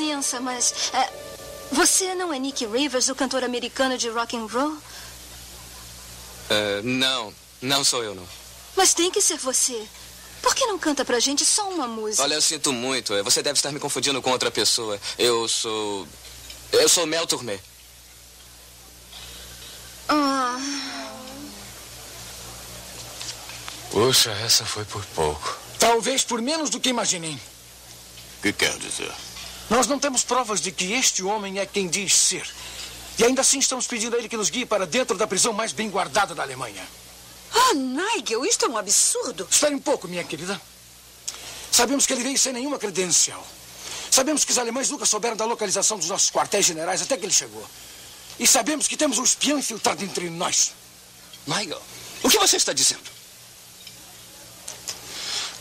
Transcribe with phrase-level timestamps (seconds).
[0.00, 1.12] licença, mas é,
[1.70, 4.72] você não é Nick Rivers, o cantor americano de rock and roll?
[6.50, 8.26] Uh, não, não sou eu, não.
[8.74, 9.86] Mas tem que ser você.
[10.42, 12.22] Por que não canta pra gente só uma música?
[12.22, 13.12] Olha, eu sinto muito.
[13.24, 14.98] Você deve estar me confundindo com outra pessoa.
[15.18, 16.08] Eu sou.
[16.72, 17.60] Eu sou Mel Tourné.
[20.08, 20.58] Ah.
[23.90, 25.58] Puxa, essa foi por pouco.
[25.78, 27.34] Talvez por menos do que imaginei.
[27.34, 29.12] O que quer dizer?
[29.70, 32.44] Nós não temos provas de que este homem é quem diz ser.
[33.16, 35.72] E ainda assim estamos pedindo a ele que nos guie para dentro da prisão mais
[35.72, 36.82] bem guardada da Alemanha.
[37.54, 39.46] Ah, Nigel, isto é um absurdo.
[39.48, 40.60] Espere um pouco, minha querida.
[41.70, 43.46] Sabemos que ele veio sem nenhuma credencial.
[44.10, 47.32] Sabemos que os alemães nunca souberam da localização dos nossos quartéis generais até que ele
[47.32, 47.64] chegou.
[48.40, 50.72] E sabemos que temos um espião infiltrado entre nós.
[51.46, 51.80] Nigel,
[52.24, 53.08] o que você está dizendo?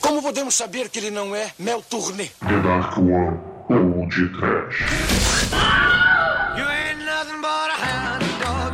[0.02, 2.32] Como podemos saber que ele não é Mel Tourné?
[2.40, 4.81] The Dark One de Trash.
[6.57, 8.73] You ain't nothing but a hound dog,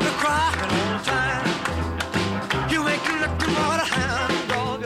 [0.00, 1.46] you're crying all the time.
[2.70, 4.84] You ain't nothing but a hound dog,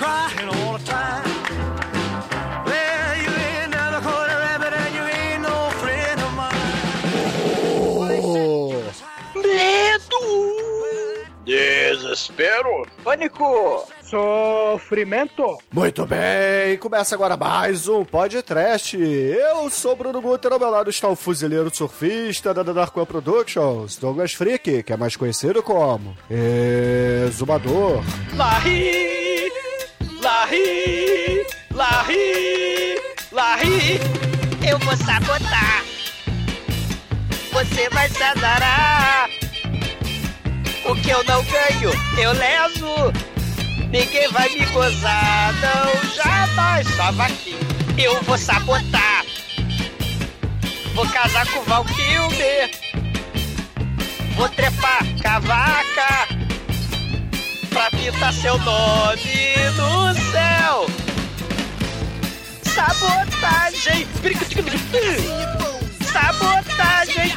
[0.00, 1.30] crying all the time.
[2.66, 6.58] Well, you ain't never caught a rabbit and you ain't no friend of mine.
[8.08, 8.82] Medo!
[11.46, 12.84] Desespero!
[13.04, 13.86] Pânico!
[14.08, 15.58] Sofrimento.
[15.70, 18.96] Muito bem, começa agora mais um podcast.
[18.96, 23.96] Eu sou Bruno Guter, ao meu lado está o fuzileiro surfista da Dark One Productions,
[23.96, 26.16] Douglas Freak, que é mais conhecido como
[27.26, 28.02] Exumador.
[28.34, 29.52] Larry!
[30.22, 31.46] Larry!
[31.74, 32.96] Larry!
[33.30, 34.00] Larry!
[34.66, 35.84] Eu vou sabotar.
[37.52, 39.28] Você vai se azarar.
[40.86, 43.37] O que eu não ganho, eu levo.
[43.90, 47.56] Ninguém vai me gozar, não, jamais, só aqui.
[47.96, 49.24] Eu vou sabotar.
[50.94, 52.70] Vou casar com o Val Kilmer.
[54.36, 56.28] Vou trepar cavaca.
[57.70, 60.86] Pra pintar seu nome no céu.
[62.64, 64.06] Sabotagem.
[66.12, 67.28] Sabotagem.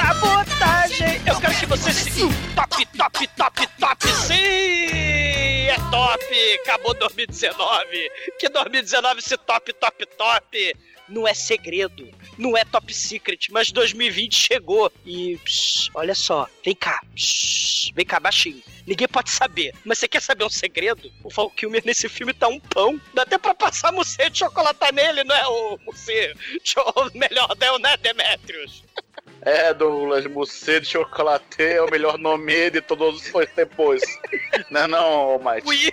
[0.00, 1.20] Sabotagem.
[1.26, 2.20] Eu quero que você se
[2.54, 5.66] top, top, top, top, sim!
[5.68, 6.24] É top!
[6.62, 8.10] Acabou 2019.
[8.38, 10.76] Que 2019 se top, top, top.
[11.06, 12.08] Não é segredo,
[12.38, 18.06] não é top secret, mas 2020 chegou e psh, olha só, vem cá, psh, vem
[18.06, 18.62] cá baixinho.
[18.86, 21.10] Ninguém pode saber, mas você quer saber um segredo?
[21.24, 22.98] O Val Kilmer nesse filme tá um pão.
[23.12, 26.32] Dá até pra passar mousse de chocolate nele, não é o mousse?
[27.12, 28.84] Melhor não, né, Demetrius?
[29.42, 34.02] É, Douglas, Mousse de Chocolate é o melhor nome de todos os tempos.
[34.70, 35.68] não é não, Mike?
[35.68, 35.92] Ui.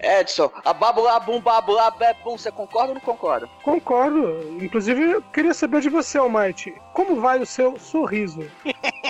[0.00, 3.48] Edson, a babulá bum babulá bebum, você concorda ou não concorda?
[3.64, 4.56] Concordo.
[4.62, 6.72] Inclusive, eu queria saber de você, Almighty.
[6.92, 8.48] Como vai o seu sorriso?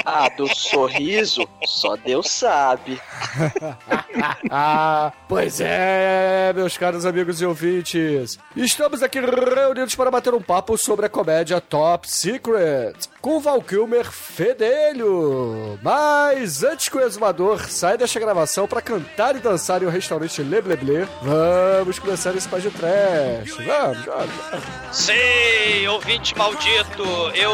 [0.05, 3.00] Ah, do sorriso, só Deus sabe.
[4.50, 8.38] ah, pois é, meus caros amigos e ouvintes.
[8.54, 14.10] Estamos aqui reunidos para bater um papo sobre a comédia Top Secret com Val Kilmer
[14.10, 15.78] Fedelho.
[15.82, 20.43] Mas antes que o exumador saia desta gravação para cantar e dançar em um restaurante
[20.43, 23.56] Lebleble, vamos começar esse página trash.
[23.56, 24.97] Vamos, vamos.
[24.97, 27.03] Sim, ouvinte maldito,
[27.34, 27.53] eu,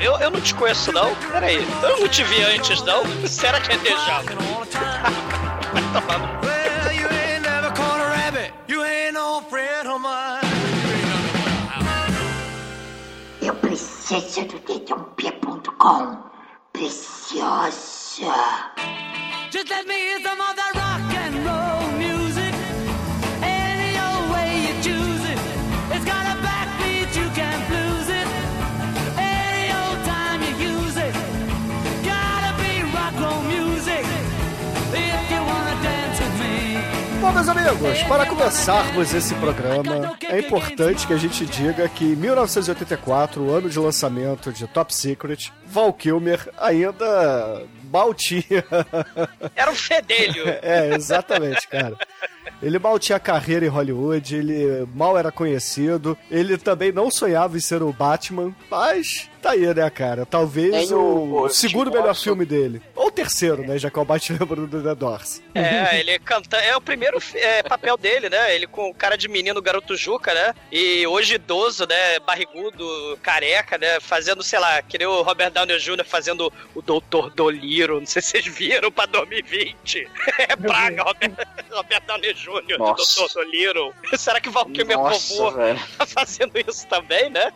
[0.00, 1.14] eu eu não te conheço não.
[1.32, 3.02] Peraí, eu não te vi antes não.
[3.26, 5.48] Será que é déjà vu?
[5.74, 10.44] Well, you ain't never caught a rabbit, you ain't no friend of mine.
[13.40, 14.58] Eu preciso do.
[16.72, 18.32] Preciosa.
[19.50, 20.87] Just let me hear some of that rock
[37.38, 43.40] meus amigos, para começarmos esse programa, é importante que a gente diga que em 1984,
[43.40, 47.62] o ano de lançamento de Top Secret, Val Kilmer ainda
[47.92, 48.64] mal tinha.
[49.54, 50.42] Era um fedelho.
[50.62, 51.96] é, exatamente, cara.
[52.60, 57.60] Ele mal tinha carreira em Hollywood, ele mal era conhecido, ele também não sonhava em
[57.60, 60.26] ser o Batman, mas tá aí, né, cara?
[60.26, 62.22] Talvez o, o- o segundo melhor Watson.
[62.24, 62.82] filme dele.
[62.94, 63.78] Ou terceiro, né?
[63.78, 65.42] Já que é o Bate lembra do The Doors.
[65.54, 66.56] É, ele canta.
[66.58, 68.54] É o primeiro é, papel dele, né?
[68.54, 70.54] Ele com cara de menino garoto Juca, né?
[70.70, 72.18] E hoje idoso, né?
[72.20, 73.98] Barrigudo, careca, né?
[74.00, 76.04] Fazendo, sei lá, que nem o Robert Downey Jr.
[76.04, 78.00] fazendo o Doutor Doliro.
[78.00, 80.08] Não sei se vocês viram pra 2020.
[80.48, 81.32] É praga, Robert,
[81.70, 82.62] Robert Downey Jr.
[82.68, 83.20] do Nossa.
[83.20, 83.94] Doutor Doliro.
[84.16, 85.78] Será que o Valkyrie Nossa, Povo velho.
[85.98, 87.52] tá fazendo isso também, né?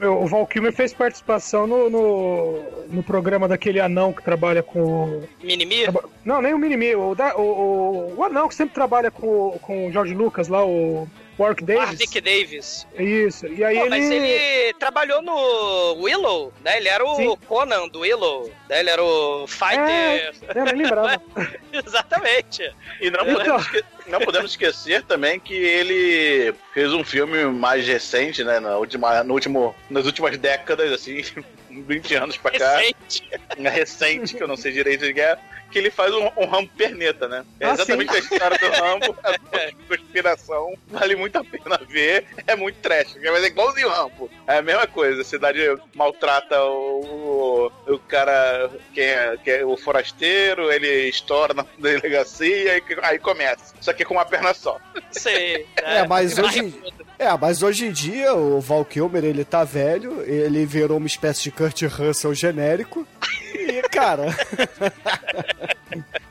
[0.00, 5.22] O Val Kilmer fez participação no, no, no programa daquele anão que trabalha com.
[5.42, 5.84] Minimi?
[6.24, 9.86] Não, nem o Minimi, o, o, o, o anão que sempre trabalha com, o- com
[9.88, 11.84] o George Lucas lá, o Warwick Davis.
[11.90, 12.86] Warwick Davis.
[12.98, 13.90] Isso, e aí Pô, ele.
[13.90, 16.76] Mas ele trabalhou no Willow, né?
[16.76, 17.36] Ele era o Sim.
[17.48, 18.80] Conan do Willow, né?
[18.80, 19.80] Ele era o Fighter.
[19.84, 20.32] É,
[20.72, 21.20] nem lembrava.
[21.72, 22.62] Exatamente.
[23.00, 23.34] E não Então.
[23.36, 28.60] podemos, esque- não podemos esquecer também que ele fez um filme mais recente, né?
[28.60, 31.22] Na última, no último, nas últimas décadas, assim,
[31.70, 32.76] 20 anos pra cá.
[32.76, 33.28] Recente.
[33.58, 35.36] É recente, que eu não sei direito de que é,
[35.74, 37.44] que ele faz um, um Rambo perneta, né?
[37.58, 38.16] É Ah, exatamente sim.
[38.16, 43.42] a história do Rambo, a conspiração, vale muito a pena ver, é muito trash, mas
[43.42, 44.30] é igualzinho o Rambo.
[44.46, 45.58] É a mesma coisa, a cidade
[45.94, 52.78] maltrata o, o, o cara que é, que é o forasteiro, ele estoura na delegacia
[52.78, 53.74] e aí começa.
[53.80, 54.78] Só que com uma perna só.
[55.10, 55.66] Sei.
[55.84, 56.82] É, mas Ele hoje,
[57.18, 61.42] é, mas hoje em dia o Val Kilmer, ele tá velho, ele virou uma espécie
[61.42, 63.06] de Kurt Russell genérico.
[63.54, 64.26] E, cara.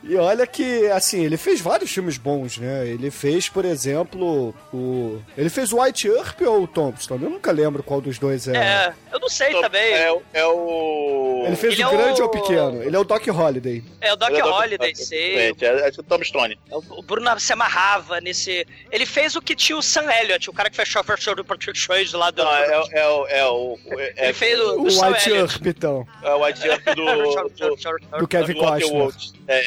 [0.08, 2.86] E olha que, assim, ele fez vários filmes bons, né?
[2.86, 5.20] Ele fez, por exemplo, o.
[5.36, 7.24] Ele fez o White Earp ou o Tombstone?
[7.24, 8.56] Eu nunca lembro qual dos dois é.
[8.56, 9.92] É, eu não sei também.
[9.94, 11.44] É, o- é o.
[11.46, 12.82] Ele fez Ele o é grande o- ou o pequeno?
[12.82, 13.82] Ele é o Doc Holiday.
[14.00, 15.36] É o Doc Ele é Holiday, sei.
[15.36, 16.58] É, é, é o Tom Stone.
[16.70, 18.66] O Bruno se amarrava nesse.
[18.90, 21.44] Ele fez o que tinha o Sam Elliott, o cara que fechou a versão do
[21.44, 22.42] Patrick Swayze lá do.
[22.44, 23.78] Não, é, é, é, o- é o.
[24.16, 25.30] É, Ele fez o, O White Elliott.
[25.54, 26.06] Earp, então.
[26.22, 27.04] é o White Earp do.
[28.14, 29.43] do, Do Kevin do Walter Costner.
[29.46, 29.62] É.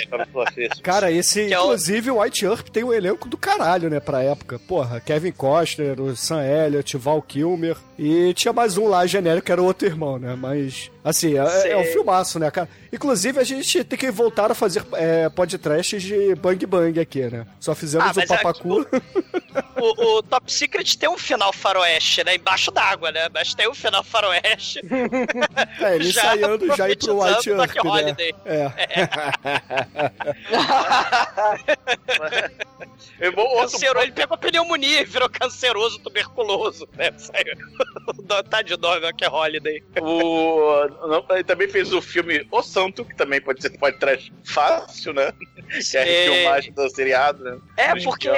[0.82, 4.00] Cara, esse, Que é o- inclusive, o White Earp tem um elenco do caralho, né,
[4.00, 4.58] pra época.
[4.60, 7.78] Porra, Kevin Costner, o Sam Elliott, Val Kilmer.
[8.00, 10.36] E tinha mais um lá genérico, que era o outro irmão, né?
[10.36, 12.70] Mas, assim, é, é um filmaço, né, cara?
[12.94, 17.46] Inclusive, a gente tem que voltar a fazer é, podcasts de Bang Bang aqui, né?
[17.60, 18.86] Só fizemos Ah, o é- Papacu.
[19.80, 22.36] O, o Top Secret tem um final faroeste, né?
[22.36, 23.28] Embaixo d'água, né?
[23.34, 24.82] Mas tem um final faroeste.
[25.82, 28.16] É, ele Já ensaiando já ir pro White Earp, né?
[28.46, 28.72] É.
[29.02, 29.62] É
[33.36, 37.12] bom, outro, Canceroso, ele pegou pneumonia e virou canceroso, tuberculoso, né?
[37.18, 37.56] Saiu.
[38.50, 39.84] tá de nome, ó, que é Holiday.
[40.02, 44.32] o, não, ele também fez o filme O Santo, que também pode ser pode trash
[44.44, 45.32] fácil, né?
[45.32, 46.30] Que é a Sei.
[46.30, 47.58] refilmagem do seriado, né?
[47.76, 48.30] É, porque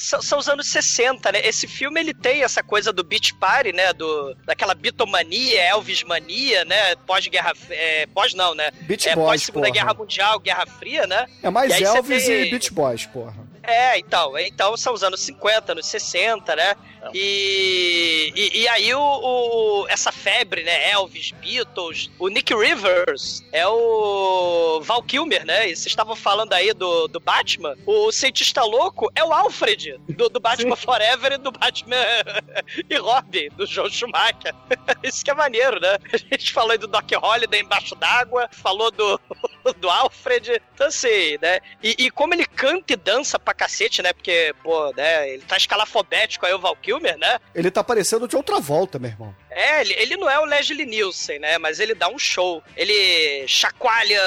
[0.00, 1.46] são, são os anos 60, né?
[1.46, 3.92] Esse filme, ele tem essa coisa do beach party, né?
[3.92, 6.96] Do, daquela bitomania, Elvis mania, né?
[7.06, 7.52] Pós-guerra...
[7.70, 8.70] É, pós não, né?
[8.82, 9.70] Beach é, Pós-segunda.
[9.70, 11.26] Guerra Mundial, Guerra Fria, né?
[11.42, 13.34] É mais Elvis tem- e Beach Boys, porra.
[13.62, 16.74] É, então, então são os anos 50, anos 60, né?
[17.14, 20.90] E, e, e aí o, o- essa febre, né?
[20.90, 25.64] Elvis, Beatles, o Nick Rivers é o Val Kilmer, né?
[25.68, 27.76] E vocês estavam falando aí do, do Batman.
[27.86, 31.96] O cientista louco é o Alfred, do, do Batman Forever e do Batman
[32.88, 34.54] e Robin, do Joe Schumacher.
[35.02, 35.98] Isso que é maneiro, né?
[36.12, 39.20] A gente falou aí do Doc Holliday embaixo d'água, falou do,
[39.78, 40.60] do Alfred.
[40.74, 41.60] Então, assim, né?
[41.82, 44.12] E, e como ele canta e dança pra cacete, né?
[44.12, 45.30] Porque, pô, né?
[45.30, 47.38] Ele tá escalafobético aí, o Val Kilmer, né?
[47.54, 49.34] Ele tá parecendo de outra volta, meu irmão.
[49.50, 51.58] É, ele, ele não é o Leslie Nielsen, né?
[51.58, 52.62] Mas ele dá um show.
[52.76, 54.20] Ele chacoalha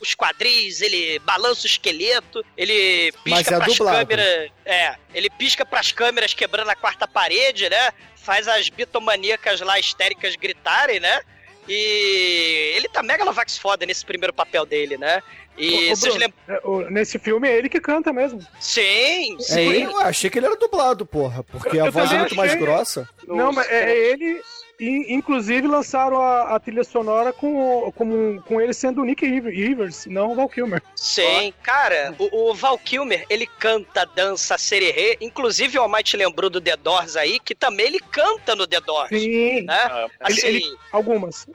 [0.00, 3.98] os quadris, ele balança o esqueleto, ele Mas pisca é pras dublado.
[3.98, 4.50] câmeras.
[4.64, 7.92] É, ele pisca pras câmeras quebrando a quarta parede, né?
[8.16, 11.20] Faz as bitomaníacas lá histéricas gritarem, né?
[11.68, 15.22] E ele tá megalovax foda nesse primeiro papel dele, né?
[15.56, 16.38] E Ô, ô, vocês Bruno, lembram.
[16.48, 18.40] é, o- Nesse filme é ele que canta mesmo.
[18.58, 19.82] Sim, É, sim.
[19.84, 21.42] eu achei que ele era dublado, porra.
[21.44, 22.62] Porque Eu- a eu voz é muito mais achei.
[22.64, 23.08] grossa.
[23.28, 24.40] Não, mas é, é ele.
[24.82, 30.06] E, inclusive lançaram a, a trilha sonora com, com, com ele sendo o Nick Rivers,
[30.06, 30.82] não o Val Kilmer.
[30.96, 35.16] Sim, cara, o, o Val Kilmer, ele canta, dança, sererê.
[35.20, 39.08] Inclusive, o Almighty lembrou do The Doors aí, que também ele canta no The Doors.
[39.10, 39.62] Sim.
[39.62, 39.90] Né?
[39.94, 41.46] Ele- Assim, ele- algumas.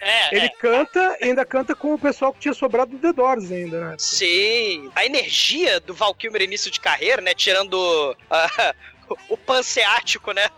[0.00, 0.48] é, Ele é.
[0.50, 3.96] canta e ainda canta com o pessoal que tinha sobrado do The Doors ainda, né?
[3.98, 7.34] Sim, a energia do Val Kilmer início de carreira, né?
[7.34, 8.74] Tirando ah,
[9.28, 10.48] o panseático, né?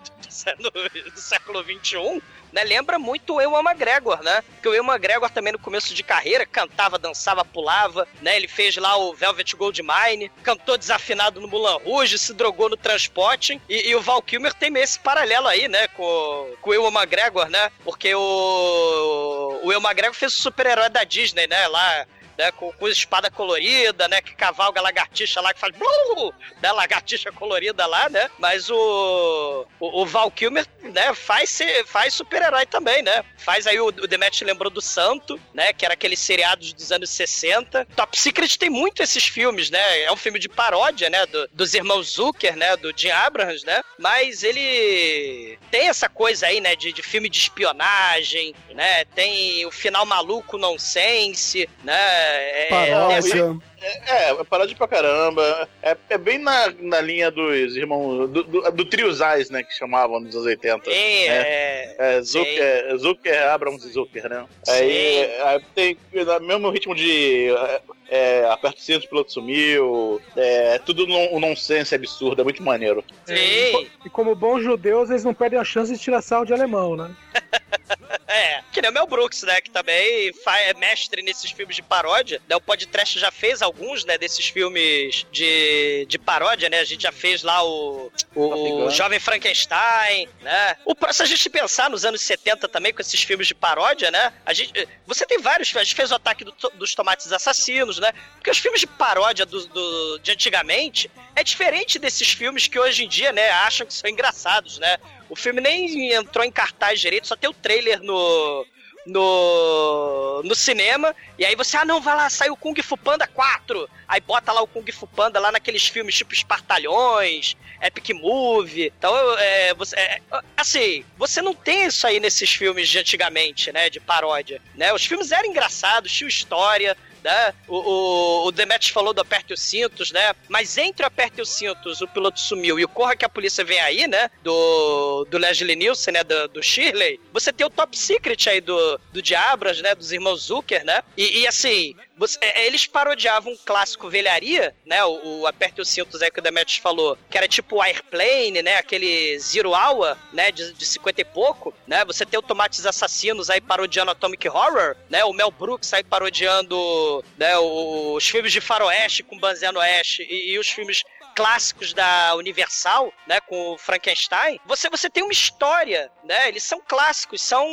[0.59, 2.63] Do, do- século XXI, né?
[2.63, 4.43] Lembra muito o Ewan McGregor, né?
[4.53, 8.37] Porque o Ewan McGregor também no começo de carreira cantava, dançava, pulava, né?
[8.37, 13.61] Ele fez lá o Velvet Goldmine, cantou desafinado no Mulan Rouge, se drogou no Transporting.
[13.69, 15.89] E, e o Val Kilmer tem meio esse paralelo aí, né?
[15.89, 17.73] Com, com o Ewan McGregor, né?
[17.83, 21.67] Porque o, o Ewan McGregor fez o super-herói da Disney, né?
[21.69, 22.07] Lá
[22.39, 22.53] né?
[22.53, 24.21] Com, com espada colorida, né?
[24.23, 26.71] Que cavalga a lagartixa lá, que faz blu, né?
[26.73, 28.31] Lagartixa colorida lá, né?
[28.39, 31.13] Mas o, o, o Val Kilmer, né?
[31.15, 33.25] Faz, faz super-herói também, né?
[33.37, 35.73] Faz aí o, o Demet lembrou do Santo, né?
[35.73, 37.87] Que era aqueles seriados dos anos 60.
[37.97, 40.03] Top Secret tem muito esses filmes, né?
[40.03, 41.27] É um filme de paródia, né?
[41.27, 42.77] do- dos irmãos Zucker, né?
[42.77, 43.83] Do Jim Abrams, né?
[43.99, 46.77] Mas ele tem essa coisa aí, né?
[46.77, 49.05] De, de filme de espionagem, né?
[49.07, 52.28] Tem o final maluco nonsense, né?
[52.29, 53.57] É, Paródia.
[53.81, 55.69] É, é paródia pra caramba.
[55.83, 58.29] É, é bem na, na linha dos irmãos.
[58.29, 59.63] Do, do, do trio Zais, né?
[59.63, 60.85] Que chamavam nos anos 80.
[60.85, 61.27] Sim, né?
[61.29, 61.97] é.
[61.99, 64.47] É, Zucker, Zucker, Abrams e Zucker, né?
[64.67, 70.21] Aí, aí tem no mesmo ritmo de é, é, aperta o cinto, o piloto sumiu.
[70.37, 73.05] É, tudo num um nonsense absurdo, é muito maneiro.
[73.27, 73.89] Sim.
[74.05, 77.15] E como bons judeus, eles não perdem a chance de tirar sarro de alemão, né?
[78.29, 79.59] É, que nem o Mel Brooks, né?
[79.63, 82.43] Que também é mestre nesses filmes de paródia.
[82.47, 84.19] Né, o podcast já fez alguns, né?
[84.19, 86.81] Desses filmes de, de paródia, né?
[86.81, 88.91] A gente já fez lá o, o Gun.
[88.91, 90.77] Jovem Frankenstein, né?
[90.85, 94.33] O, se a gente pensar nos anos 70 também, com esses filmes de paródia, né?
[94.45, 95.83] A gente, você tem vários filmes.
[95.83, 98.13] A gente fez o Ataque do dos Tomates Assassinos, né?
[98.35, 103.05] Porque os filmes de paródia do, do- de antigamente é diferente desses filmes que hoje
[103.05, 103.49] em dia, né?
[103.51, 104.99] Acham que são engraçados, né?
[105.29, 108.67] O filme nem entrou em cartaz direito, só tem o trailer no,
[109.09, 111.15] no, no cinema.
[111.39, 113.89] E aí você, ah, não, vai lá, sai o Kung Fu Panda 4.
[114.07, 118.93] Aí bota lá o Kung Fu Panda lá naqueles filmes tipo Espartalhões, Epic Movie.
[118.97, 120.21] Então, é, você, é,
[120.57, 123.89] assim, você não tem isso aí nesses filmes de antigamente, né?
[123.91, 124.61] De paródia.
[124.75, 124.93] Né?
[124.93, 126.97] Os filmes eram engraçados, tinham história.
[127.23, 127.55] Né?
[127.67, 128.53] O, o, o
[128.93, 130.35] falou do aperte os cintos, né?
[130.49, 133.65] Mas entre o aperte os cintos, o piloto sumiu e o corra que a polícia
[133.65, 134.31] vem aí, né?
[134.43, 136.25] Do, do Leslie Nielsen, né?
[136.25, 137.21] Do, do Shirley.
[137.33, 139.95] Você tem o Top Secret aí do, do Diabras, né?
[139.95, 141.03] Dos irmãos Zucker, né?
[141.17, 145.05] E, e, assim, você- é, eles parodiavam um clássico velharia, né?
[145.05, 145.81] O, o aperte
[146.23, 148.77] aí que o Demetrius falou, que era tipo o Airplane, né?
[148.77, 150.51] Aquele Zero Hour, né?
[150.51, 152.05] De, de 50 e pouco, né?
[152.05, 155.25] Você tem o Tomates Assassinos aí parodiando Atomic Horror, né?
[155.25, 160.59] O Mel Brooks aí parodiando né, os filmes de faroeste com Banzé Oeste e, e
[160.59, 161.03] os filmes
[161.39, 166.83] clássicos da Universal, né, com o Frankenstein, você, você tem uma história, né, eles são
[166.85, 167.65] clássicos, são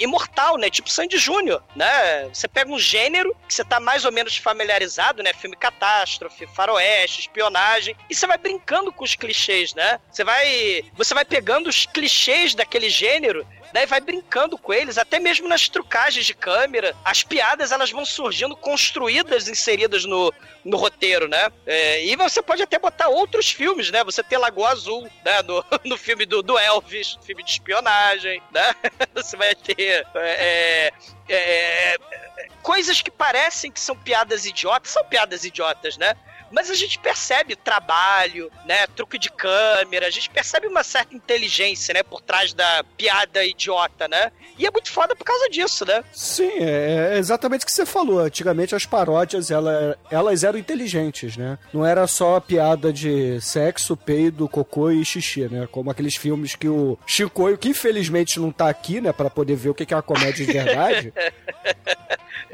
[0.00, 4.12] imortal, né, tipo Sandy Júnior, né, você pega um gênero que você tá mais ou
[4.12, 9.98] menos familiarizado, né, filme catástrofe, faroeste, espionagem, e você vai brincando com os clichês, né,
[10.08, 14.98] você vai, você vai pegando os clichês daquele gênero né, e vai brincando com eles,
[14.98, 16.94] até mesmo nas trucagens de câmera.
[17.04, 20.32] As piadas elas vão surgindo construídas, inseridas no,
[20.64, 21.50] no roteiro, né?
[21.66, 24.04] É, e você pode até botar outros filmes, né?
[24.04, 25.42] Você tem Lagoa Azul, né?
[25.42, 28.74] No, no filme do, do Elvis, filme de espionagem, né?
[29.14, 30.06] Você vai ter.
[30.14, 30.92] é,
[31.28, 31.96] é, é,
[32.62, 36.14] coisas que parecem que são piadas idiotas, são piadas idiotas, né?
[36.52, 38.86] Mas a gente percebe trabalho, né?
[38.94, 42.02] Truque de câmera, a gente percebe uma certa inteligência, né?
[42.02, 44.30] Por trás da piada idiota, né?
[44.58, 46.04] E é muito foda por causa disso, né?
[46.12, 48.20] Sim, é é exatamente o que você falou.
[48.20, 51.58] Antigamente as paródias, ela, elas eram inteligentes, né?
[51.72, 55.66] Não era só piada de sexo, peido, cocô e xixi, né?
[55.70, 59.12] Como aqueles filmes que o Chicoio, que infelizmente não tá aqui, né?
[59.12, 61.12] Pra poder ver o que é uma comédia de verdade.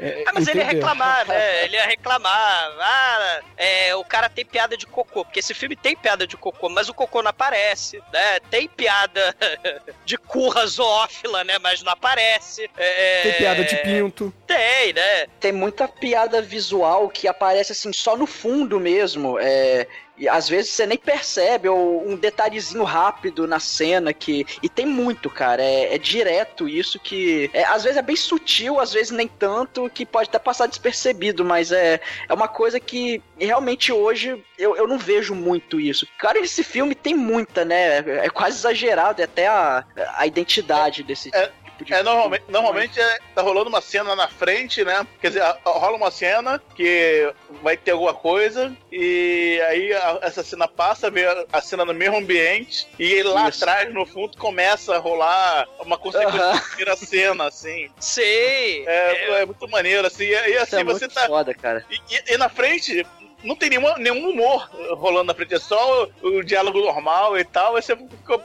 [0.01, 1.65] É, Ah, mas ele ia reclamar, né?
[1.65, 2.31] Ele ia reclamar.
[2.79, 6.69] Ah, é, o cara tem piada de cocô, porque esse filme tem piada de cocô,
[6.69, 8.39] mas o cocô não aparece, né?
[8.49, 9.35] Tem piada
[10.05, 11.57] de curra zoófila, né?
[11.59, 12.69] Mas não aparece.
[12.77, 14.33] É, Tem piada de pinto.
[14.47, 15.27] Tem, né?
[15.39, 19.37] Tem muita piada visual que aparece assim só no fundo mesmo.
[19.39, 19.87] É,
[20.19, 24.45] e às vezes você nem percebe, ou um detalhezinho rápido na cena que.
[24.61, 25.63] E tem muito, cara.
[25.63, 27.49] É, é direto isso que.
[27.53, 31.45] é, às vezes é bem sutil, às vezes nem tanto, que pode até passar despercebido,
[31.45, 36.05] mas é, é uma coisa que realmente hoje eu, eu não vejo muito isso.
[36.17, 37.99] Cara, esse filme tem muita, né?
[37.99, 39.85] É, é quase exagerado, é até a,
[40.17, 41.31] a identidade desse.
[41.31, 45.05] tipo de É, normalmente, normalmente é, tá rolando uma cena na frente, né?
[45.21, 47.31] Quer dizer, a- a- rola uma cena que
[47.61, 51.93] vai ter alguma coisa e aí a- essa cena passa, vê a, a cena no
[51.93, 53.63] mesmo ambiente e lá Isso.
[53.63, 56.53] atrás, no fundo, começa a rolar uma consequência Aham.
[56.53, 57.89] da primeira cena, assim.
[57.99, 58.23] Sim.
[58.23, 60.25] É, é muito maneiro, assim.
[60.25, 61.27] E, e Isso assim, é você muito tá...
[61.27, 61.85] foda, cara.
[61.89, 63.05] E, e- e na frente
[63.43, 67.43] não tem nenhuma, nenhum humor rolando na frente, é só o, o diálogo normal e
[67.43, 68.39] tal, você fica,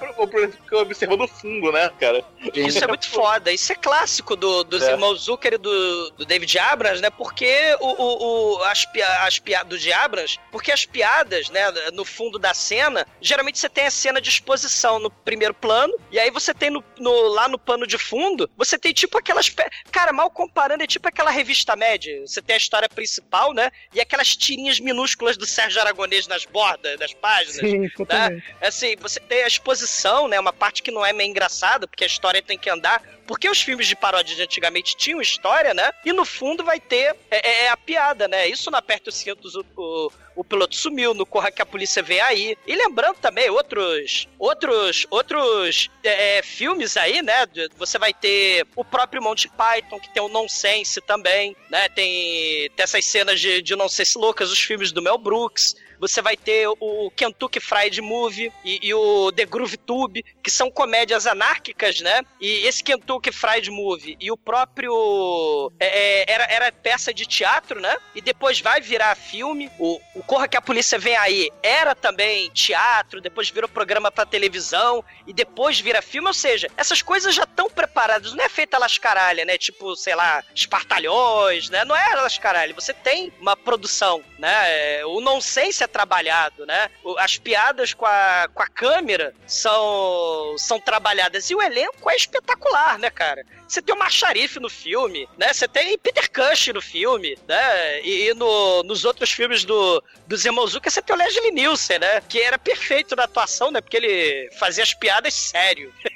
[0.52, 2.24] fica observando o fundo, né, cara?
[2.54, 3.50] Isso é muito foda.
[3.52, 4.92] Isso é clássico do, dos É.
[4.92, 7.10] irmãos Zucker e do, do David Abrams, né?
[7.10, 8.86] Porque o, o, o- as,
[9.20, 13.68] as piadas do de Abrams, porque as piadas, né, no fundo da cena, geralmente você
[13.68, 17.48] tem a cena de exposição no primeiro plano, e aí você tem no, no- lá
[17.48, 19.48] no pano de fundo, você tem tipo aquelas.
[19.90, 22.20] Cara, mal comparando, é tipo aquela revista média.
[22.26, 23.70] Você tem a história principal, né?
[23.94, 27.56] E aquelas tirinhas minúsculas do Sérgio Aragonês nas bordas das páginas.
[27.56, 28.42] Sim, né?
[28.60, 30.38] Assim, você tem a exposição, né?
[30.38, 33.02] Uma parte que não é meio engraçada, porque a história tem que andar.
[33.26, 35.90] Porque os filmes de paródia de antigamente tinham história, né?
[36.04, 38.46] E no fundo vai ter é, é- é a piada, né?
[38.46, 42.02] Isso não aperta os cintos, o, o, o piloto sumiu, no Corra que a polícia
[42.02, 42.56] vem aí.
[42.66, 47.46] E lembrando também, outros outros outros é, é, filmes aí, né?
[47.76, 51.88] Você vai ter o próprio Monty Python, que tem o Nonsense também, né?
[51.88, 55.76] Tem, tem essas cenas de, de nonsense loucas, os filmes do Mel Brooks.
[55.98, 60.70] Você vai ter o Kentucky Fried Movie e, e o The Groove Tube, que são
[60.70, 62.22] comédias anárquicas, né?
[62.40, 65.72] E esse Kentucky Fried Movie e o próprio.
[65.78, 67.96] é, é, era, era peça de teatro, né?
[68.14, 69.70] E depois vai virar filme.
[69.78, 74.26] O, o Corra que a Polícia Vem Aí era também teatro, depois virou programa pra
[74.26, 76.28] televisão e depois vira filme.
[76.28, 78.32] Ou seja, essas coisas já estão preparadas.
[78.34, 79.56] Não é feita lascaralha, né?
[79.56, 81.84] Tipo, sei lá, espartalhões, né?
[81.84, 82.74] Não é lascaralha.
[82.74, 84.52] Você tem uma produção, né?
[84.98, 86.90] É, O nonsense é trabalhado, né?
[87.18, 91.50] As piadas com a, com a câmera são, são trabalhadas.
[91.50, 93.44] E o elenco é espetacular, né, cara?
[93.66, 95.52] Você tem o Macharife no filme, né?
[95.52, 98.00] Você tem Peter Cush no filme, né?
[98.02, 102.20] E, e no, nos outros filmes do, dos irmãos você tem o Leslie Nielsen, né?
[102.28, 103.80] Que era perfeito na atuação, né?
[103.80, 105.92] Porque ele fazia as piadas sério.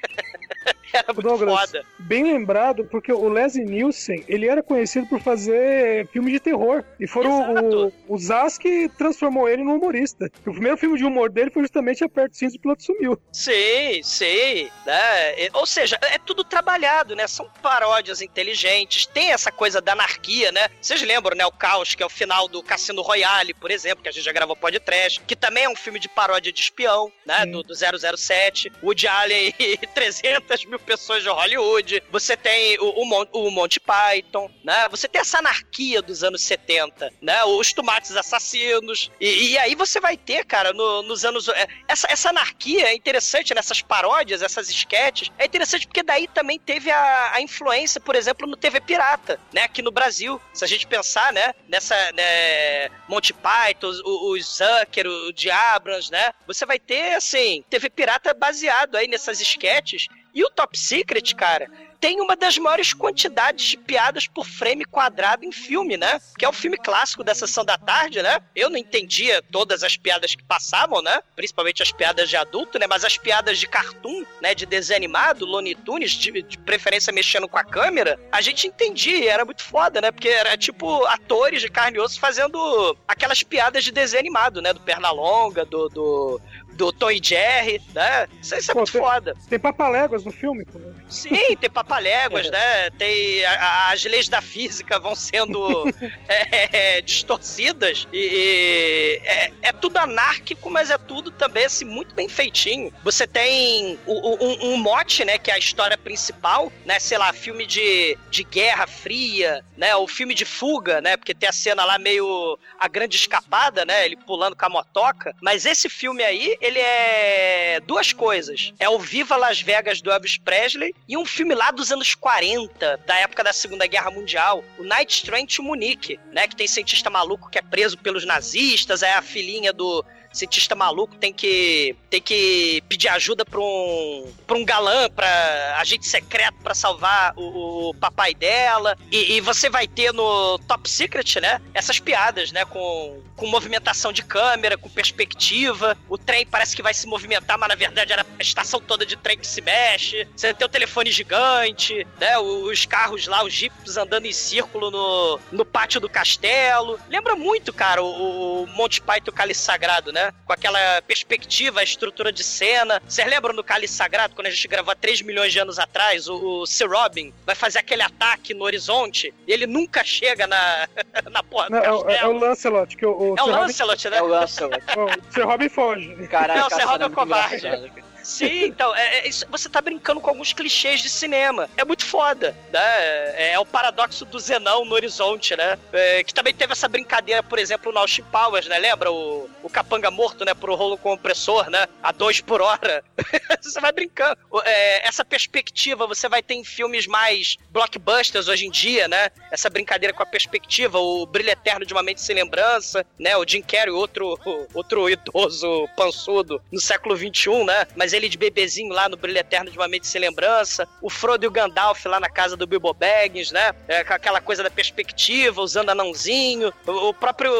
[0.92, 1.84] era muito Douglas, foda.
[1.98, 6.84] bem lembrado, porque o Leslie Nielsen, ele era conhecido por fazer filme de terror.
[6.98, 10.30] E foram o, o Zaz que transformou ele num humorista.
[10.46, 13.20] O primeiro filme de humor dele foi justamente Aperto o Cinto e o Piloto Sumiu.
[13.32, 14.70] Sim, sim.
[14.86, 15.48] Né?
[15.54, 17.26] Ou seja, é tudo trabalhado, né?
[17.26, 20.68] São paródias inteligentes, tem essa coisa da anarquia, né?
[20.80, 21.46] Vocês lembram, né?
[21.46, 24.32] O Caos, que é o final do Cassino Royale, por exemplo, que a gente já
[24.32, 27.46] gravou podcast, que também é um filme de paródia de espião, né?
[27.46, 28.72] Do, do 007.
[28.82, 30.37] Woody Allen e 300
[30.68, 32.02] mil pessoas de Hollywood.
[32.10, 34.88] Você tem o, o, Mon- o Monty Python, né?
[34.90, 37.44] Você tem essa anarquia dos anos 70, né?
[37.44, 39.10] Os tomates assassinos.
[39.20, 41.48] E, e aí você vai ter, cara, no- nos anos.
[41.48, 45.30] é, Essa, essa anarquia é interessante nessas paródias, essas esquetes.
[45.38, 49.62] É interessante porque daí também teve a, a influência, por exemplo, no TV Pirata, né?
[49.62, 50.40] Aqui no Brasil.
[50.52, 51.54] Se a gente pensar, né?
[51.68, 51.94] Nessa.
[52.12, 56.32] Né, Monty Python, o, o Zucker, o Diabrams, né?
[56.46, 60.06] Você vai ter, assim, TV Pirata baseado aí nessas esquetes.
[60.38, 65.44] E o Top Secret, cara, tem uma das maiores quantidades de piadas por frame quadrado
[65.44, 66.20] em filme, né?
[66.38, 68.38] Que é o filme clássico da Sessão da Tarde, né?
[68.54, 71.20] Eu não entendia todas as piadas que passavam, né?
[71.34, 72.86] Principalmente as piadas de adulto, né?
[72.86, 74.54] Mas as piadas de cartoon, né?
[74.54, 79.18] De desenho animado, Looney Tunes, de, de preferência mexendo com a câmera, a gente entendia,
[79.18, 80.12] e era muito foda, né?
[80.12, 84.72] Porque era tipo atores de carne e osso fazendo aquelas piadas de desenho animado, né?
[84.72, 86.40] Do Pernalonga, do, do,
[86.78, 88.28] do Tom e Jerry, né?
[88.40, 89.36] Isso, isso é Pô, muito tem- foda.
[89.50, 90.64] Tem Papaléguas no filme.
[91.08, 92.90] Sim, tem papaléguas, né?
[92.90, 93.52] Tem a-
[93.88, 95.58] a- as leis da física vão sendo
[96.28, 102.28] é, é, distorcidas e, é, é tudo anárquico, mas é tudo também assim muito bem
[102.28, 102.92] feitinho.
[103.02, 105.36] Você tem o- o- um, um mote, né?
[105.38, 106.98] Que é a história principal, né?
[107.00, 109.96] Sei lá, filme de, de guerra fria, né?
[109.96, 111.16] O filme de fuga, né?
[111.16, 114.04] Porque tem a cena lá meio a grande escapada, né?
[114.04, 115.34] Ele pulando com a motoca.
[115.40, 118.72] Mas esse filme aí, ele é duas coisas.
[118.78, 123.00] É o Viva Las Vegas do Elvis Presley e um filme lá dos anos 40,
[123.06, 126.46] da época da Segunda Guerra Mundial, o Night Train to Munique, né?
[126.46, 131.14] Que tem cientista maluco que é preso pelos nazistas, é a filhinha do cientista maluco
[131.16, 136.74] tem que tem que pedir ajuda pra um para um galã, pra agente secreto pra
[136.74, 138.96] salvar o, o papai dela.
[139.10, 141.60] E, e você vai ter no Top Secret, né?
[141.74, 142.64] Essas piadas, né?
[142.64, 145.96] Com, com movimentação de câmera, com perspectiva.
[146.08, 149.16] O trem parece que vai se movimentar, mas na verdade era a estação toda de
[149.16, 150.26] trem que se mexe.
[150.34, 152.38] Você tem o telefone gigante, né?
[152.38, 156.98] Os carros lá, os jipes andando em círculo no, no pátio do castelo.
[157.08, 160.27] Lembra muito, cara, o, o Monty Python Cálice Sagrado, né?
[160.46, 163.00] Com aquela perspectiva, a estrutura de cena.
[163.06, 166.28] Vocês lembram no Cálice Sagrado, quando a gente gravou há 3 milhões de anos atrás,
[166.28, 170.88] o, o Sir Robin vai fazer aquele ataque no horizonte e ele nunca chega na,
[171.30, 172.32] na porra do Não, é, o- castelo.
[172.32, 174.16] é o Lancelot, que o, o É o Sir Robin- Lancelot, né?
[174.18, 174.82] É o Lancelot.
[175.28, 176.14] o Sir Robin foge.
[176.28, 177.56] Caraca, Não, você roda cena o muito covarde.
[177.66, 178.07] engraçada.
[178.28, 181.66] Sim, então, é, é isso, você tá brincando com alguns clichês de cinema.
[181.78, 182.78] É muito foda, né?
[182.82, 185.78] É, é o paradoxo do Zenão no horizonte, né?
[185.90, 188.78] É, que também teve essa brincadeira, por exemplo, no Austin Powers, né?
[188.78, 190.52] Lembra o, o capanga morto, né?
[190.52, 191.86] Pro rolo compressor, né?
[192.02, 193.02] A dois por hora.
[193.62, 194.38] você vai brincando.
[194.62, 199.30] É, essa perspectiva você vai ter em filmes mais blockbusters hoje em dia, né?
[199.50, 203.38] Essa brincadeira com a perspectiva, o Brilho Eterno de uma Mente Sem Lembrança, né?
[203.38, 204.38] O Jim Carrey, outro,
[204.74, 207.86] outro idoso pançudo no século XXI, né?
[207.96, 210.86] Mas ele de bebezinho lá no Brilho Eterno de uma Mente Sem Lembrança.
[211.00, 213.72] O Frodo e o Gandalf lá na casa do Bilbo Baggins, né?
[213.86, 216.72] É, aquela coisa da perspectiva, usando anãozinho.
[216.86, 217.50] O, o próprio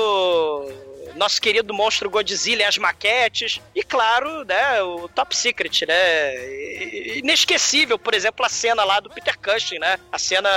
[1.19, 3.61] nosso querido monstro Godzilla e as maquetes.
[3.75, 7.17] E claro, né, o Top Secret, né?
[7.17, 9.99] Inesquecível, por exemplo, a cena lá do Peter Cushing, né?
[10.11, 10.49] A cena.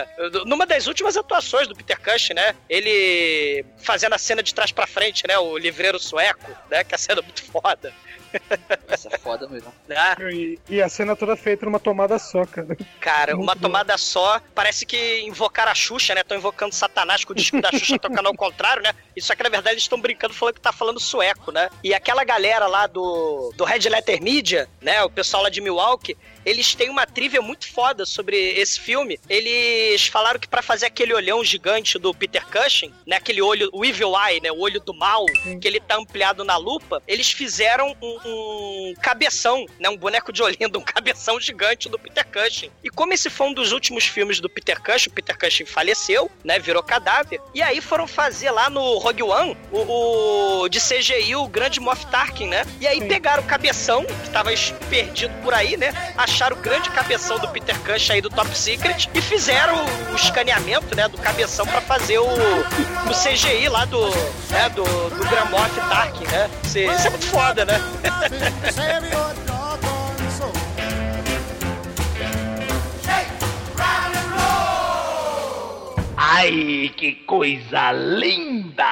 [0.46, 2.54] Numa das últimas atuações do Peter Cushing, né?
[2.68, 5.38] Ele fazendo a cena de trás pra frente, né?
[5.38, 6.84] O livreiro sueco, né?
[6.84, 7.92] Que a cena é muito foda.
[8.88, 9.72] Essa é foda mesmo.
[9.88, 9.96] Né?
[10.32, 12.76] E, e a cena toda feita numa tomada só, cara.
[13.00, 16.20] Cara, uma tomada só, parece que invocaram a Xuxa, né?
[16.20, 18.92] Estão invocando Satanás com o disco da Xuxa tocando ao contrário, né?
[19.16, 21.68] E só que na verdade eles estão brincando falando que tá falando sueco, né?
[21.82, 25.02] E aquela galera lá do, do Red Letter Media, né?
[25.02, 26.16] O pessoal lá de Milwaukee,
[26.50, 29.18] eles têm uma trivia muito foda sobre esse filme.
[29.28, 33.16] Eles falaram que pra fazer aquele olhão gigante do Peter Cushing, né?
[33.16, 34.50] Aquele olho, o Evil Eye, né?
[34.50, 35.24] O olho do mal,
[35.60, 39.88] que ele tá ampliado na lupa, eles fizeram um, um cabeção, né?
[39.88, 42.70] Um boneco de Olinda, um cabeção gigante do Peter Cushing.
[42.82, 46.30] E como esse foi um dos últimos filmes do Peter Cushing, o Peter Cushing faleceu,
[46.44, 46.58] né?
[46.58, 47.40] Virou cadáver.
[47.54, 52.04] E aí foram fazer lá no Rogue One o, o de CGI o grande Moff
[52.06, 52.64] Tarkin, né?
[52.80, 54.50] E aí pegaram o cabeção, que tava
[54.88, 55.92] perdido por aí, né?
[56.16, 59.74] Acharam o grande cabeção do Peter Cushing aí do Top Secret e fizeram
[60.10, 61.06] o escaneamento, né?
[61.06, 64.08] Do cabeção pra fazer o, o CGI lá do,
[64.48, 64.70] né?
[64.70, 66.48] Do, do Grand Moff Tarkin, né?
[66.64, 67.78] Isso, isso é muito foda, né?
[76.16, 78.86] Ai, que coisa linda!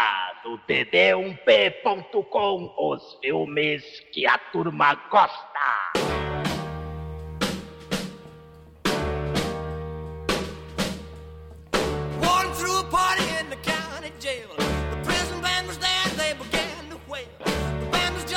[0.45, 3.83] No td1p.com, os filmes
[4.13, 5.49] que a turma gosta.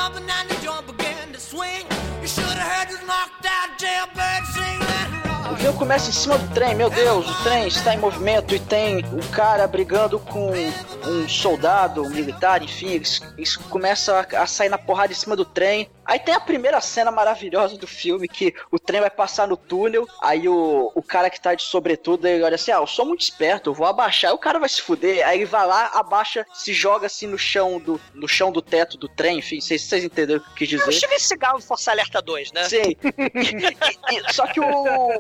[0.02, 1.86] Jumping and the joint began to swing.
[2.22, 6.38] You should have heard this knocked out jailbird sing that O filme começa em cima
[6.38, 10.52] do trem, meu Deus, o trem está em movimento e tem o cara brigando com
[11.06, 15.36] um soldado, um militar, enfim, eles, eles começam a, a sair na porrada em cima
[15.36, 15.90] do trem.
[16.06, 20.06] Aí tem a primeira cena maravilhosa do filme, que o trem vai passar no túnel,
[20.22, 23.22] aí o, o cara que tá de sobretudo, ele olha assim, ah, eu sou muito
[23.22, 26.46] esperto, eu vou abaixar, aí o cara vai se fuder, aí ele vai lá, abaixa,
[26.54, 30.04] se joga assim no chão do, no chão do teto do trem, enfim, vocês, vocês
[30.04, 30.86] entenderam o que eu quis dizer?
[30.86, 32.64] É o Steven Seagal em Força Alerta 2, né?
[32.66, 32.96] Sim.
[34.12, 34.66] E- e- só que o,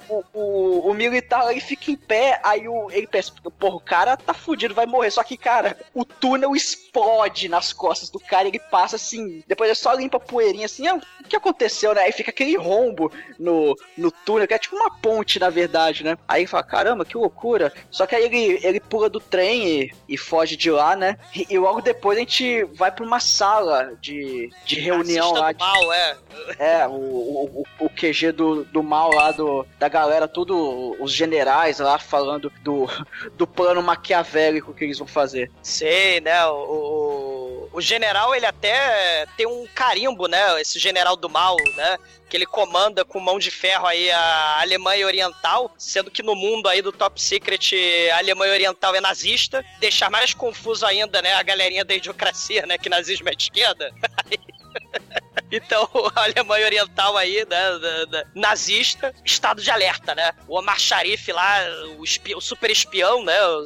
[0.10, 4.18] o, o, o militar ele fica em pé, aí o, ele pensa, porra, o cara
[4.18, 5.12] tá fudido, vai morrer.
[5.12, 9.76] Só que, cara, o túnel explode nas costas do cara, ele passa assim, depois é
[9.76, 12.02] só limpa a poeirinha assim, ah, o que aconteceu, né?
[12.04, 16.18] Aí fica aquele rombo no, no túnel, que é tipo uma ponte, na verdade, né?
[16.28, 17.72] Aí ele fala, caramba, que loucura.
[17.90, 21.18] Só que aí ele, ele pula do trem e, e foge de lá, né?
[21.36, 25.52] E, e logo depois a gente vai pra uma sala de, de reunião Racista lá.
[25.52, 26.18] do mal, é.
[26.60, 31.12] É, o, o, o- o QG do, do mal lá, do, da galera, tudo, os
[31.14, 32.88] generais lá falando do,
[33.36, 35.52] do plano maquiavélico que eles vão fazer.
[35.62, 36.46] Sei, né?
[36.48, 40.60] O, o, o general, ele até tem um carimbo, né?
[40.60, 41.98] Esse general do mal, né?
[42.28, 46.68] Que ele comanda com mão de ferro aí a Alemanha Oriental, sendo que no mundo
[46.68, 47.74] aí do Top Secret
[48.14, 49.64] a Alemanha Oriental é nazista.
[49.80, 51.34] Deixar mais confuso ainda, né?
[51.34, 52.78] A galerinha da idiocracia, né?
[52.78, 53.94] Que nazismo é de esquerda.
[55.52, 60.32] Então, a Alemanha Oriental aí, né, da- da- nazista, estado de alerta, né?
[60.48, 61.60] O Omar Sharif lá,
[61.98, 63.66] o, espi- o super espião, né, o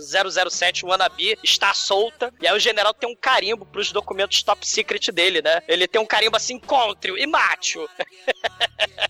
[0.49, 2.33] 007 Wannabe, está solta.
[2.41, 5.61] E aí o general tem um carimbo pros documentos top secret dele, né?
[5.67, 7.87] Ele tem um carimbo assim, encontre e mate-o.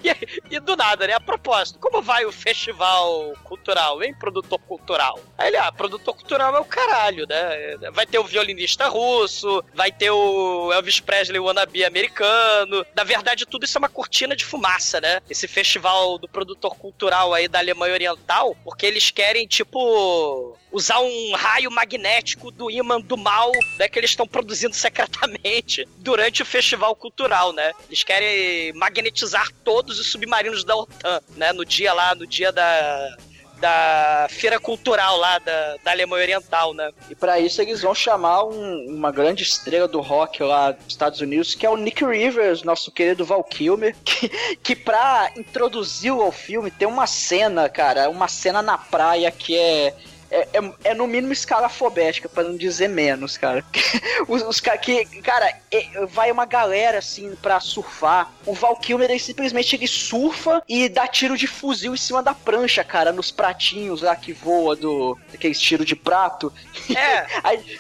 [0.03, 1.13] e, e do nada, né?
[1.13, 5.19] A propósito, como vai o festival cultural, hein, produtor cultural?
[5.37, 7.77] Aí ele, ah, produtor cultural é o caralho, né?
[7.93, 12.64] Vai ter o violinista russo, vai ter o Elvis Presley wannabe americano.
[12.95, 15.21] Na verdade, tudo isso é uma cortina de fumaça, né?
[15.29, 21.33] Esse festival do produtor cultural aí da Alemanha Oriental, porque eles querem, tipo, usar um
[21.33, 26.95] raio magnético do imã do mal, né, que eles estão produzindo secretamente durante o festival
[26.95, 27.71] cultural, né?
[27.87, 33.15] Eles querem magnetizar todos os submarinos da OTAN, né, no dia lá, no dia da
[33.59, 36.91] da feira cultural lá da, da Alemanha Oriental, né?
[37.09, 41.21] E pra isso eles vão chamar um- uma grande estrela do rock lá dos Estados
[41.21, 46.31] Unidos, que é o Nick Rivers, nosso querido Val Kilmer, que, que pra introduzir ao
[46.31, 49.93] filme tem uma cena, cara, uma cena na praia que é.
[50.31, 53.63] É, é, é no mínimo escalafobética, pra não dizer menos, cara.
[54.27, 55.05] Os, os caras que.
[55.21, 58.31] Cara, é- vai uma galera assim pra surfar.
[58.45, 62.33] O Val Kilmer ele simplesmente ele surfa e dá tiro de fuzil em cima da
[62.33, 65.17] prancha, cara, nos pratinhos lá que voa do.
[65.33, 66.51] Aqueles tiro de prato.
[66.95, 67.25] É.
[67.43, 67.79] Aí,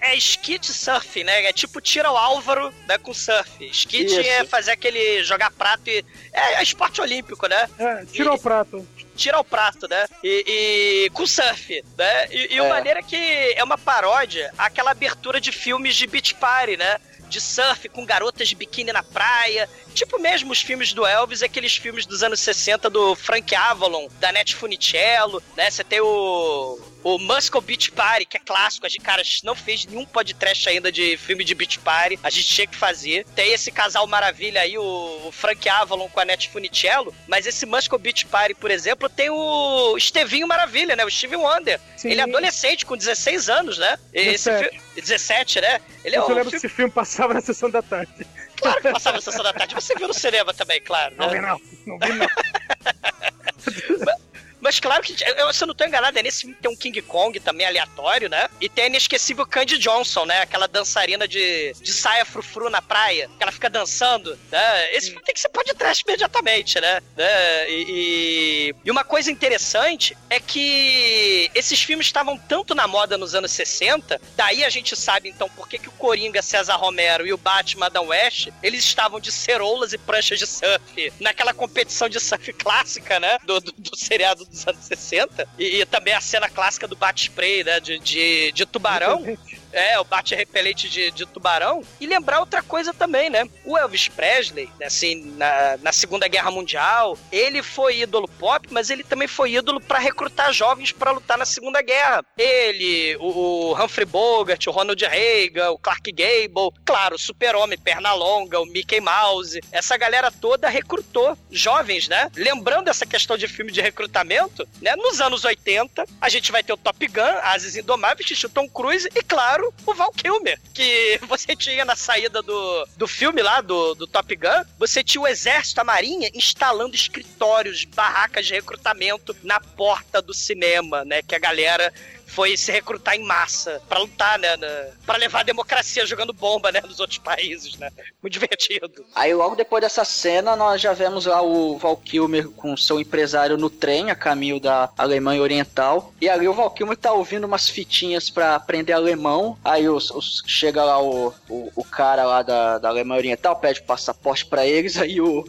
[0.00, 1.44] É, é skit surf, né?
[1.44, 3.50] É tipo tira o Álvaro né, com surf.
[3.70, 4.20] Skit Isso.
[4.20, 6.04] é fazer aquele jogar prato e.
[6.32, 7.68] É, é esporte olímpico, né?
[7.78, 8.86] É, tirou o prato.
[9.14, 10.06] Tira o prato, né?
[10.24, 12.26] E, e- com surf, né?
[12.30, 12.68] E, e o É.
[12.68, 13.16] maneiro é que
[13.56, 16.98] é uma paródia àquela abertura de filmes de beach party, né?
[17.28, 19.68] De surf com garotas de biquíni na praia.
[19.94, 24.32] Tipo mesmo os filmes do Elvis, aqueles filmes dos anos 60 do Frank Avalon, da
[24.32, 25.70] Net Funicello, né?
[25.70, 28.86] Você tem o, o Muscle Beach Party, que é clássico.
[28.86, 32.18] A gente, cara, a gente não fez nenhum podcast ainda de filme de beach party.
[32.22, 33.24] A gente tinha que fazer.
[33.34, 37.14] Tem esse casal maravilha aí, o, Frank Avalon com a Net Funicello.
[37.26, 41.04] Mas esse Muscle Beach Party, por exemplo, tem o Estevinho Maravilha, né?
[41.04, 41.80] O Steven Wonder.
[41.96, 42.10] Sim.
[42.10, 43.98] Ele é adolescente, com 16 anos, né?
[44.12, 44.80] Esse 17.
[44.94, 45.80] fi- 17, né?
[46.04, 48.26] Ele é eu o lembro filme- que esse filme passava na sessão da tarde.
[48.56, 49.74] Claro que passava na sessão da tarde.
[49.74, 51.14] Você viu no cinema também, claro.
[51.16, 51.34] Não né?
[51.34, 52.28] vi não, não vi não.
[54.62, 56.76] Mas claro que, eu, se eu não tô enganado, é nesse filme que tem um
[56.76, 58.48] King Kong também aleatório, né?
[58.60, 60.40] E tem a inesquecível Candy Johnson, né?
[60.40, 64.94] Aquela dançarina de, de saia frufru na praia, que ela fica dançando, né?
[64.94, 67.00] Esse filme tem que ser pode trash imediatamente, né?
[67.16, 67.70] né?
[67.70, 73.34] E, e, e uma coisa interessante é que esses filmes estavam tanto na moda nos
[73.34, 77.32] anos 60, daí a gente sabe então por que, que o Coringa César Romero e
[77.32, 82.20] o Batman Adam West, eles estavam de ceroulas e pranchas de surf, naquela competição de
[82.20, 83.38] surf clássica, né?
[83.44, 85.48] Do, do, do seriado dos anos 60.
[85.58, 87.80] E, e também a cena clássica do bate-spray, né?
[87.80, 89.24] De, de, de tubarão.
[89.72, 91.82] É, o bate repelente de, de tubarão.
[92.00, 93.48] E lembrar outra coisa também, né?
[93.64, 99.02] O Elvis Presley, assim, na, na Segunda Guerra Mundial, ele foi ídolo pop, mas ele
[99.02, 102.24] também foi ídolo para recrutar jovens para lutar na Segunda Guerra.
[102.36, 108.60] Ele, o, o Humphrey Bogart, o Ronald Reagan, o Clark Gable, claro, o Super-Homem, Pernalonga,
[108.60, 112.30] o Mickey Mouse, essa galera toda recrutou jovens, né?
[112.36, 114.94] Lembrando essa questão de filme de recrutamento, né?
[114.96, 119.22] Nos anos 80, a gente vai ter o Top Gun, Ases Indomáveis, Tom Cruise e,
[119.22, 124.06] claro, o Val Kilmer, que você tinha na saída do, do filme lá, do, do
[124.06, 130.20] Top Gun, você tinha o Exército, a Marinha, instalando escritórios, barracas de recrutamento na porta
[130.22, 131.22] do cinema, né?
[131.22, 131.92] Que a galera
[132.34, 134.56] foi se recrutar em massa pra lutar, né?
[134.56, 134.66] na-
[135.06, 136.80] Pra levar a democracia jogando bomba, né?
[136.86, 137.90] Nos outros países, né?
[138.22, 139.04] Muito divertido.
[139.14, 143.56] Aí logo depois dessa cena, nós já vemos lá o Val Kilmer com seu empresário
[143.58, 146.12] no trem, a caminho da Alemanha Oriental.
[146.20, 149.58] E ali o Val Kilmer tá ouvindo umas fitinhas pra aprender alemão.
[149.64, 153.80] Aí os, os- chega lá o, o, o cara lá da, da Alemanha Oriental, pede
[153.80, 154.96] o passaporte pra eles.
[154.96, 155.44] Aí o,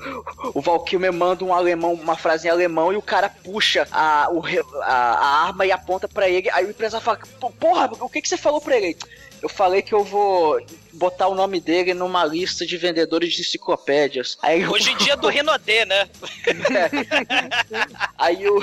[0.53, 4.27] o Val Kilmer manda um alemão, uma frase em alemão e o cara puxa a,
[4.31, 4.43] o
[4.81, 6.49] a, a arma e aponta pra ele.
[6.49, 8.97] Aí empresário fala: "Pô, Porra, o que, que você falou pra ele?
[9.41, 10.59] Eu falei que eu vou
[10.93, 14.37] botar o nome dele numa lista de vendedores de enciclopédias.
[14.41, 16.07] Aí Hoje em dia é do Renaudet, né?
[18.17, 18.57] Aí o,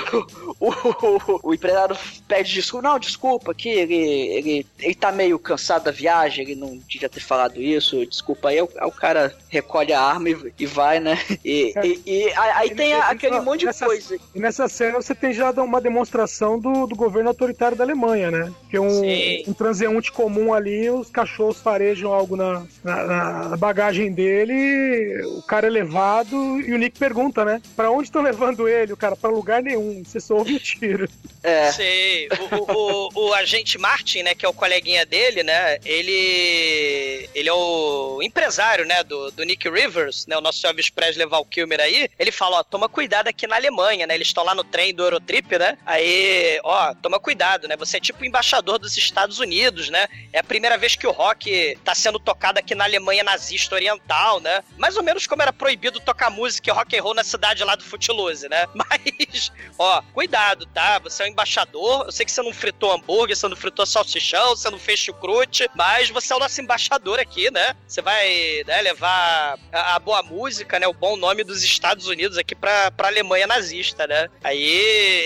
[0.59, 1.95] o, o, o empresário
[2.27, 2.87] pede desculpa.
[2.89, 7.19] Não, desculpa, que ele, ele, ele tá meio cansado da viagem, ele não devia ter
[7.19, 8.49] falado isso, desculpa.
[8.49, 11.17] Aí o, aí o cara recolhe a arma e, e vai, né?
[11.43, 14.19] E, e, e aí aí tem a- aquele monte de Nessa- coisa.
[14.33, 18.51] E nessa cena você tem já uma demonstração do, do governo autoritário da Alemanha, né?
[18.69, 19.43] Que um, Sim.
[19.47, 25.67] um transeunte comum ali, os cachorros farejam algo na, na, na bagagem dele, o cara
[25.67, 27.61] é levado e o Nick pergunta, né?
[27.75, 28.93] Pra onde estão levando ele?
[28.93, 31.09] O cara, pra lugar nenhum, você só ouve o tiro.
[31.43, 31.71] É.
[31.71, 32.29] Sei.
[32.29, 37.49] O, o, o, o agente Martin, né, que é o coleguinha dele, né, ele ele
[37.49, 42.09] é o empresário, né, do, do Nick Rivers, né, o nosso Elvis Presley Kilmer aí,
[42.19, 45.03] ele fala, ó, toma cuidado aqui na Alemanha, né, eles estão lá no trem do
[45.03, 50.07] Eurotrip, né, aí, ó, toma cuidado, né, você é tipo embaixador dos Estados Unidos, né,
[50.31, 54.39] é a primeira vez que o rock tá sendo tocado aqui na Alemanha nazista oriental,
[54.39, 57.63] né, mais ou menos como era proibido tocar música e rock and roll na cidade
[57.63, 62.31] lá do Footloose, né, mas, ó, cuidado, tá, você é um embaixador, eu sei que
[62.31, 66.35] você não fritou hambúrguer, você não fritou salsichão, você não fez chucrute, mas você é
[66.35, 70.93] o nosso embaixador aqui, né, você vai, né, levar a, a boa música, né, o
[70.93, 74.63] bom nome dos Estados Unidos aqui pra, pra Alemanha nazista, né, aí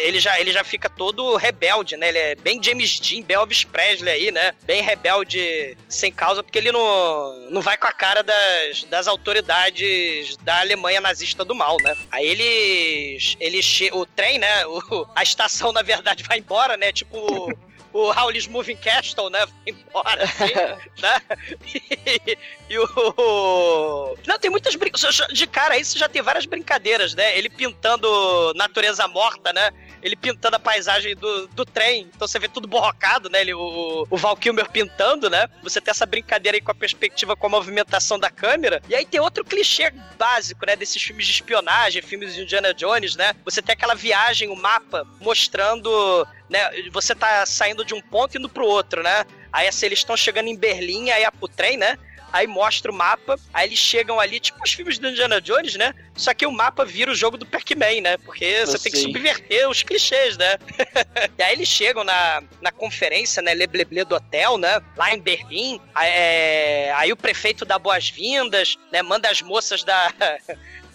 [0.04, 3.64] ele já, ele já fica todo rebelde, né, ele é bem James Dean, bem Elvis
[3.64, 8.22] Presley aí, né, bem rebelde sem causa, porque ele não, não vai com a cara
[8.24, 11.96] das, das autoridades da Alemanha nazista do mal, né?
[12.12, 13.36] Aí eles.
[13.40, 14.66] eles o trem, né?
[14.68, 16.92] o- a estação, na verdade, vai embora, né?
[16.92, 17.52] Tipo.
[17.96, 19.40] O Howl's Moving Castle, né?
[19.46, 20.54] Vai embora, assim,
[21.02, 21.22] né?
[21.66, 22.38] E,
[22.70, 24.18] e o.
[24.28, 25.22] Não, tem muitas brincadeiras.
[25.32, 27.38] De cara aí você já tem várias brincadeiras, né?
[27.38, 29.72] Ele pintando natureza morta, né?
[30.04, 32.10] Ele pintando a paisagem do, do trem.
[32.14, 33.40] Então você vê tudo borrocado, né?
[33.40, 35.48] Ele, o, o Val Kilmer pintando, né?
[35.64, 38.82] Você tem essa brincadeira aí com a perspectiva, com a movimentação da câmera.
[38.90, 40.76] E aí tem outro clichê básico, né?
[40.76, 43.34] Desses filmes de espionagem, filmes de Indiana Jones, né?
[43.46, 46.70] Você tem aquela viagem, o mapa, mostrando né?
[46.92, 49.26] Você tá saindo de um ponto e indo pro outro, né?
[49.52, 51.98] Aí assim, eles estão chegando em Berlim, aí o trem, né?
[52.36, 55.94] Aí mostra o mapa, aí eles chegam ali, tipo os filmes do Indiana Jones, né?
[56.14, 58.18] Só que o mapa vira o jogo do Pac-Man, né?
[58.18, 60.58] Porque você tem que subverter os clichês, né?
[61.40, 63.54] e aí eles chegam na, na conferência, né?
[63.54, 64.82] Le Blé Blé do hotel, né?
[64.98, 65.80] Lá em Berlim.
[65.94, 69.02] Aí, é, aí o prefeito dá boas-vindas, né?
[69.02, 70.12] Manda as moças da.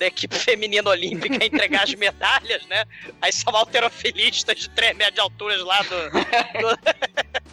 [0.00, 2.86] Da equipe feminina olímpica entregar as medalhas, né?
[3.20, 6.10] Aí são alterofilistas de 3 metros de alturas lá do.
[6.10, 6.78] do-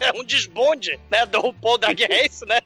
[0.00, 1.26] É um desbonde, né?
[1.26, 2.60] Do RuPaul Drag Race, né?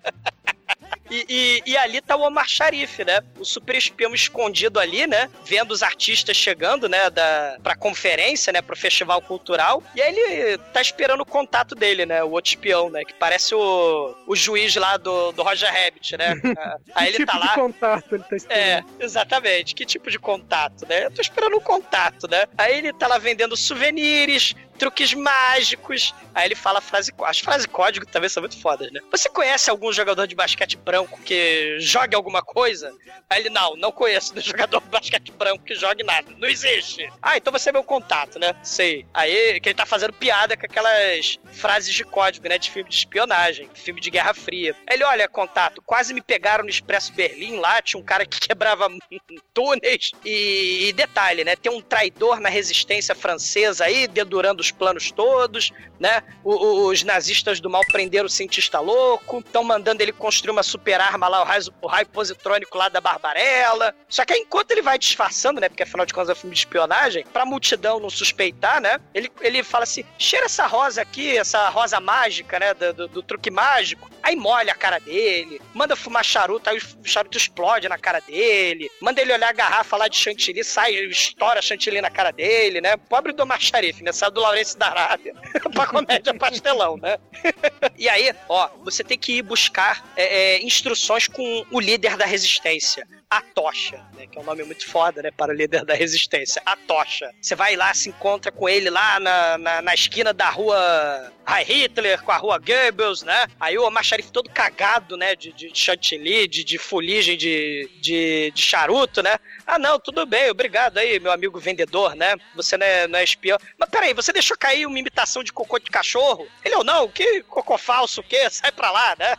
[1.10, 1.26] E,
[1.66, 3.20] e- e ali tá o Omar Sharif, né?
[3.38, 5.28] O super espião escondido ali, né?
[5.44, 7.10] Vendo os artistas chegando, né?
[7.10, 8.62] Da, pra conferência, né?
[8.62, 9.82] Pro festival cultural.
[9.94, 12.22] E aí ele tá esperando o contato dele, né?
[12.24, 13.04] O outro espião, né?
[13.04, 16.32] Que parece o, o juiz lá do, do Roger Rabbit, né?
[16.94, 17.52] Aí ele que tá tipo lá.
[17.52, 18.58] de contato ele tá esperando?
[18.58, 19.74] É, exatamente.
[19.74, 21.04] Que tipo de contato, né?
[21.06, 22.46] Eu tô esperando um contato, né?
[22.56, 26.12] Aí ele tá lá vendendo souvenirs, truques mágicos.
[26.34, 27.12] Aí ele fala a frase.
[27.24, 29.00] As frases código também são muito fodas, né?
[29.12, 32.92] Você conhece algum jogador de basquete branco que jogue alguma coisa?
[33.30, 36.32] Aí ele, não, não conheço nenhum jogador de basquete branco que jogue nada.
[36.36, 37.08] Não existe.
[37.22, 38.56] Ah, então você é meu contato, né?
[38.64, 39.06] Sei.
[39.14, 42.58] Aí que ele tá fazendo piada com aquelas frases de código, né?
[42.58, 44.74] De filme de espionagem, filme de Guerra Fria.
[44.88, 48.40] Aí ele, olha, contato, quase me pegaram no Expresso Berlim lá, tinha um cara que
[48.48, 48.88] quebrava
[49.54, 50.10] túneis.
[50.24, 51.54] E, e detalhe, né?
[51.54, 56.22] Tem um traidor na resistência francesa aí, dedurando os planos todos, né?
[56.42, 60.62] O- o- os nazistas do mal prenderam o cientista louco, estão mandando ele construir uma
[60.62, 63.94] super arma lá, o raio, o raio positrônico lá da Barbarella.
[64.08, 65.68] Só que enquanto ele vai disfarçando, né?
[65.68, 68.98] Porque afinal de contas é um filme de espionagem, pra multidão não suspeitar, né?
[69.14, 72.74] Ele, ele fala assim: cheira essa rosa aqui, essa rosa mágica, né?
[72.74, 74.10] Do, do- do truque mágico.
[74.22, 78.88] Aí molha a cara dele, manda fumar charuto, aí o charuto explode na cara dele,
[79.00, 82.96] manda ele olhar a garrafa lá de chantilly, sai, estoura chantilly na cara dele, né?
[82.96, 84.12] Pobre do Sharif, né?
[84.12, 85.34] Saiu do Laurence da Arábia
[85.72, 87.16] pra comédia pastelão, né?
[87.98, 92.26] e aí, ó, você tem que ir buscar é, é, instruções com o líder da
[92.26, 93.06] resistência.
[93.32, 94.26] A Tocha, né?
[94.26, 95.30] Que é um nome muito foda, né?
[95.30, 96.60] Para o líder da resistência.
[96.66, 97.32] A Tocha.
[97.40, 101.66] Você vai lá, se encontra com ele lá na, na, na esquina da rua Heil
[101.66, 103.46] Hitler, com a rua Goebbels, né?
[103.58, 105.34] Aí o Omar Sharif todo cagado, né?
[105.34, 109.38] De, de chantilly, de, de fuligem de, de, de charuto, né?
[109.66, 112.36] Ah, não, tudo bem, obrigado aí, meu amigo vendedor, né?
[112.54, 113.58] Você não é, não é espião.
[113.78, 116.46] Mas peraí, você deixou cair uma imitação de cocô de cachorro?
[116.62, 118.50] Ele, ou não, que cocô falso, o quê?
[118.50, 119.36] Sai pra lá, né?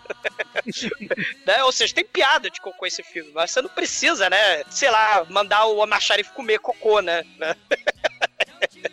[1.46, 1.64] né?
[1.64, 3.83] Ou seja, tem piada de cocô esse filme, mas você não precisa,
[4.30, 4.64] né?
[4.70, 7.24] Sei lá, mandar o Omar Sharif comer cocô, né?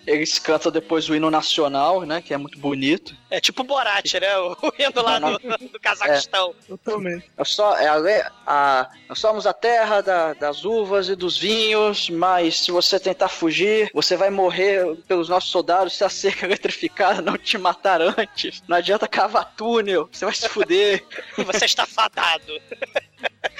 [0.06, 2.20] Eles cantam depois o hino nacional, né?
[2.22, 3.14] Que é muito bonito.
[3.30, 4.36] É tipo o Borat, né?
[4.38, 6.54] O hino lá do, do Cazaquistão.
[6.66, 7.30] Totalmente.
[7.36, 12.10] É só, é a, a- nós somos a terra da- das uvas e dos vinhos,
[12.10, 17.22] mas se você tentar fugir, você vai morrer pelos nossos soldados se a cerca eletrificada
[17.22, 18.62] não te matar antes.
[18.68, 21.04] Não adianta cavar túnel, você vai se fuder.
[21.46, 22.60] Você está fadado.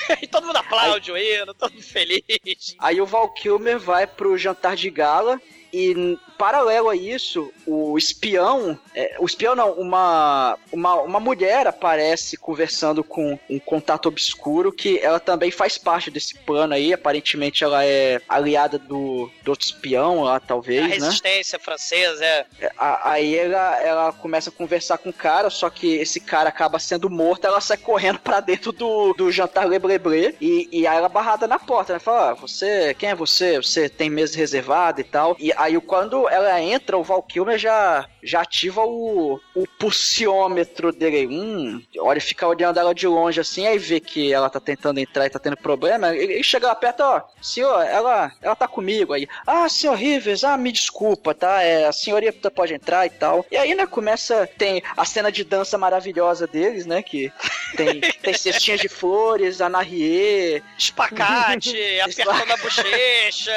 [0.23, 2.77] e todo mundo aplaude o hino, todo mundo feliz.
[2.79, 5.41] Aí o Val Kilmer vai pro jantar de gala
[5.73, 12.37] e paralelo a isso, o espião, é, o espião não, uma, uma, uma mulher aparece
[12.37, 17.85] conversando com um contato obscuro que ela também faz parte desse plano aí, aparentemente ela
[17.85, 20.95] é aliada do, do outro espião lá, A talvez, né?
[20.95, 22.47] resistência francesa, é.
[22.61, 26.49] É, a- Aí ela, ela começa a conversar com o cara, só que esse cara
[26.49, 30.97] acaba sendo morto, ela sai correndo pra dentro do, do jantar lebleble e, e aí
[30.97, 31.99] ela é barrada na porta, né?
[31.99, 33.57] Fala, ah, você, quem é você?
[33.59, 35.37] Você tem mesa reservada e tal.
[35.39, 41.27] E aí quando ela entra, o Val Kilmer já, já ativa o, o pulsiômetro dele.
[41.27, 45.27] Hum, olha, fica olhando ela de longe assim, aí vê que ela tá tentando entrar
[45.27, 46.15] e tá tendo problema.
[46.15, 49.27] Ele, ele chega lá perto, ó, senhor, ela, ela tá comigo aí.
[49.47, 51.63] Ah, senhor Rivers, ah, me desculpa, tá?
[51.63, 53.45] É, a senhorita pode entrar e tal.
[53.51, 57.33] E aí, né, começa, tem a cena de dança maravilhosa deles, né, que
[57.77, 60.63] Tem, tem cestinha de flores, anarrie.
[60.77, 63.53] Espacate, apertando a bochecha,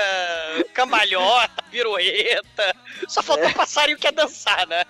[0.73, 2.75] cambalhota, pirueta.
[3.07, 4.83] Só faltou o passarinho que é dançar, né?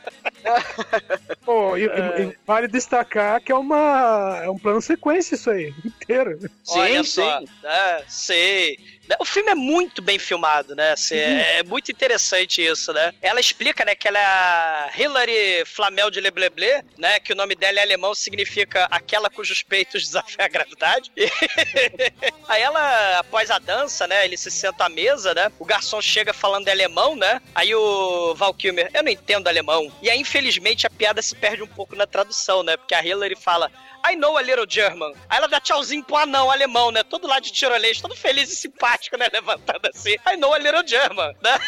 [1.45, 5.73] Pô, e- e- e vale destacar que é uma é um plano sequência isso aí,
[5.86, 6.39] inteiro.
[6.69, 8.04] Olha só, né?
[8.08, 8.78] Sei.
[9.20, 10.92] O filme é muito bem filmado, né?
[10.92, 13.13] Assim, é, é muito interessante isso, né?
[13.22, 17.20] Ela explica, né, que ela é a Hilary Flamel de Lebleble, né?
[17.20, 21.12] Que o nome dela em alemão significa aquela cujos peitos desafiam a gravidade.
[22.48, 24.26] Aí ela, após a dança, né?
[24.26, 25.52] Ele se senta à mesa, né?
[25.60, 27.41] O garçom chega falando em alemão, né?
[27.54, 29.91] Aí o Val Kilmer, eu não entendo alemão.
[30.01, 32.78] E aí, infelizmente, a piada se perde um pouco na tradução, né?
[32.78, 33.72] Porque a Hillary fala,
[34.06, 35.14] I know a little German.
[35.30, 37.04] Aí ela dá tchauzinho pro anão alemão, né?
[37.04, 39.30] Todo lá de tirolês, todo feliz e simpático, né?
[39.32, 40.16] Levantando assim.
[40.32, 41.60] I know a little German, né?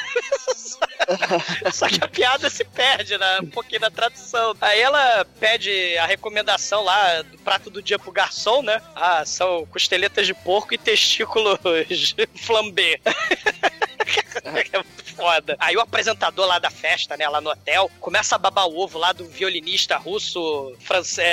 [1.71, 3.39] Só que a piada se perde, né?
[3.41, 4.55] Um pouquinho na tradução.
[4.59, 8.81] Aí ela pede a recomendação lá do prato do dia pro garçom, né?
[8.95, 11.57] Ah, são costeletas de porco e testículos
[12.36, 12.99] flambé.
[14.43, 14.83] É
[15.15, 15.55] foda.
[15.59, 18.97] Aí o apresentador lá da festa, né, lá no hotel, começa a babar o ovo
[18.97, 21.25] lá do violinista russo, francês,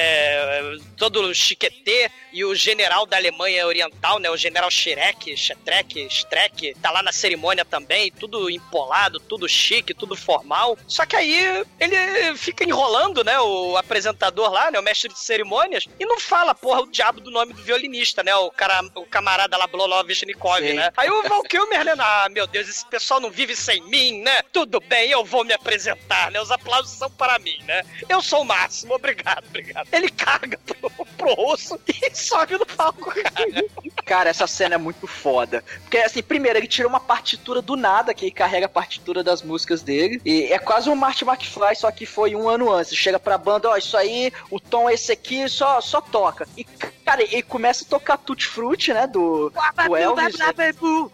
[0.96, 6.90] todo chiquetê, e o general da Alemanha Oriental, né, o general Schreck, Streck, Streck, tá
[6.90, 10.78] lá na cerimônia também, tudo empolado, tudo chique, tudo formal.
[10.86, 15.88] Só que aí ele fica enrolando, né, o apresentador lá, né, o mestre de cerimônias,
[15.98, 19.56] e não fala, porra, o diabo do nome do violinista, né, o, cara, o camarada
[19.56, 20.74] lá, Blolov Vishnikov, Sim.
[20.74, 20.92] né.
[20.96, 24.42] Aí o Val Kilmer, né, ah, meu Deus, esse pessoal não vive sem mim, né?
[24.52, 26.40] Tudo bem, eu vou me apresentar, né?
[26.40, 27.82] Os aplausos são para mim, né?
[28.08, 29.88] Eu sou o máximo, obrigado, obrigado.
[29.92, 33.64] Ele caga pro, pro russo e sobe no palco, cara.
[34.04, 35.64] Cara, essa cena é muito foda.
[35.82, 39.42] Porque, assim, primeiro, ele tira uma partitura do nada, que ele carrega a partitura das
[39.42, 40.20] músicas dele.
[40.24, 42.94] E é quase um Marty McFly, só que foi um ano antes.
[42.96, 46.48] Chega pra banda, ó, isso aí, o tom é esse aqui, só, só toca.
[46.56, 46.64] E,
[47.04, 50.38] cara, ele começa a tocar Tutti Frutti, né, do, do Elvis.
[50.38, 50.52] né,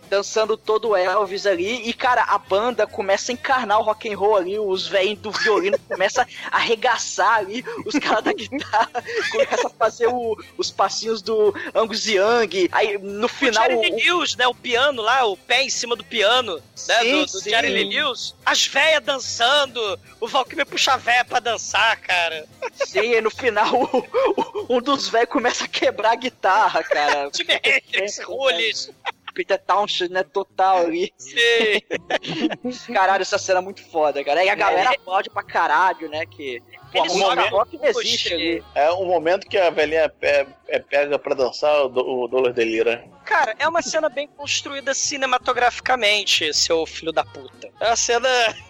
[0.08, 1.88] dançando todo o Elvis ali.
[1.88, 4.58] E, cara, a banda começa a encarnar o rock and roll ali.
[4.58, 7.64] Os velhos do violino começam a arregaçar ali.
[7.86, 8.90] Os caras da guitarra
[9.32, 12.68] começam a fazer o- os passinhos do Angus Young.
[12.72, 13.62] Aí, no O final...
[13.64, 14.46] Jerry o- Lee Lewis, né?
[14.46, 16.62] O piano lá, o pé em cima do piano, né?
[16.74, 17.50] Sim, Do, do sim.
[17.50, 18.34] Jerry Lee Lewis.
[18.44, 19.98] As véias dançando.
[20.20, 22.46] O Valkyrie puxa a véia pra dançar, cara.
[22.74, 23.98] Sim, e no final o-
[24.36, 27.30] o- um dos velhos começa a quebrar a guitarra, cara.
[27.34, 28.90] Jimi Hendrix, Rules.
[29.38, 30.24] Peter Townshend, né?
[30.24, 31.12] Total ali.
[31.16, 31.78] Sim.
[32.92, 34.42] Caralho, essa cena é muito foda, cara.
[34.44, 36.26] E a galera aplaude pra caralho, né?
[36.26, 36.60] Que.
[36.90, 38.64] Pô, a música sobe- rock não existe ali.
[38.74, 42.56] É o momento que a velhinha pe- é pega pra dançar o, do, o Dolores
[42.56, 43.04] Delira.
[43.24, 47.70] Cara, é uma cena bem construída cinematograficamente, seu filho da puta.
[47.80, 48.28] É uma cena.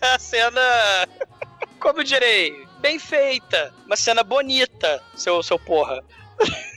[0.00, 0.60] É uma cena.
[1.80, 2.64] Como eu direi?
[2.78, 3.74] Bem feita.
[3.84, 6.02] Uma cena bonita, seu, seu porra.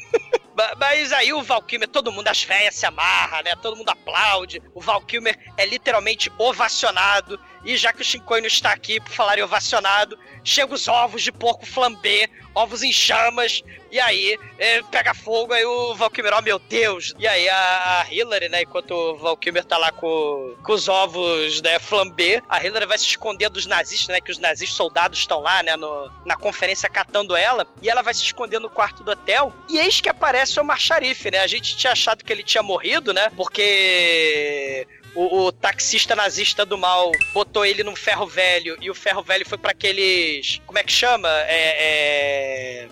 [0.60, 3.55] Ma- Mas aí o Val Kilmer, todo mundo, as velhas se amarra, né?
[3.62, 4.62] Todo mundo aplaude.
[4.74, 7.39] O Val Kilmer é literalmente ovacionado.
[7.64, 11.32] E já que o Shinkoio não está aqui por falar ovacionado, chega os ovos de
[11.32, 13.64] porco flambé, ovos em chamas.
[13.91, 17.16] E aí, é, pega fogo, aí o Val Kilmer, oh meu Deus!
[17.18, 20.88] E aí a, a Hillary, né, enquanto o Val Kilmer tá lá com, com os
[20.88, 25.18] ovos, né, flambé, a Hillary vai se esconder dos nazistas, né, que os nazistas soldados
[25.18, 29.03] estão lá, né, no, na conferência catando ela, e ela vai se esconder no quarto
[29.03, 32.32] do hotel, e eis que aparece o Omar Sharif, né, a gente tinha achado que
[32.32, 34.88] ele tinha morrido, né, porque...
[35.16, 39.47] O, o taxista nazista do mal botou ele num ferro velho e o ferro velho
[39.47, 40.62] foi pra aqueles.
[40.66, 41.30] Como é que chama?
[41.47, 42.84] É.
[42.84, 42.88] é...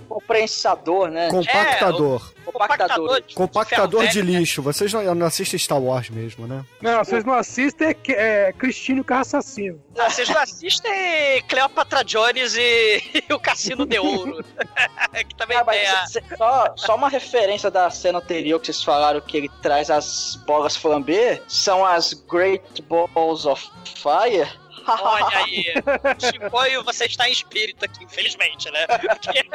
[1.10, 1.30] Né?
[1.30, 2.34] Compactador.
[2.58, 3.24] Compactador.
[3.34, 4.40] Compactador ferro de né?
[4.40, 4.62] lixo.
[4.62, 6.64] Vocês não, não assistem Star Wars mesmo, né?
[6.82, 9.82] Não, vocês não assistem é, é Cristino Carro Assassino.
[9.98, 14.44] Ah, vocês não assistem Cleopatra Jones e, e o Cassino de Ouro.
[15.28, 16.38] que também Ah, mas tem a.
[16.38, 20.76] só, só uma referência da cena anterior que vocês falaram que ele traz as bolas
[20.76, 24.48] flambé são as Great Balls of Fire.
[24.88, 25.66] Olha aí.
[26.20, 28.88] Chicoio, você está em espírito aqui, infelizmente, né?
[28.88, 29.46] Porque-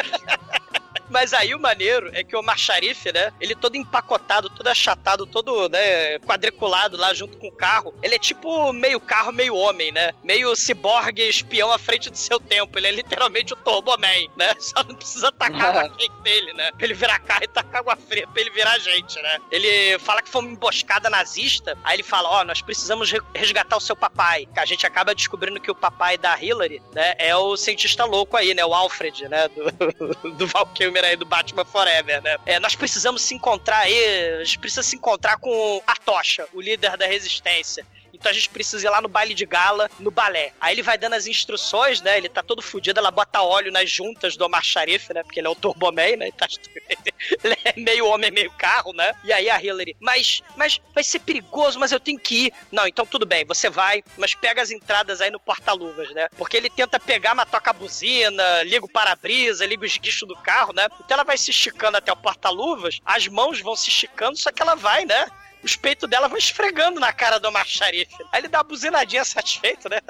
[1.12, 3.32] Mas aí o maneiro é que o Omar Sharif, né?
[3.40, 7.94] Ele todo empacotado, todo achatado, todo, né, quadriculado lá junto com o carro.
[8.02, 10.12] Ele é tipo meio carro, meio homem, né?
[10.24, 12.78] Meio ciborgue espião à frente do seu tempo.
[12.78, 14.06] Ele é literalmente o Turbo Man,
[14.36, 14.54] né?
[14.58, 16.70] Só não precisa tacar água quente nele, né?
[16.72, 19.38] Pra ele virar carro e tacar água fria pra ele virar gente, né?
[19.50, 21.76] Ele fala que foi uma emboscada nazista.
[21.84, 24.46] Aí ele fala: Ó, nós precisamos re- resgatar o seu papai.
[24.52, 28.36] Que a gente acaba descobrindo que o papai da Hillary, né, é o cientista louco
[28.36, 28.64] aí, né?
[28.64, 29.48] O Alfred, né?
[29.48, 30.66] Do, do Val
[31.02, 32.36] Aí do Batman Forever, né?
[32.46, 34.36] É, nós precisamos se encontrar aí.
[34.40, 37.86] A gente precisa se encontrar com a Tocha, o líder da resistência.
[38.22, 40.52] Então a gente precisa ir lá no baile de gala, no balé.
[40.60, 42.16] Aí ele vai dando as instruções, né?
[42.16, 45.24] Ele tá todo fudido, ela bota óleo nas juntas do Omar Sharif, né?
[45.24, 46.26] Porque ele é o Turboman, né?
[46.26, 46.46] Ele, tá...
[47.42, 49.12] ele é meio homem, meio carro, né?
[49.24, 52.52] E aí a Hillary, mas, mas vai ser perigoso, mas eu tenho que ir.
[52.70, 56.28] Não, então tudo bem, você vai, mas pega as entradas aí no porta-luvas, né?
[56.36, 60.36] Porque ele tenta pegar, mas toca a buzina, liga o para-brisa, liga o esguicho do
[60.36, 60.86] carro, né?
[61.04, 64.62] Então ela vai se esticando até o porta-luvas, as mãos vão se esticando, só que
[64.62, 65.26] ela vai, né?
[65.62, 68.10] Os peitos dela vão esfregando na cara do Omar Sharif.
[68.32, 70.00] Aí ele dá uma buzinadinha satisfeito, né?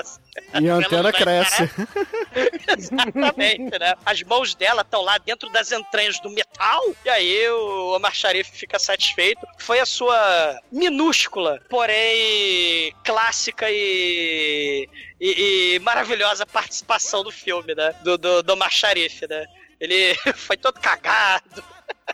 [0.60, 1.70] E a antena cresce.
[2.78, 3.94] Exatamente, né?
[4.04, 6.82] As mãos dela estão lá dentro das entranhas do metal.
[7.04, 9.46] E aí o Omar Sharif fica satisfeito.
[9.58, 14.88] Foi a sua minúscula, porém clássica e,
[15.20, 17.94] e, e maravilhosa participação do filme, né?
[18.02, 19.46] Do, do, do Omar Sharif, né?
[19.82, 21.62] Ele foi todo cagado.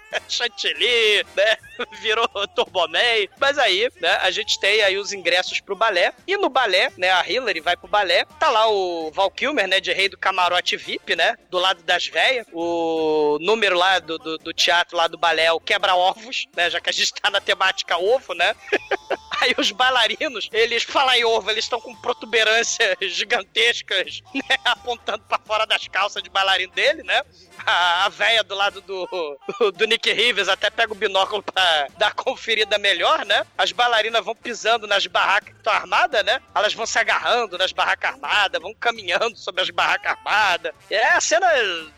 [0.28, 1.56] Chantilly, né?
[2.00, 3.28] Virou Turboman.
[3.38, 6.12] Mas aí, né, a gente tem aí os ingressos pro balé.
[6.26, 8.24] E no balé, né, a Hillary vai pro balé.
[8.38, 11.36] Tá lá o Val Kilmer, né, de rei do camarote VIP, né?
[11.50, 12.46] Do lado das véias.
[12.52, 16.70] O número lá do, do, do teatro, lá do balé, é o quebra-ovos, né?
[16.70, 18.54] Já que a gente tá na temática ovo, né?
[19.40, 24.56] Aí os bailarinos, eles falam em ovo, eles estão com protuberâncias gigantescas, né?
[24.64, 27.22] Apontando pra fora das calças de bailarino dele, né?
[27.64, 29.06] A, a véia do lado do,
[29.72, 33.44] do Nick Rivers até pega o binóculo pra dar conferida melhor, né?
[33.56, 36.40] As bailarinas vão pisando nas barracas que estão armadas, né?
[36.54, 40.72] Elas vão se agarrando nas barracas armadas, vão caminhando sobre as barracas armadas.
[40.90, 41.48] É a cena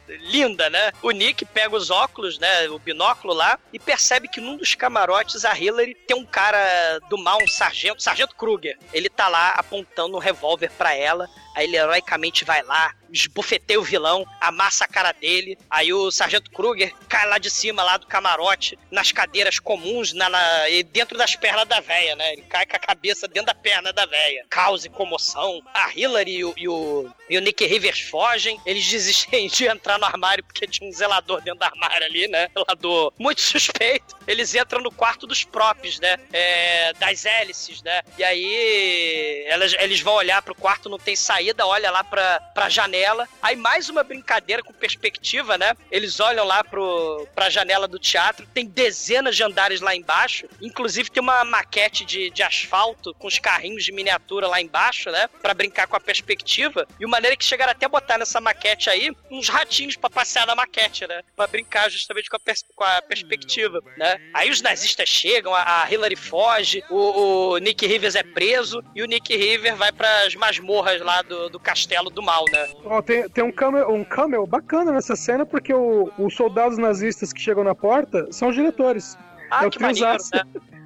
[0.08, 0.92] linda, né?
[1.02, 2.68] O Nick pega os óculos, né?
[2.68, 7.18] O binóculo lá e percebe que num dos camarotes a Hillary tem um cara do
[7.18, 8.78] mal, um sargento, sargento Kruger.
[8.92, 11.28] Ele tá lá apontando um revólver pra ela.
[11.60, 15.58] Aí ele heroicamente vai lá, esbufeteia o vilão, amassa a cara dele.
[15.68, 20.30] Aí o Sargento Kruger cai lá de cima, lá do camarote, nas cadeiras comuns, na,
[20.30, 22.32] na- dentro das pernas da véia, né?
[22.32, 24.46] Ele cai com a cabeça dentro da perna da véia.
[24.48, 25.60] Causa e comoção.
[25.74, 28.58] A Hillary e o, e o, e o Nick Rivers fogem.
[28.64, 32.48] Eles desistem de entrar no armário porque tinha um zelador dentro do armário ali, né?
[32.56, 34.16] Zelador muito suspeito.
[34.26, 36.16] Eles entram no quarto dos props, né?
[36.32, 38.00] É, das hélices, né?
[38.16, 42.68] E aí elas, eles vão olhar pro quarto, não tem saída, olha lá pra, pra
[42.68, 43.28] janela.
[43.42, 45.74] Aí mais uma brincadeira com perspectiva, né?
[45.90, 50.46] Eles olham lá pro, pra janela do teatro, tem dezenas de andares lá embaixo.
[50.60, 55.28] Inclusive tem uma maquete de, de asfalto com os carrinhos de miniatura lá embaixo, né?
[55.40, 56.86] Pra brincar com a perspectiva.
[56.98, 60.46] E o maneira que chegaram até a botar nessa maquete aí uns ratinhos pra passear
[60.46, 61.22] na maquete, né?
[61.36, 64.16] Pra brincar justamente com a, pers- com a perspectiva, né?
[64.34, 69.06] Aí os nazistas chegam, a, Hillary foge, o, o Nick Rivers é preso e o
[69.06, 72.68] Nick Rivers vai pras masmorras lá do, do castelo do mal, né?
[72.84, 77.32] Ó, tem, tem um, camel, um camel bacana nessa cena, porque o- os soldados nazistas
[77.32, 79.16] que chegam na porta são os diretores.
[79.50, 80.42] Ah, é que maneiro, né?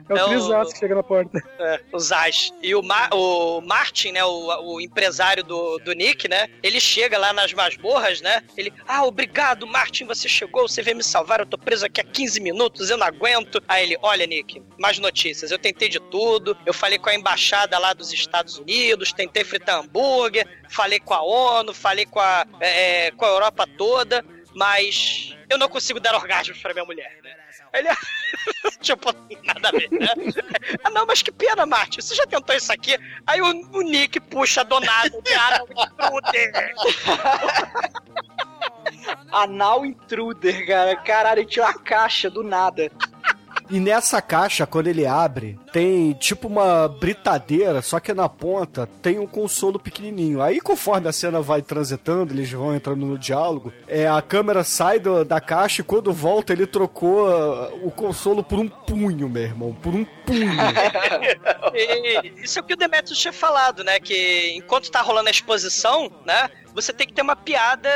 [0.08, 1.42] É o É o- Trilzaço que chega na porta.
[1.58, 2.52] É, o Zaz.
[2.62, 7.16] E o, Ma- o Martin, né, o, o empresário do, do Nick, né, ele chega
[7.16, 11.46] lá nas masmorras, né, ele, ah, obrigado, Martin, você chegou, você veio me salvar, eu
[11.46, 13.62] tô preso aqui há 15 minutos, eu não aguento.
[13.66, 17.78] Aí ele, olha, Nick, mais notícias, eu tentei de tudo, eu falei com a embaixada
[17.78, 23.10] lá dos Estados Unidos, tentei fritar hambúrguer, falei com a ONU, falei com a, é,
[23.12, 24.24] com a Europa toda,
[24.54, 27.34] mas eu não consigo dar orgasmos pra minha mulher, né.
[27.74, 27.88] Ele,
[28.80, 30.08] tipo, nada a ver, né?
[30.84, 32.00] Ah, não, mas que pena, Martin.
[32.00, 32.96] Você já tentou isso aqui?
[33.26, 36.74] Aí o, o Nick puxa do nada de Anal Intruder.
[39.32, 40.96] Anal Intruder, cara.
[40.96, 42.92] Caralho, ele tirou a caixa do nada.
[43.70, 49.18] E nessa caixa, quando ele abre, tem tipo uma britadeira, só que na ponta tem
[49.18, 50.42] um consolo pequenininho.
[50.42, 54.98] Aí, conforme a cena vai transitando, eles vão entrando no diálogo, é, a câmera sai
[54.98, 59.42] do- da caixa e quando volta ele trocou ah, o consolo por um punho, meu
[59.42, 59.72] irmão.
[59.82, 60.52] Por um punho.
[61.74, 63.98] E isso é o que o Demetrius tinha falado, né?
[63.98, 66.48] Que enquanto tá rolando a exposição, né?
[66.74, 67.88] Você tem que ter uma piada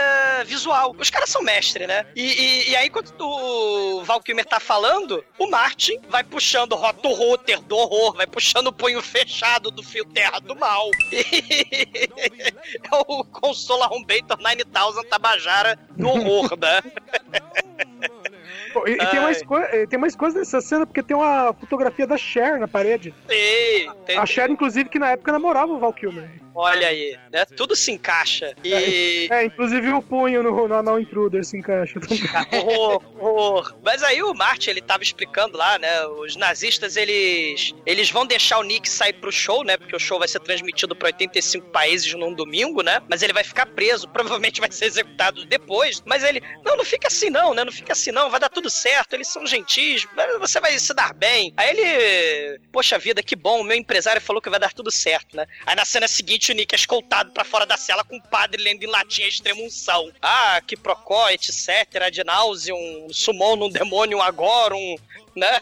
[0.47, 0.95] visual.
[0.99, 2.07] Os caras são mestres, né?
[2.15, 6.77] E, e- e aí, enquanto o Val Kilmer tá falando, o Martin vai puxando o
[6.77, 10.89] Roto Router do horror, vai puxando o punho fechado do fio terra do mal.
[11.13, 16.81] é o Consola Hombator 9000 Tabajara do horror, né?
[18.73, 19.21] Pô, E, e tem, Ai.
[19.21, 19.43] mais
[19.89, 23.15] tem mais coisa nessa cena, porque tem uma fotografia da Cher na parede.
[23.27, 24.19] Tem.
[24.19, 26.31] A Cher, inclusive, que na época namorava o Val Kilmer.
[26.61, 27.45] Olha aí, né?
[27.45, 28.53] Tudo se encaixa.
[28.65, 29.29] E.
[29.31, 32.19] É, inclusive o punho no, no Anal Intruder se encaixa também.
[32.53, 33.79] Horror, horror.
[33.85, 36.05] Mas aí o Martin, ele tava explicando lá, né?
[36.07, 39.77] Os nazistas, eles eles vão deixar o Nick sair pro show, né?
[39.77, 43.01] Porque o show vai ser transmitido pra 85 países num domingo, né?
[43.09, 46.03] Mas ele vai ficar preso, provavelmente vai ser executado depois.
[46.05, 47.65] Mas ele, não, não fica assim não, né?
[47.65, 50.09] Não fica assim não, vai dar tudo certo, eles são gentis,
[50.41, 51.55] você vai se dar bem.
[51.57, 55.37] Aí ele, poxa vida, que bom, o meu empresário falou que vai dar tudo certo,
[55.37, 55.47] né?
[55.65, 58.87] Aí na cena seguinte é escoltado pra fora da cela com o padre lendo em
[58.87, 60.11] latim a extrema unção.
[60.23, 64.97] Ah, que procó, etc, ad nauseum, summon num demônio agora, um
[65.37, 65.61] né?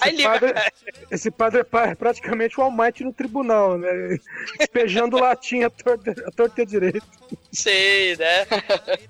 [0.00, 0.54] Aí Esse liga, padre,
[1.10, 4.18] esse padre é pa- praticamente o Almighty no tribunal, né?
[4.58, 7.02] Despejando latim à torta, à torta à direita.
[7.54, 8.46] Sei, né?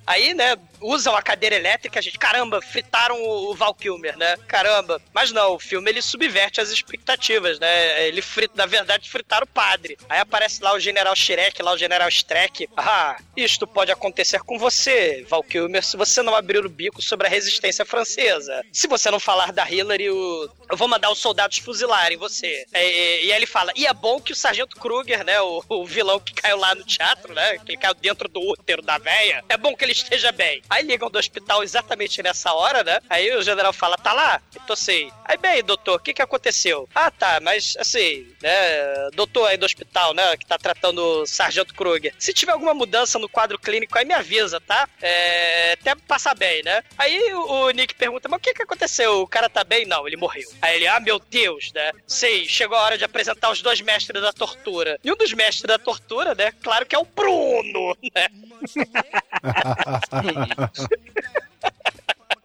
[0.06, 4.36] Aí, né, usam a cadeira elétrica, a gente, caramba, fritaram o o Val Kilmer, né?
[4.48, 5.00] Caramba.
[5.12, 8.06] Mas não, o filme ele subverte as expectativas, né?
[8.08, 9.96] Ele frita, na verdade, fritaram o padre.
[10.08, 12.68] Aí aparece lá o General Shrek, lá o General Streck.
[12.76, 17.26] Ah, isto pode acontecer com você, Val Kilmer, se você não abrir o bico sobre
[17.26, 18.64] a resistência francesa.
[18.72, 22.66] Se você não falar da Hillary, o- eu vou mandar os soldados fuzilarem você.
[22.74, 25.62] E, e- e aí ele fala, e é bom que o Sargento Kruger, né, o,
[25.68, 28.98] o vilão que caiu lá no teatro, né, que ele caiu dentro do útero da
[28.98, 30.60] véia, é bom que ele esteja bem.
[30.68, 34.42] Aí ligam do hospital exatamente nessa hora, né, aí o general fala, tá lá?
[34.66, 35.10] Tô sei.
[35.24, 36.88] Aí, bem, doutor, o que que aconteceu?
[36.94, 41.74] Ah, tá, mas assim, né, doutor aí do hospital, né, que tá tratando o Sargento
[41.74, 44.88] Kruger, se tiver alguma mudança no quadro clínico aí me avisa, tá?
[45.00, 46.82] É, até passar bem, né?
[46.98, 49.20] Aí o Nick pergunta, mas o que que aconteceu?
[49.20, 49.86] O cara tá bem?
[49.86, 50.48] Não, ele morreu.
[50.60, 51.92] Aí ele, ah, meu Deus, né?
[52.06, 54.98] Sei, chegou a hora de apresentar os dois mestres da tortura.
[55.04, 56.52] E um dos mestres da tortura, né?
[56.62, 58.23] Claro que é o Bruno, né?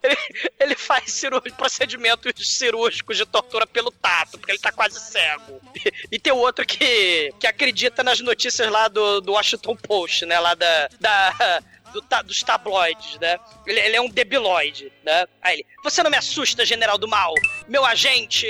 [0.02, 0.18] Ele,
[0.60, 1.22] ele faz
[1.58, 5.60] procedimentos cirúrgicos de tortura pelo tato, porque ele tá quase cego.
[5.76, 10.40] E, e tem outro que, que acredita nas notícias lá do, do Washington Post, né?
[10.40, 10.90] Lá da.
[11.00, 13.38] da do dos tabloides, né?
[13.66, 15.26] Ele, ele é um debiloide, né?
[15.42, 17.34] Aí ele, você não me assusta, general do mal.
[17.68, 18.48] Meu agente,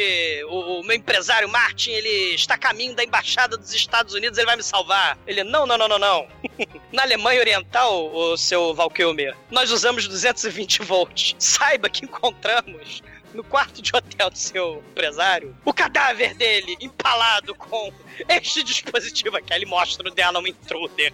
[0.47, 4.47] o, o meu empresário Martin, ele está a caminho da embaixada dos Estados Unidos, ele
[4.47, 5.17] vai me salvar.
[5.27, 6.27] Ele, não, não, não, não, não.
[6.91, 11.35] Na Alemanha Oriental, o seu Valkymer, nós usamos 220 volts.
[11.37, 13.01] Saiba que encontramos
[13.33, 17.93] no quarto de hotel do seu empresário o cadáver dele empalado com
[18.27, 19.53] este dispositivo aqui.
[19.53, 21.13] Ele mostra o dela um intruder.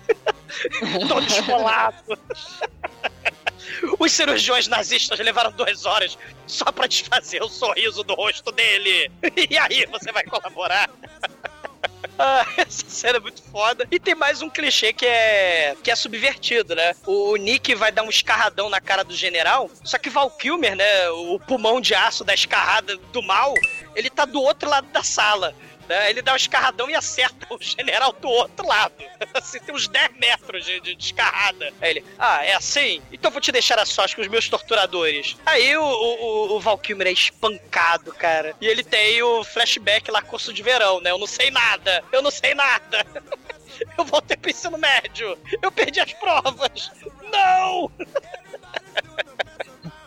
[1.07, 2.18] Todo esfolado.
[3.99, 9.11] Os cirurgiões nazistas levaram duas horas só pra desfazer o sorriso do rosto dele.
[9.49, 10.89] E aí, você vai colaborar?
[12.18, 13.88] Ah, essa cena é muito foda.
[13.91, 16.93] E tem mais um clichê que é que é subvertido, né?
[17.06, 21.10] O Nick vai dar um escarradão na cara do general, só que Val Kilmer, né,
[21.10, 23.53] o pulmão de aço da escarrada do mal,
[23.95, 25.53] ele tá do outro lado da sala.
[25.88, 26.09] Né?
[26.09, 28.93] Ele dá um escarradão e acerta o general do outro lado.
[29.33, 31.71] Assim, tem uns 10 metros de, de descarrada.
[31.81, 33.01] Aí ele, ah, é assim?
[33.11, 35.36] Então vou te deixar a sós com os meus torturadores.
[35.45, 38.55] Aí o, o, o é espancado, cara.
[38.61, 41.11] E ele tem o flashback lá, curso de verão, né?
[41.11, 42.03] Eu não sei nada.
[42.11, 43.05] Eu não sei nada.
[43.97, 45.38] Eu voltei pro ensino médio.
[45.61, 46.91] Eu perdi as provas.
[47.31, 47.91] Não!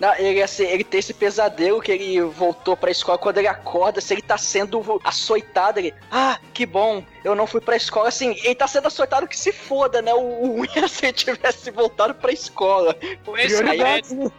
[0.00, 3.18] Não, ele, assim, ele tem esse pesadelo que ele voltou pra escola.
[3.18, 5.92] Quando ele acorda, se ele tá sendo açoitado, ele.
[6.10, 8.08] Ah, que bom, eu não fui pra escola.
[8.08, 10.12] Assim, ele tá sendo açoitado que se foda, né?
[10.14, 12.94] O, ruim é se ele tivesse voltado pra escola.
[13.24, 14.30] Prioridades, né?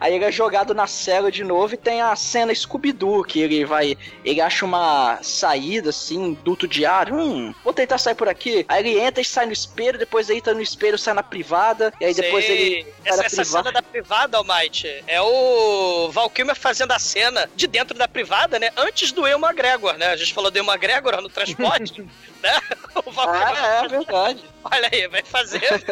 [0.00, 3.64] Aí ele é jogado na cela de novo e tem a cena Scooby-Doo, que ele
[3.64, 3.96] vai.
[4.24, 7.12] Ele acha uma saída, assim, duto de ar.
[7.12, 8.64] Hum, vou tentar sair por aqui.
[8.68, 11.92] Aí ele entra e sai no espelho, depois ele entra no espelho, sai na privada.
[12.00, 12.56] E aí depois Sei.
[12.56, 12.86] ele.
[13.04, 17.96] Essa, essa cena da privada, Almighty, é o Val Kilmer fazendo a cena de dentro
[17.96, 18.70] da privada, né?
[18.76, 20.08] Antes do Ewan McGregor, né?
[20.08, 22.08] A gente falou do Ewan McGregor no transporte,
[22.46, 22.60] né?
[23.04, 24.44] O Val Kilmer Ah, é verdade.
[24.64, 25.60] Olha aí, vai fazer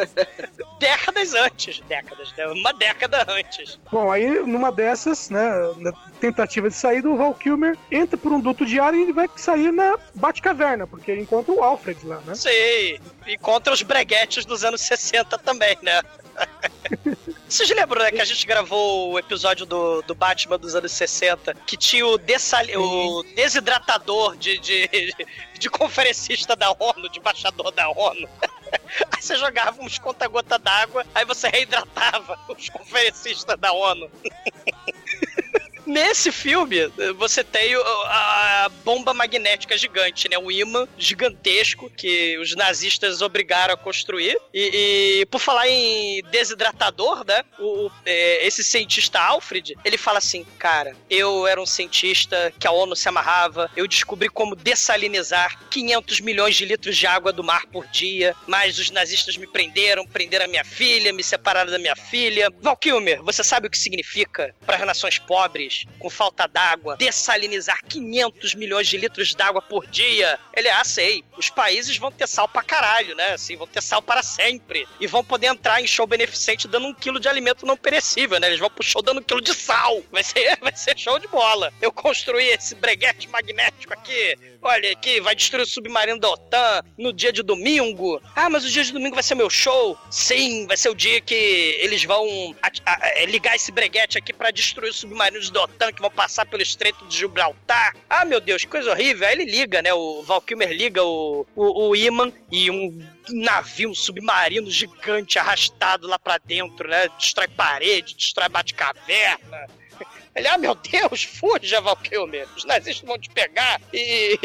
[0.79, 1.79] décadas antes.
[1.81, 2.47] Décadas, né?
[2.47, 3.79] Uma década antes.
[3.91, 5.47] Bom, aí numa dessas, né,
[5.77, 9.13] na tentativa de sair, o Val Kilmer entra por um duto de ar e ele
[9.13, 12.33] vai sair na Batcaverna, porque ele encontra o Alfred lá, né?
[12.33, 12.99] Sei.
[13.27, 16.01] E contra os breguetes dos anos 60 também, né?
[17.47, 21.53] Vocês lembram, né, que a gente gravou o episódio do, do Batman dos anos 60,
[21.65, 22.65] que tinha o, dessal...
[22.75, 25.15] o desidratador de, de,
[25.57, 28.27] de conferencista da ONU, de embaixador da ONU?
[29.15, 34.09] Aí você jogava uns conta-gota d'água, aí você reidratava os conferencistas da ONU.
[35.85, 40.37] Nesse filme, você tem a, bomba magnética gigante, né?
[40.37, 44.37] O imã gigantesco que os nazistas obrigaram a construir.
[44.53, 47.43] E, e por falar em desidratador, né?
[47.59, 52.67] O, o- é, esse cientista Alfred, ele fala assim, cara, eu era um cientista que
[52.67, 57.43] a ONU se amarrava, eu descobri como dessalinizar 500 milhões de litros de água do
[57.43, 61.79] mar por dia, mas os nazistas me prenderam, prenderam a minha filha, me separaram da
[61.79, 62.51] minha filha.
[62.61, 67.79] Val Kilmer, você sabe o que significa para as nações pobres, com falta d'água, dessalinizar
[67.87, 70.39] 500 milhões de litros d'água por dia?
[70.55, 73.33] Ele, ah, sei, os países vão ter sal pra caralho, né?
[73.33, 74.87] Assim, vão ter sal para sempre.
[74.99, 78.47] E vão poder entrar em show beneficente dando um quilo de alimento não perecível, né?
[78.47, 80.01] Eles vão pro show dando um quilo de sal.
[80.11, 81.73] Vai ser, vai ser show de bola.
[81.81, 84.35] Eu construí esse breguete magnético aqui.
[84.61, 88.19] Olha aqui, vai destruir o submarino da OTAN no dia de domingo.
[88.35, 89.95] Ah, mas o dia de domingo vai ser meu show.
[90.09, 94.33] Sim, vai ser o dia que eles vão a- a- a- ligar esse breguete aqui
[94.33, 97.95] pra destruir os submarinos da OTAN que vão passar pelo Estreito de Gibraltar.
[98.09, 99.27] Ah, meu Deus, que coisa horrível.
[99.27, 99.93] Aí ele liga, né?
[99.93, 106.07] O Val Kilmer liga o, o, o imã e um navio, um submarino gigante arrastado
[106.07, 107.07] lá pra dentro, né?
[107.17, 109.67] Destrói parede, destrói bate-caverna.
[110.35, 112.47] Ele, ah, meu Deus, fuja, Val Kilmer.
[112.57, 114.37] Os nazistas vão te pegar e,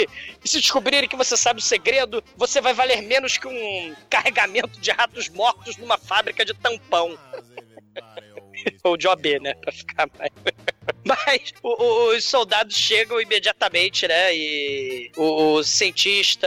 [0.44, 4.80] e se descobrirem que você sabe o segredo, você vai valer menos que um carregamento
[4.80, 7.18] de ratos mortos numa fábrica de tampão.
[8.84, 9.54] Ou de OB, né?
[9.54, 10.30] Pra ficar mais.
[11.04, 14.34] Mas o- o- os soldados chegam imediatamente, né?
[14.34, 16.46] E o, o cientista,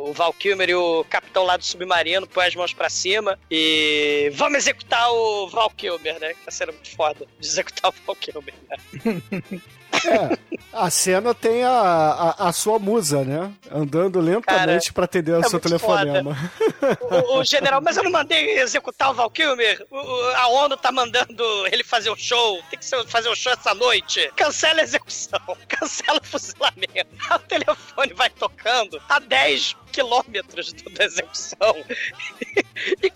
[0.00, 4.30] o Val Kilmer e o capitão lá do submarino põem as mãos pra cima e
[4.34, 6.34] vamos executar o Val Kilmer, né?
[6.44, 8.76] Tá sendo muito foda de executar o Val Kilmer, né?
[10.06, 10.38] É,
[10.72, 13.50] a cena tem a, a, a sua musa, né?
[13.70, 16.36] Andando lentamente pra atender o é seu telefonema.
[17.28, 19.84] O, o general, mas eu não mandei executar o Val Kilmer.
[19.90, 22.60] O- o- a ONU tá mandando ele fazer o show.
[22.70, 24.30] Tem que fazer o show essa noite.
[24.36, 25.40] Cancela a execução.
[25.68, 26.88] Cancela o fuzilamento.
[27.34, 31.74] O telefone vai tocando a 10 quilômetros da execução.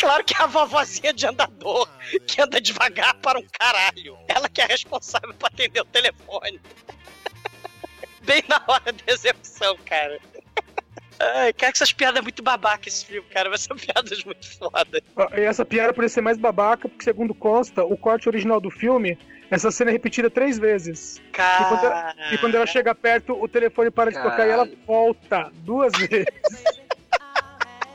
[0.03, 1.88] Claro que a vovozinha de andador,
[2.26, 4.18] que anda devagar para um caralho.
[4.26, 6.61] Ela que é responsável por atender o telefone.
[8.22, 10.18] Bem na hora da execução, cara.
[11.20, 13.48] Ai, cara, que essas piadas é muito babaca esse filme, cara.
[13.48, 15.00] Mas são piadas muito foda.
[15.36, 19.16] E essa piada poderia ser mais babaca, porque segundo consta, o corte original do filme,
[19.53, 21.18] essa cena é repetida três vezes.
[21.28, 24.68] E quando, ela, e quando ela chega perto, o telefone para de tocar e ela
[24.84, 26.82] volta duas vezes.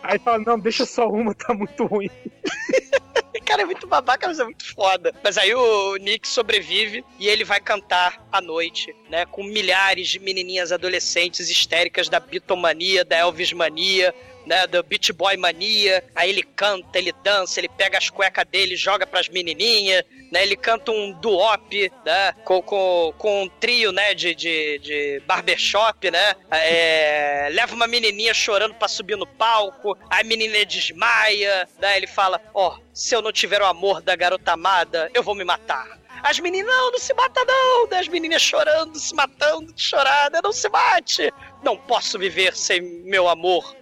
[0.07, 2.09] Aí fala, não, deixa só uma, tá muito ruim.
[3.45, 5.13] Cara, é muito babaca, mas é muito foda.
[5.21, 9.25] Mas aí o Nick sobrevive e ele vai cantar à noite, né?
[9.25, 14.15] Com milhares de menininhas adolescentes histéricas da bitomania, da Elvis mania.
[14.47, 18.77] Né, da Beach Boy mania, aí ele canta, ele dança, ele pega as cuecas dele,
[18.77, 24.13] joga pras menininhas, né, ele canta um duop, né, com, com, com um trio, né,
[24.13, 30.23] de, de, de barbershop, né, é, leva uma menininha chorando pra subir no palco, a
[30.23, 35.11] menina desmaia, né, ele fala, ó, se eu não tiver o amor da garota amada,
[35.13, 35.99] eu vou me matar.
[36.23, 40.51] As meninas, não, não se mata não, né, as meninas chorando, se matando chorada, não
[40.51, 41.31] se mate.
[41.63, 43.75] Não posso viver sem meu amor,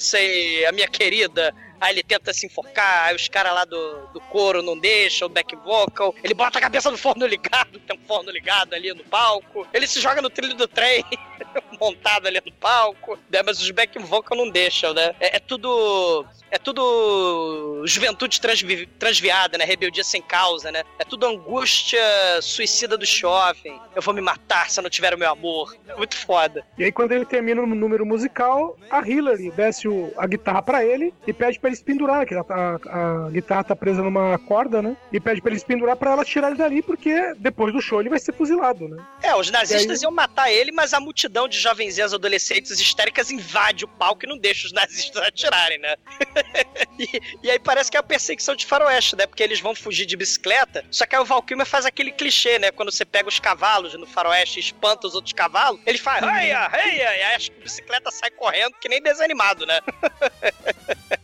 [0.00, 1.54] sem a minha querida.
[1.80, 5.30] Aí ele tenta se enforcar, aí os caras lá do, do coro não deixam, o
[5.30, 6.14] back vocal.
[6.22, 9.66] Ele bota a cabeça no forno ligado, tem um forno ligado ali no palco.
[9.72, 11.04] Ele se joga no trilho do trem,
[11.80, 13.18] montado ali no palco.
[13.30, 13.40] Né?
[13.44, 15.14] Mas os back vocal não deixam, né?
[15.20, 16.26] É, é tudo.
[16.50, 19.66] É tudo juventude transvi- transviada, né?
[19.66, 20.82] Rebeldia sem causa, né?
[20.98, 22.00] É tudo angústia
[22.40, 23.78] suicida do jovem.
[23.94, 25.76] Eu vou me matar se eu não tiver o meu amor.
[25.86, 26.64] É muito foda.
[26.78, 30.82] E aí, quando ele termina o número musical, a Hillary desce o- a guitarra pra
[30.84, 34.38] ele e pede pra ele se pendurar, que a, a- a guitarra tá presa numa
[34.40, 34.96] corda, né?
[35.12, 38.00] E pede pra ele se pendurar pra ela tirar ele dali, porque depois do show
[38.00, 39.02] ele vai ser fuzilado, né?
[39.22, 43.84] É, os nazistas aí- iam matar ele, mas a multidão de jovenzinhas adolescentes histéricas invade
[43.84, 45.94] o palco e não deixa os nazistas atirarem, né?
[46.98, 49.26] e, e aí parece que é a perseguição de faroeste, né?
[49.26, 52.70] Porque eles vão fugir de bicicleta, só que aí o Valkyrie faz aquele clichê, né?
[52.70, 56.68] Quando você pega os cavalos no faroeste e espanta os outros cavalos, ele faz reia,
[56.68, 59.80] reia, e aí acho que a bicicleta sai correndo que nem desanimado, né?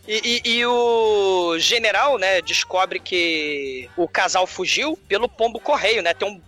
[0.06, 6.14] E, e- e o general, né, descobre que o casal fugiu pelo pombo correio, né?
[6.14, 6.38] Tem um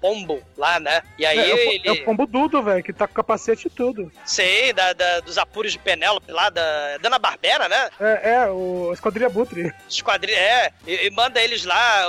[0.00, 1.02] pombo lá, né?
[1.18, 1.88] E aí é, é o- ele.
[1.88, 4.10] é o pombo Dudo, velho, que tá com capacete e tudo.
[4.24, 7.90] Sei, da, da- dos apuros de Penélope lá, da Dana Barbera, né?
[8.00, 9.72] É, é o Esquadrilha Butre.
[9.88, 12.06] Esquadrilha, é, e, e manda eles lá,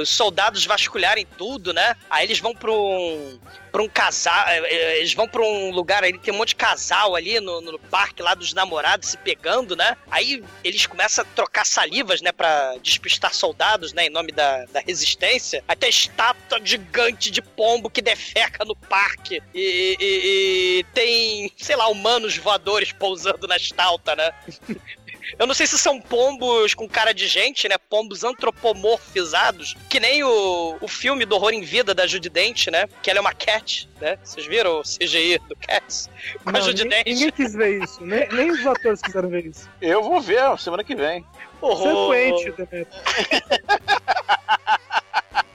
[0.00, 1.94] os soldados vasculharem tudo, né?
[2.10, 3.38] Aí eles vão pra um,
[3.76, 4.48] pra um casal.
[4.48, 7.60] eh, eh, Eles vão pra um lugar aí, tem um monte de casal ali no,
[7.60, 9.96] no parque lá dos namorados se pegando, né?
[10.10, 12.32] Aí eles começam a trocar salivas, né?
[12.32, 14.06] Pra despistar soldados, né?
[14.06, 15.62] Em nome da, da resistência.
[15.78, 19.42] Tem estátua gigante de pombo que defeca no parque.
[19.54, 24.32] E, e- e tem, sei lá, humanos voadores pousando na estalta, né?
[25.38, 27.76] Eu não sei se são pombos com cara de gente, né?
[27.90, 32.88] Pombos antropomorfizados, que nem o, o filme do Horror em Vida da Judy Dent, né?
[33.02, 34.18] Que ela é uma cat, né?
[34.22, 36.08] Vocês viram o CGI do Cats?
[36.42, 37.14] Com a Não, Judy ninguém, Dent.
[37.14, 38.04] ninguém quis ver isso.
[38.04, 39.68] Nem, nem os atores quiseram ver isso.
[39.80, 41.24] Eu vou ver semana que vem.
[41.60, 42.86] Doente, Demetrio.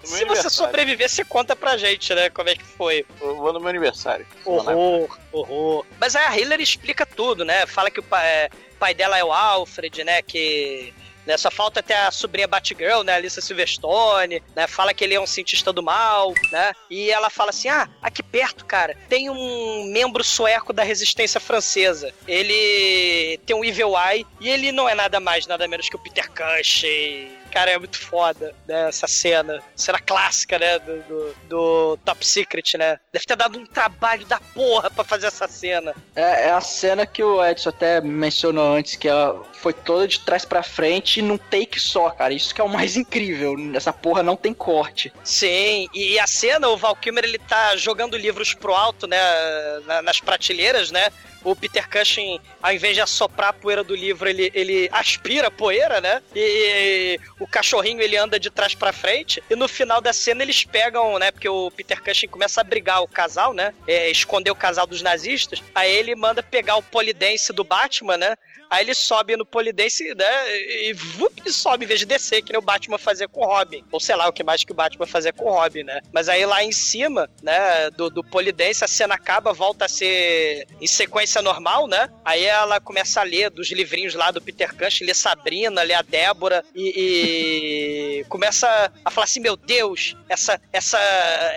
[0.04, 2.30] Se você sobreviver, você conta pra gente, né?
[2.30, 3.06] Como é que foi.
[3.22, 4.26] Eu vou no meu aniversário.
[4.44, 5.86] Horror, horror.
[6.00, 7.66] Mas aí a Hillary explica tudo, né?
[7.66, 8.50] Fala que o pai, é,
[8.82, 10.24] pai dela é o Alfred, né?
[10.24, 10.92] Que.
[11.24, 13.14] Né, só falta até a sobrinha Batgirl, né?
[13.14, 14.66] Alissa Silverstone, né?
[14.66, 16.74] Fala que ele é um cientista do mal, né?
[16.90, 22.12] E ela fala assim: ah, aqui perto, cara, tem um membro sueco da resistência francesa.
[22.28, 26.00] Ele tem um Evil Eye e ele não é nada mais, nada menos que o
[26.00, 27.41] Peter Cushing.
[27.52, 28.88] Cara, é muito foda, né?
[28.90, 29.62] Essa cena.
[29.76, 30.80] Cena clássica, né?
[30.80, 32.98] Do, do, do Top Secret, né?
[33.12, 35.94] Deve ter dado um trabalho da porra pra fazer essa cena.
[36.16, 40.20] É, é a cena que o Edson até mencionou antes, que ela foi toda de
[40.20, 42.34] trás pra frente num take só, cara.
[42.34, 43.56] Isso que é o mais incrível.
[43.76, 45.12] Essa porra não tem corte.
[45.24, 49.20] Sim, e a cena, o Val Kilmer, ele tá jogando livros pro alto, né?
[49.86, 51.10] na- nas prateleiras, né?
[51.44, 55.52] O Peter Cushing, ao invés de assoprar a poeira do livro, ele, ele aspira a
[55.52, 56.22] poeira, né?
[56.36, 59.44] E o cachorrinho ele anda de trás pra frente.
[59.50, 61.32] E no final da cena eles pegam, né?
[61.32, 63.74] Porque o Peter Cushing começa a brigar o casal, né?
[63.88, 65.64] É, esconder o casal dos nazistas.
[65.74, 68.36] Aí ele manda pegar o polidense do Batman, né?
[68.72, 70.58] Aí ele sobe no polidense, né?
[70.88, 73.84] E vup, sobe em vez de descer, que nem o Batman fazia com o Robin.
[73.92, 76.00] Ou sei lá o que mais que o Batman fazia com o Robin, né?
[76.14, 80.66] Mas aí lá em cima, né, do, do polidense, a cena acaba, volta a ser
[80.80, 82.10] em sequência normal, né?
[82.24, 86.02] Aí ela começa a ler dos livrinhos lá do Peter Cushing, lê Sabrina, lê a
[86.02, 90.98] Débora e, e começa a falar assim, meu Deus, essa, essa,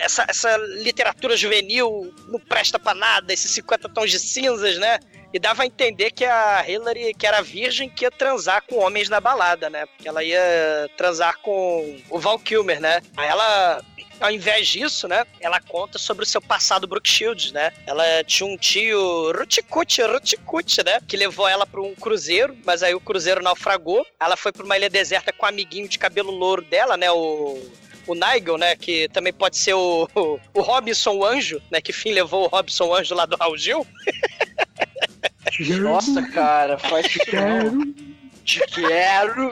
[0.01, 4.99] essa, essa literatura juvenil não presta pra nada, esses 50 tons de cinzas, né?
[5.35, 9.09] E dava a entender que a Hillary, que era virgem, que ia transar com homens
[9.09, 9.85] na balada, né?
[9.85, 13.01] Porque ela ia transar com o Val Kilmer, né?
[13.17, 13.83] Aí ela,
[14.21, 15.25] ao invés disso, né?
[15.41, 17.73] Ela conta sobre o seu passado Brooke Shields, né?
[17.85, 21.01] Ela tinha um tio Ruticuti, Ruticuti, né?
[21.05, 24.05] Que levou ela para um cruzeiro, mas aí o cruzeiro naufragou.
[24.17, 27.11] Ela foi para uma ilha deserta com o amiguinho de cabelo louro dela, né?
[27.11, 27.61] O
[28.07, 32.11] o Nigel, né, que também pode ser o, o, o o Anjo, né, que fim
[32.11, 33.83] levou o Robinson Anjo lá do Raul Gil.
[35.81, 37.93] Nossa, cara, faz te quero.
[38.43, 39.51] Te quero.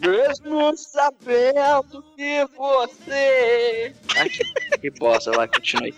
[0.00, 3.94] Mesmo sabendo que você.
[4.16, 4.28] Ai,
[4.78, 5.94] que, bosta, vai, continua aí.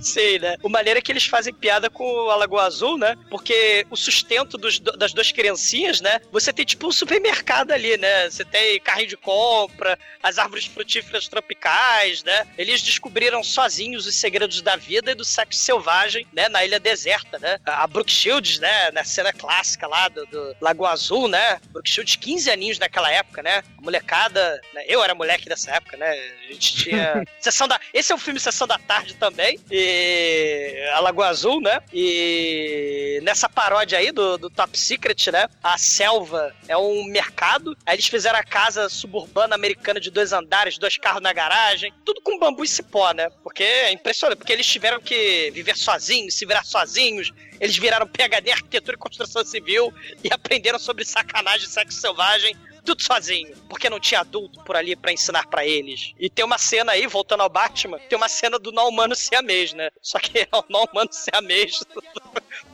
[0.00, 0.56] Sei, né?
[0.60, 3.14] O maneiro é que eles fazem piada com o Alagoa Azul, né?
[3.30, 6.20] Porque o sustento dos, do- das duas criancinhas, né?
[6.32, 8.28] Você tem tipo um supermercado ali, né?
[8.28, 12.44] Você tem carrinho de compra, as árvores frutíferas tropicais, né?
[12.58, 16.48] Eles descobriram sozinhos os segredos da vida e do sexo selvagem, né?
[16.48, 17.60] Na ilha deserta, né?
[17.64, 18.90] A Brooke Shields, né?
[18.90, 21.60] Na cena clássica lá do, do Lagoa Azul, né?
[21.70, 23.62] Brooke Shields, 15 aninhos naquela época, né?
[23.78, 24.82] A molecada, né?
[24.88, 26.10] Eu era moleque dessa época, né?
[26.10, 27.24] A gente tinha.
[27.40, 27.80] Sessão da...
[27.92, 29.58] Esse é um filme Sessão da Tarde também.
[29.70, 30.90] E.
[30.94, 31.80] A Lagoa Azul, né?
[31.92, 33.20] E.
[33.22, 35.48] Nessa paródia aí do, do Top Secret, né?
[35.62, 37.76] A selva é um mercado.
[37.84, 41.92] Aí eles fizeram a casa suburbana americana de dois andares, dois carros na garagem.
[42.04, 43.28] Tudo com bambu e cipó, né?
[43.42, 44.38] Porque é impressionante.
[44.38, 47.32] Porque eles tiveram que viver sozinhos, se virar sozinhos.
[47.60, 49.92] Eles viraram PHD em arquitetura e construção civil
[50.22, 52.56] e aprenderam sobre sacanagem e sexo selvagem
[52.88, 56.14] tudo sozinho, porque não tinha adulto por ali pra ensinar pra eles.
[56.18, 59.74] E tem uma cena aí, voltando ao Batman, tem uma cena do não humano siamês,
[59.74, 59.90] né?
[60.00, 62.02] Só que é o não humano siamês do,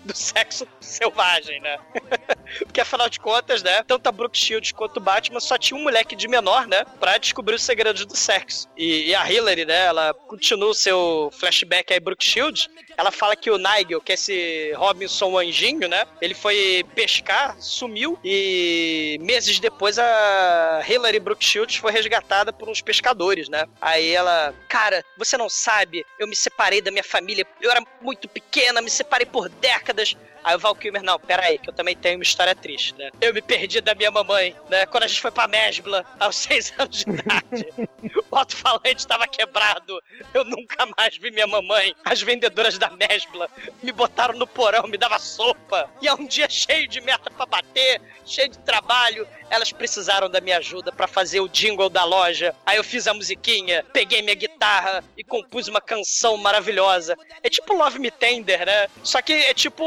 [0.05, 1.79] do sexo selvagem, né?
[2.65, 5.83] porque afinal de contas, né, tanto a Brooke Shields quanto o Batman só tinha um
[5.83, 8.69] moleque de menor, né, pra descobrir os segredos do sexo.
[8.77, 13.37] E, e a Hillary, né, ela continua o seu flashback aí, Brooke Shields, ela fala
[13.37, 16.05] que o Nigel, que é esse Robinson anjinho, né?
[16.21, 22.81] Ele foi pescar, sumiu e meses depois a Hillary Brooke Shields foi resgatada por uns
[22.81, 23.67] pescadores, né?
[23.81, 28.29] Aí ela, cara, você não sabe, eu me separei da minha família, eu era muito
[28.29, 30.17] pequena, me separei por décadas.
[30.45, 33.11] Aí o Val Kilmer, não, pera aí, que eu também tenho uma história triste, né?
[33.19, 34.85] Eu me perdi da minha mamãe, né?
[34.85, 37.67] Quando a gente foi pra Mesbla, aos seis anos de idade.
[38.31, 39.99] o alto-falante estava quebrado.
[40.35, 41.95] Eu nunca mais vi minha mamãe.
[42.05, 43.49] As vendedoras da Mesbla
[43.83, 45.91] me botaram no porão, me dava sopa.
[46.03, 49.27] E é um dia cheio de meta pra bater, cheio de trabalho.
[49.49, 52.55] Elas precisaram da minha ajuda pra fazer o jingle da loja.
[52.67, 57.17] Aí eu fiz a musiquinha, peguei minha guitarra e compus uma canção maravilhosa.
[57.43, 58.89] É tipo Love Me Tender, né?
[59.03, 59.85] Só que é tipo.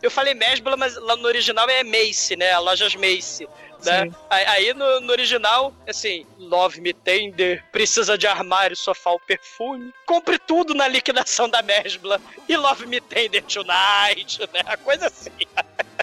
[0.00, 2.52] Eu falei Mesbla, mas lá no original é Macy, né?
[2.52, 3.48] A lojas Macy.
[3.84, 4.10] Né?
[4.30, 9.92] Aí, no, no original, assim, Love Me Tender, precisa de armário, sofá ou perfume.
[10.06, 12.20] Compre tudo na liquidação da Mesbla.
[12.48, 14.60] E Love Me Tender Tonight, né?
[14.66, 15.30] A coisa assim.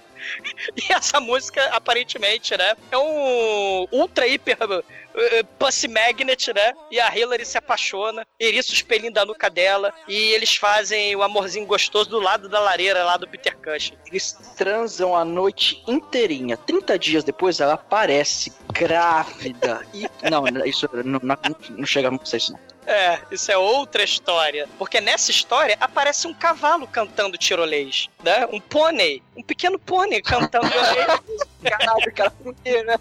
[0.75, 2.75] E essa música, aparentemente, né?
[2.91, 4.57] É um ultra hiper
[5.57, 6.73] Pussy Magnet, né?
[6.91, 11.23] E a Hillary se apaixona, eriça o espelhinho da nuca dela, e eles fazem o
[11.23, 13.97] amorzinho gostoso do lado da lareira lá do Peter Cushing.
[14.07, 16.57] Eles transam a noite inteirinha.
[16.57, 19.85] 30 dias depois ela aparece grávida.
[19.93, 20.09] E.
[20.29, 21.37] Não, isso não, não,
[21.69, 22.69] não chega a ser isso, não.
[22.89, 24.67] É, isso é outra história.
[24.79, 28.47] Porque nessa história aparece um cavalo cantando tirolês, né?
[28.51, 31.19] Um pônei, um pequeno pônei cantando tirolês.
[31.63, 32.97] Caralho, cara, por quê, né?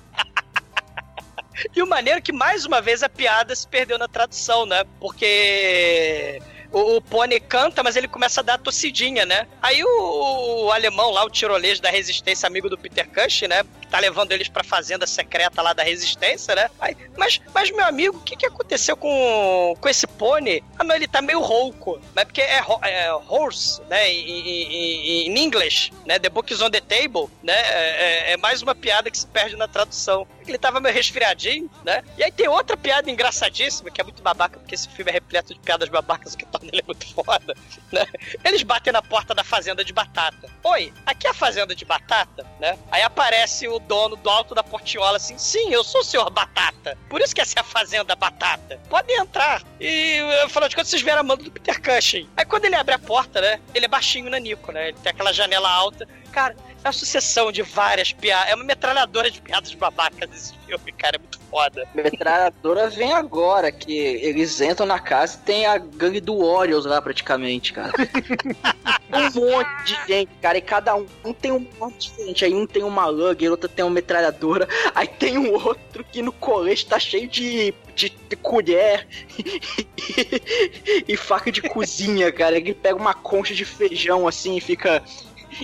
[1.75, 4.85] E o maneiro é que, mais uma vez, a piada se perdeu na tradução, né?
[5.01, 6.41] Porque
[6.71, 7.03] o, o
[7.49, 9.47] canta, mas ele começa a dar tossidinha, né?
[9.63, 13.65] Aí o, o alemão lá, o tirolês da resistência, amigo do Peter Cush, né?
[13.81, 16.71] Que tá levando eles pra fazenda secreta lá da resistência, né?
[16.79, 20.63] Aí, mas, mas, meu amigo, o que que aconteceu com, com esse pônei?
[20.79, 22.25] Ah, não, ele tá meio rouco, né?
[22.25, 24.11] Porque é, é horse, né?
[24.11, 26.19] Em inglês, né?
[26.19, 27.55] The book is on the table, né?
[27.55, 30.27] É, é- é mais uma piada que se perde na tradução.
[30.51, 32.03] Ele tava meio resfriadinho, né?
[32.17, 35.55] E aí tem outra piada engraçadíssima, que é muito babaca, porque esse filme é repleto
[35.55, 37.55] de piadas babacas, o que torna ele muito foda,
[37.93, 38.07] né?
[38.45, 40.49] Eles batem na porta da fazenda de batata.
[40.65, 42.79] Oi, aqui é a fazenda de batata, né?
[42.91, 46.97] Aí aparece o dono do alto da portiola assim, sim, eu sou o senhor Batata.
[47.09, 48.81] Por isso que essa é a fazenda Batata.
[48.89, 49.63] Podem entrar.
[49.81, 52.29] E, afinal de contas, vocês vieram a mando do Peter Cushing.
[52.37, 53.61] Aí quando ele abre a porta, né?
[53.75, 54.89] Ele é baixinho nanico, né?
[54.89, 56.07] Ele tem aquela janela alta.
[56.33, 56.55] Cara,
[56.85, 58.51] é uma sucessão de várias piadas.
[58.51, 61.17] É uma metralhadora de piadas babacas esse filme, cara.
[61.17, 61.89] É muito foda.
[61.95, 67.01] Metralhadora vem agora, que eles entram na casa e tem a gangue do Warriors lá
[67.01, 67.93] praticamente, cara.
[69.13, 72.45] um monte de gente, cara, e cada um, um tem um monte diferente.
[72.45, 76.33] Aí um tem uma lug, outro tem uma metralhadora, aí tem um outro que no
[76.33, 79.07] colete tá cheio de, de, de colher
[81.09, 82.57] e faca de cozinha, cara.
[82.57, 85.03] Ele pega uma concha de feijão assim e fica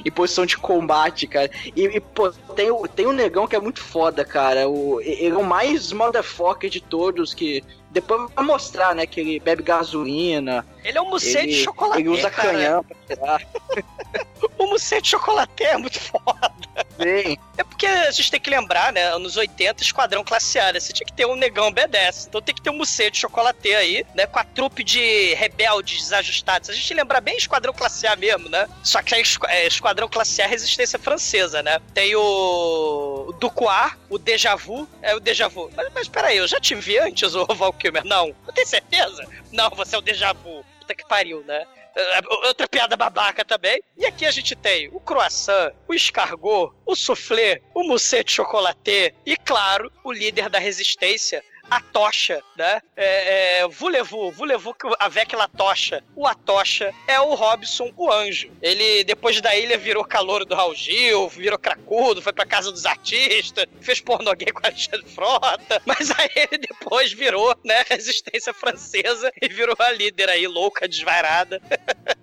[0.05, 1.51] em posição de combate, cara.
[1.77, 4.69] E, e, pô, tem, o- tem um negão que é muito foda, cara.
[4.69, 7.63] O, ele é o mais motherfucker de todos que.
[7.95, 9.07] Depois vai mostrar, né?
[9.07, 10.67] Que ele bebe gasolina.
[10.83, 12.01] Ele é um mucete ele, de chocolate.
[12.01, 12.51] Ele usa cara.
[12.51, 13.43] canhão pra tirar.
[14.59, 16.53] O mucete de chocolate é muito foda.
[17.01, 17.37] Sim.
[17.57, 19.05] É porque a gente tem que lembrar, né?
[19.13, 20.81] Anos 80, Esquadrão Classe A, né?
[20.81, 22.27] Você tinha que ter um negão B10.
[22.29, 24.27] Então tem que ter um mucete de chocolate aí, né?
[24.27, 26.71] Com a trupe de rebeldes desajustados.
[26.71, 28.67] A gente lembra bem Esquadrão Classe A mesmo, né?
[28.83, 31.81] Só que é é Esquadrão Classe A Resistência Francesa, né?
[31.93, 34.89] Tem o, o Ducoir, o Deja Vu.
[35.03, 35.71] É o Deja Vu.
[35.77, 37.73] Mas, mas peraí, eu já te vi antes, o Val
[38.05, 38.35] Não.
[38.47, 39.27] Não tem certeza?
[39.53, 40.65] Não, você é o Deja Vu.
[40.81, 41.67] Puta que pariu, né?
[41.97, 43.83] É, Outra piada babaca também.
[43.97, 49.15] E aqui a gente tem o croissant, o escargot, o soufflé, o mousse de chocolate
[49.25, 52.81] e, claro, o líder da resistência, a tocha, né?
[52.97, 56.03] É, é, voulez-vous, voulez-vous avec la tocha.
[56.15, 58.51] O Atocha é o Robson, o anjo.
[58.63, 62.87] Ele, depois da ilha, virou calouro do Raul Gil, virou cracudo, foi pra casa dos
[62.87, 68.53] artistas, fez pornô gay com a Alexandre Frota, mas aí ele depois virou, né, resistência
[68.53, 71.61] francesa e virou a líder aí, louca, desvairada.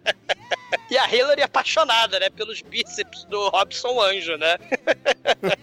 [0.90, 4.58] E a Hillary apaixonada, né, pelos bíceps do Robson Anjo, né?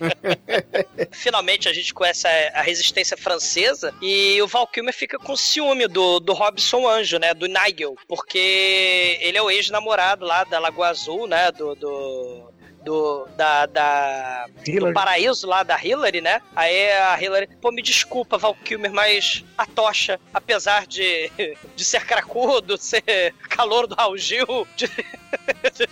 [1.12, 5.86] Finalmente a gente conhece a, a resistência francesa e o Val Kilmer fica com ciúme
[5.86, 10.89] do, do Robson Anjo, né, do Nigel, porque ele é o ex-namorado lá da Lagoa
[10.89, 11.74] Azul, né, do...
[11.74, 12.47] do
[12.85, 16.41] do, da, da do paraíso lá da Hillary, né?
[16.55, 21.31] Aí a Hillary, pô, me desculpa, Val Kilmer, mas a tocha, apesar de,
[21.74, 24.89] de ser cracudo, ser calor do Raul Gil, de,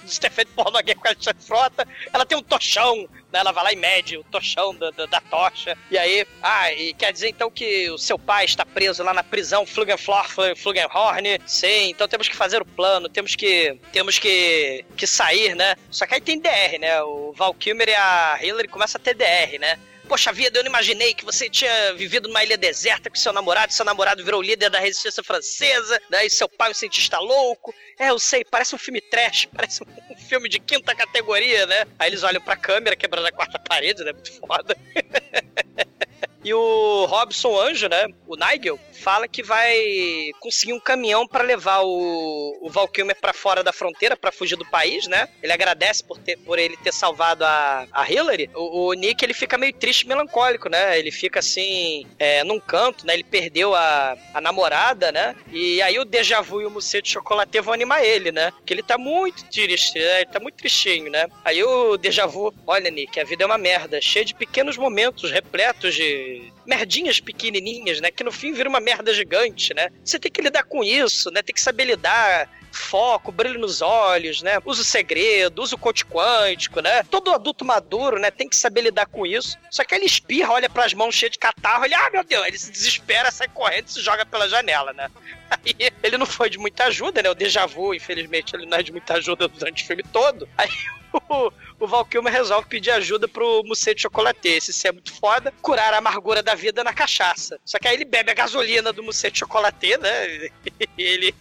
[0.04, 3.40] de ter feito pornô gay com a Frota, ela tem um tochão, né?
[3.40, 5.76] Ela vai lá e mede o tochão da, da, da tocha.
[5.90, 9.22] E aí, ah, e quer dizer então que o seu pai está preso lá na
[9.22, 10.26] prisão Flugenflor,
[10.56, 11.38] Flugenhorn?
[11.46, 15.76] Sim, então temos que fazer o plano, temos que temos que, que sair, né?
[15.90, 17.02] Só que aí tem DR, né?
[17.02, 19.78] O Val Kilmer e a Hillary começam a ter DR, né?
[20.08, 23.72] Poxa vida, eu não imaginei que você tinha vivido numa ilha deserta com seu namorado,
[23.72, 27.74] seu namorado virou líder da resistência francesa, daí seu pai é um cientista louco.
[27.98, 31.86] É, eu sei, parece um filme trash, parece um filme de quinta categoria, né?
[31.98, 34.12] Aí eles olham pra câmera, quebrando a quarta parede, né?
[34.12, 34.76] Muito foda.
[36.46, 38.06] E o Robson Anjo, né?
[38.24, 43.32] O Nigel, fala que vai conseguir um caminhão para levar o, o Val Kilmer pra
[43.32, 45.28] fora da fronteira, para fugir do país, né?
[45.42, 48.48] Ele agradece por, ter, por ele ter salvado a, a Hillary.
[48.54, 50.96] O, o Nick, ele fica meio triste e melancólico, né?
[50.96, 53.14] Ele fica assim, é, num canto, né?
[53.14, 55.34] Ele perdeu a, a namorada, né?
[55.50, 58.52] E aí o Deja Vu e o Museu de Chocolate vão animar ele, né?
[58.64, 60.20] Que ele tá muito triste, né?
[60.20, 61.26] Ele tá muito tristinho, né?
[61.44, 65.32] Aí o Deja Vu, olha, Nick, a vida é uma merda, cheia de pequenos momentos
[65.32, 66.35] repletos de
[66.66, 68.10] merdinhas pequenininhas, né?
[68.10, 69.90] Que no fim vira uma merda gigante, né?
[70.04, 71.42] Você tem que lidar com isso, né?
[71.42, 74.58] Tem que saber lidar foco, brilho nos olhos, né?
[74.64, 77.02] Usa o segredo, usa o coach quântico, né?
[77.04, 79.56] Todo adulto maduro, né, tem que saber lidar com isso.
[79.70, 82.58] Só que ele espirra, olha pras mãos cheias de catarro, ele, ah, meu Deus, ele
[82.58, 85.10] se desespera, sai correndo e se joga pela janela, né?
[85.50, 87.30] Aí ele não foi de muita ajuda, né?
[87.30, 90.48] O déjà vu, infelizmente, ele não é de muita ajuda durante o filme todo.
[90.56, 90.68] Aí
[91.28, 94.48] o, o resolve pedir ajuda pro Museu de Chocolate.
[94.48, 97.58] Esse ser é muito foda, curar a amargura da vida na cachaça.
[97.64, 100.50] Só que aí ele bebe a gasolina do Museu de Chocolate, né?
[100.98, 101.34] E ele.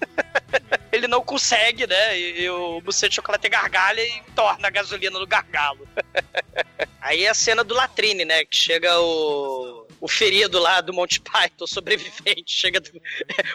[0.95, 2.17] Ele não consegue, né?
[2.17, 5.87] E, e o Museu de Chocolate gargalha e torna a gasolina no gargalo.
[7.01, 8.45] aí é a cena do Latrine, né?
[8.45, 12.91] Que chega o o ferido lá do Monty Python, sobrevivente, chega do...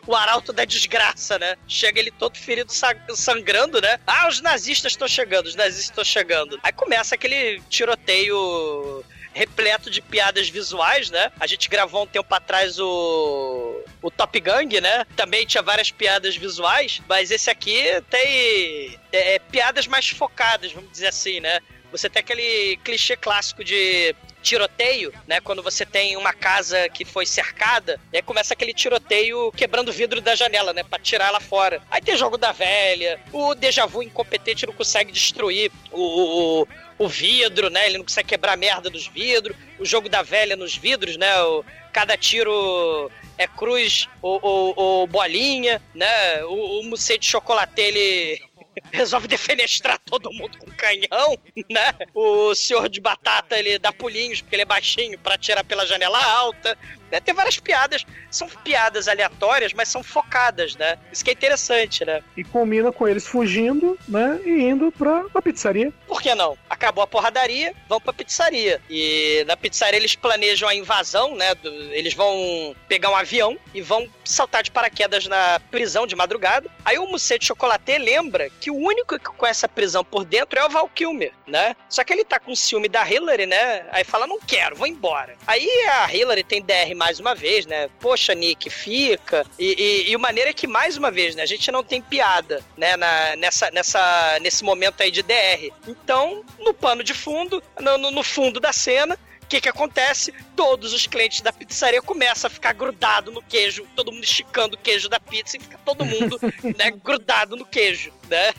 [0.07, 1.57] o arauto da desgraça, né?
[1.69, 2.73] Chega ele todo ferido,
[3.15, 4.01] sangrando, né?
[4.05, 6.59] Ah, os nazistas estão chegando, os nazistas estão chegando.
[6.63, 11.31] Aí começa aquele tiroteio repleto de piadas visuais, né?
[11.39, 15.05] A gente gravou um tempo atrás o, o Top Gang, né?
[15.17, 21.09] Também tinha várias piadas visuais, mas esse aqui tem é, piadas mais focadas, vamos dizer
[21.09, 21.61] assim, né?
[21.91, 25.41] Você tem aquele clichê clássico de tiroteio, né?
[25.41, 29.93] Quando você tem uma casa que foi cercada, e aí começa aquele tiroteio quebrando o
[29.93, 30.83] vidro da janela, né?
[30.83, 31.83] Pra tirar ela fora.
[31.91, 36.69] Aí tem jogo da velha, o déjà vu incompetente não consegue destruir o, o,
[36.99, 37.87] o vidro, né?
[37.87, 39.57] Ele não consegue quebrar a merda dos vidros.
[39.79, 41.43] O jogo da velha nos vidros, né?
[41.43, 46.45] O, cada tiro é cruz ou, ou, ou bolinha, né?
[46.45, 48.43] O, o Museu de Chocolate, ele
[48.93, 51.39] resolve defenestrar todo mundo com canhão,
[51.71, 51.95] né?
[52.15, 56.23] O senhor de batata, ele dá pulinhos, porque ele é baixinho, para tirar pela janela
[56.23, 56.77] alta.
[57.11, 57.21] Né?
[57.21, 60.99] Tem várias piadas, são piadas aleatórias, mas são focadas, né?
[61.13, 62.23] Isso que é interessante, né?
[62.37, 64.41] E combina com eles fugindo, né?
[64.45, 65.93] E indo pra uma pizzaria.
[66.07, 66.57] Por que não?
[66.69, 68.81] Acabou a porradaria, vão pra pizzaria.
[68.89, 71.53] E na pizzaria eles planejam a invasão, né?
[71.93, 76.71] Eles vão pegar um avião e vão saltar de paraquedas na prisão de madrugada.
[76.85, 80.59] Aí o Museu de Chocolate lembra que o único que conhece a prisão por dentro
[80.59, 81.75] é o Val Kilmer, né?
[81.89, 83.87] Só que ele tá com ciúme da Hillary, né?
[83.91, 85.37] Aí fala, não quero, vou embora.
[85.47, 87.89] Aí a Hillary tem DR mais uma vez, né?
[87.99, 89.47] Poxa, Nick, fica.
[89.59, 89.75] E,
[90.07, 91.43] e, e o maneira é que, mais uma vez, né?
[91.43, 92.95] A gente não tem piada, né?
[92.95, 95.73] Na, nessa, nessa, nesse momento aí de DR.
[95.89, 99.19] Então, no pano de fundo, no, no fundo da cena,
[99.51, 100.33] que, que acontece?
[100.55, 104.79] Todos os clientes da pizzaria começam a ficar grudado no queijo, todo mundo esticando o
[104.79, 106.39] queijo da pizza e fica todo mundo
[106.79, 108.53] né, grudado no queijo, né?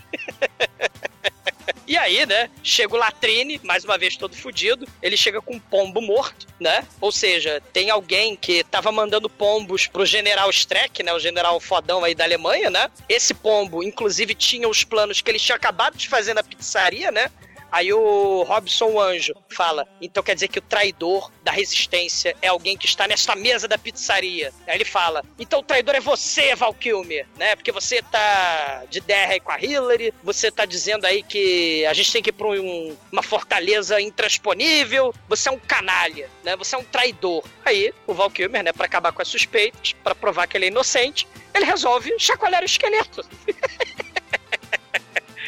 [1.86, 5.58] E aí, né, chega o Latrine, mais uma vez todo fudido, ele chega com um
[5.58, 6.86] pombo morto, né?
[7.00, 12.04] Ou seja, tem alguém que tava mandando pombos pro general Streck, né, o general fodão
[12.04, 12.90] aí da Alemanha, né?
[13.08, 17.30] Esse pombo, inclusive, tinha os planos que ele tinha acabado de fazer na pizzaria, né?
[17.72, 22.76] Aí o Robson Anjo fala: então quer dizer que o traidor da resistência é alguém
[22.76, 24.52] que está nesta mesa da pizzaria.
[24.66, 27.56] Aí ele fala: então o traidor é você, Val Kilmer, né?
[27.56, 32.12] Porque você tá de DR com a Hillary, você tá dizendo aí que a gente
[32.12, 36.54] tem que ir pra um, uma fortaleza intransponível, você é um canalha, né?
[36.56, 37.42] Você é um traidor.
[37.64, 40.68] Aí o Val Kilmer, né, pra acabar com as suspeitas, para provar que ele é
[40.68, 43.24] inocente, ele resolve chacoalhar o esqueleto.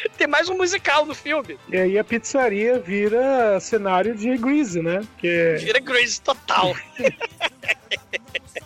[0.17, 1.57] Tem mais um musical no filme.
[1.69, 5.05] E aí a pizzaria vira cenário de Grease, né?
[5.17, 5.57] Que...
[5.59, 6.75] Vira Grease total.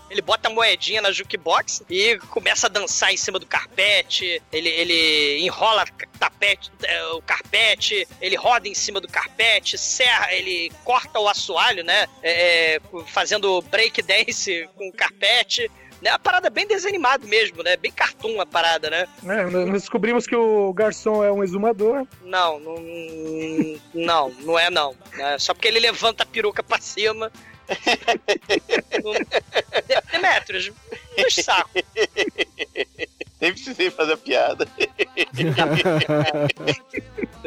[0.09, 4.41] Ele bota a moedinha na jukebox e começa a dançar em cima do carpete.
[4.51, 5.85] Ele, ele enrola
[6.19, 11.83] tapete, é, o carpete, ele roda em cima do carpete, serra, ele corta o assoalho,
[11.83, 12.07] né?
[12.23, 15.69] É, é fazendo break dance com o carpete.
[16.01, 16.09] Né?
[16.09, 17.75] A parada bem desanimada mesmo, né?
[17.77, 19.07] Bem cartoon a parada, né?
[19.25, 22.05] É, nós descobrimos que o garçom é um exumador.
[22.23, 22.75] Não, não,
[23.93, 24.95] não, não é não.
[25.17, 27.31] É só porque ele levanta a peruca pra cima.
[30.11, 30.71] Demetrius,
[31.15, 31.69] dois saco.
[33.41, 34.67] Nem precisei fazer a piada.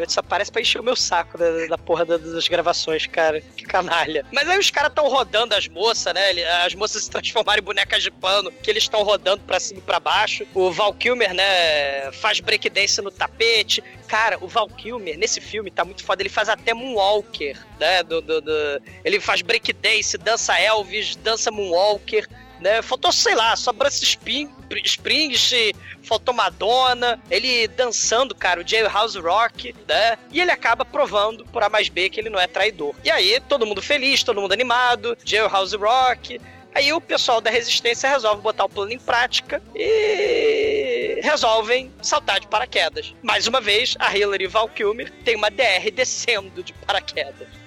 [0.08, 3.40] Só aparece pra encher o meu saco da, da porra da- das gravações, cara.
[3.56, 4.24] Que canalha.
[4.32, 6.30] Mas aí os caras estão rodando as moças, né?
[6.64, 9.82] As moças se transformaram em bonecas de pano, que eles estão rodando pra cima e
[9.82, 10.46] pra baixo.
[10.54, 13.82] O Val Kilmer, né, faz breakdance no tapete.
[14.08, 16.22] Cara, o Val Kilmer, nesse filme, tá muito foda.
[16.22, 18.02] Ele faz até Moonwalker, né?
[18.02, 22.26] Do, do, do- Ele faz breakdance, dança Elvis, dança Moonwalker.
[22.62, 22.80] Né?
[22.80, 24.48] Faltou, sei lá, só Bruce Spring,
[24.84, 30.16] Springsteen, faltou Madonna, ele dançando, cara, o Jailhouse Rock, né?
[30.30, 32.94] E ele acaba provando por A mais B que ele não é traidor.
[33.02, 36.40] E aí, todo mundo feliz, todo mundo animado, Jailhouse Rock.
[36.72, 42.46] Aí o pessoal da Resistência resolve botar o plano em prática e resolvem saltar de
[42.46, 43.12] paraquedas.
[43.22, 47.61] Mais uma vez, a Hillary Val Kilmer tem uma DR descendo de paraquedas.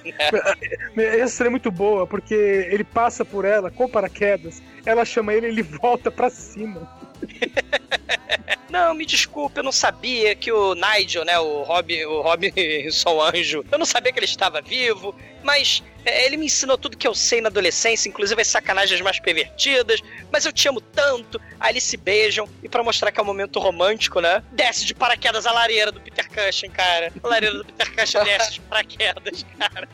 [0.98, 5.48] Essa cena é muito boa, porque ele passa por ela com paraquedas, ela chama ele
[5.48, 6.90] e ele volta pra cima.
[8.70, 13.64] Não, me desculpe, eu não sabia que o Nigel, né, o Robin, o Robinson Anjo,
[13.72, 17.42] eu não sabia que ele estava vivo, mas ele me ensinou tudo que eu sei
[17.42, 20.00] na adolescência, inclusive as sacanagens mais pervertidas,
[20.32, 21.40] mas eu te amo tanto.
[21.60, 24.94] Aí eles se beijam, e pra mostrar que é um momento romântico, né, desce de
[24.94, 27.12] paraquedas a lareira do Peter Cushing, cara.
[27.24, 29.88] A lareira do Peter Cushing desce de paraquedas, cara.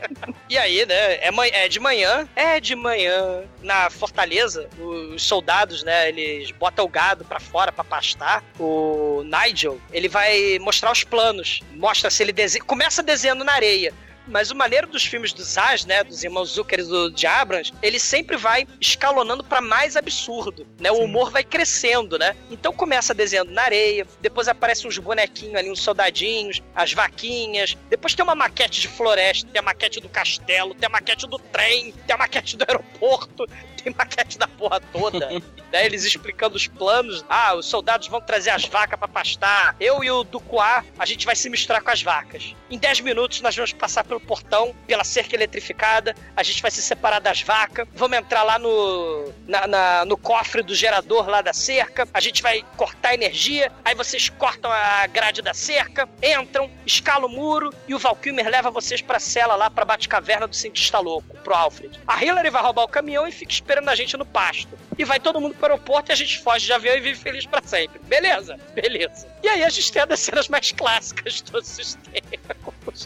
[0.49, 1.31] E aí, né, é,
[1.65, 7.23] é de manhã, é de manhã, na fortaleza, os soldados, né, eles botam o gado
[7.23, 8.43] pra fora pra pastar.
[8.59, 11.61] O Nigel, ele vai mostrar os planos.
[11.73, 12.63] Mostra se ele desenha.
[12.63, 13.93] Começa desenhando na areia.
[14.27, 17.73] Mas o maneiro dos filmes do Zaz, né, dos irmãos Zucker e do de Abrams,
[17.81, 20.91] ele sempre vai escalonando pra mais absurdo, né?
[20.91, 22.35] O humor vai crescendo, né?
[22.49, 28.13] Então começa desenhando na areia, depois aparecem uns bonequinhos ali, uns soldadinhos, as vaquinhas, depois
[28.13, 31.91] tem uma maquete de floresta, tem a maquete do castelo, tem a maquete do trem,
[32.05, 33.45] tem a maquete do aeroporto,
[33.81, 35.27] tem maquete da porra toda.
[35.71, 35.85] né?
[35.85, 37.23] Eles explicando os planos.
[37.29, 39.75] Ah, os soldados vão trazer as vacas pra pastar.
[39.79, 42.55] Eu e o Ducuá, a gente vai se misturar com as vacas.
[42.69, 46.15] Em 10 minutos nós vamos passar pelo portão, pela cerca eletrificada.
[46.35, 47.87] A gente vai se separar das vacas.
[47.93, 52.07] Vamos entrar lá no, na- na- no cofre do gerador lá da cerca.
[52.13, 53.71] A gente vai cortar a energia.
[53.83, 58.69] Aí vocês cortam a grade da cerca, entram, escalam o muro e o Valkymer leva
[58.71, 61.99] vocês pra cela lá pra Batcaverna do cientista louco, pro Alfred.
[62.07, 64.77] A Hillary vai roubar o caminhão e fica esperando a gente no pasto.
[64.97, 67.45] E vai todo mundo pro aeroporto e a gente foge de avião e vive feliz
[67.45, 67.99] pra sempre.
[68.03, 68.57] Beleza?
[68.73, 69.27] Beleza.
[69.41, 72.11] E aí a gente tem uma das cenas mais clássicas do sistema.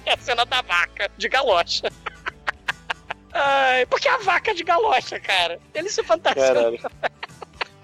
[0.05, 1.83] É a cena da vaca de galocha.
[3.33, 5.59] Ai, porque a vaca de galocha, cara.
[5.73, 6.01] Ele se.
[6.03, 6.79] Caralho.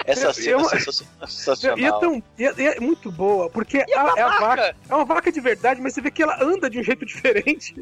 [0.05, 1.99] Essa cena Eu- é sensa- E é, sensacional.
[1.99, 4.39] tão, e é- é muito boa, porque a, a é a vaca?
[4.39, 4.75] vaca.
[4.89, 7.75] É uma vaca de verdade, mas você vê que ela anda de um jeito diferente.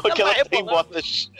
[0.00, 1.30] Porque ela vai tem botas.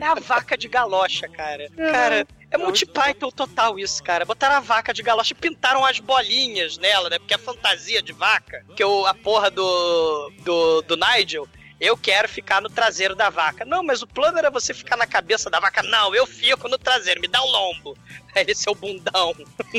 [0.00, 1.70] É a vaca de galocha, cara.
[1.70, 4.24] Cara, é Monty Python total isso, cara.
[4.24, 7.18] Botaram a vaca de galocha e pintaram as bolinhas nela, né?
[7.18, 8.64] Porque é fantasia de vaca.
[8.76, 11.48] Que o, a porra do, do, do Nigel.
[11.80, 13.64] Eu quero ficar no traseiro da vaca.
[13.64, 15.82] Não, mas o plano era você ficar na cabeça da vaca.
[15.82, 17.98] Não, eu fico no traseiro, me dá o lombo.
[18.36, 19.34] Aí ele, seu bundão,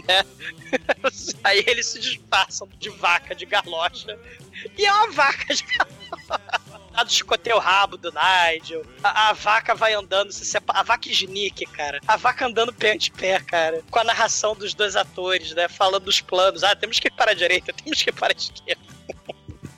[0.05, 0.23] né?
[1.45, 4.19] Aí eles se disfarçam de vaca de galocha.
[4.77, 6.62] E é uma vaca de galocha.
[6.93, 8.85] A escoteia o rabo do Nigel.
[9.03, 10.79] A, a vaca vai andando, se separa.
[10.79, 11.99] A vaca Snick, cara.
[12.07, 13.81] A vaca andando pé ante pé, cara.
[13.89, 15.67] Com a narração dos dois atores, né?
[15.67, 16.63] Falando dos planos.
[16.63, 18.81] Ah, temos que ir para a direita, temos que ir para a esquerda.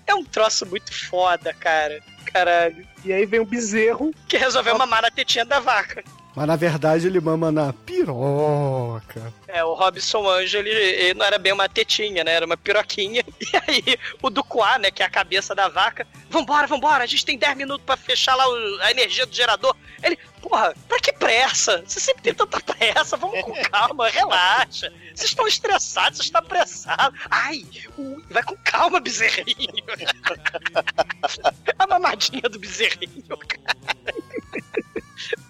[0.08, 2.00] É um troço muito foda, cara.
[2.26, 2.88] Caralho.
[3.04, 4.14] E aí vem o bezerro.
[4.28, 6.04] Que resolveu mamar na tetinha da vaca.
[6.36, 9.34] Mas na verdade ele mama na piroca.
[9.48, 12.34] É, o Robson Anjo, ele, ele não era bem uma tetinha, né?
[12.34, 13.24] Era uma piroquinha.
[13.40, 14.92] E aí, o Ducuá, né?
[14.92, 16.06] Que é a cabeça da vaca.
[16.30, 19.74] Vambora, vambora, a gente tem 10 minutos pra fechar lá o- a energia do gerador.
[20.04, 21.82] Ele, porra, pra que pressa?
[21.88, 24.92] Você sempre tem tanta pressa, vamos com calma, relaxa.
[25.14, 27.18] Vocês estão estressados, vocês estão apressados.
[27.30, 27.66] Ai,
[27.98, 29.86] ui, vai com calma, bezerrinho.
[31.80, 33.76] a mamadinha do bezerrinho, cara.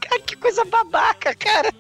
[0.02, 1.72] Cara, que coisa babaca, cara.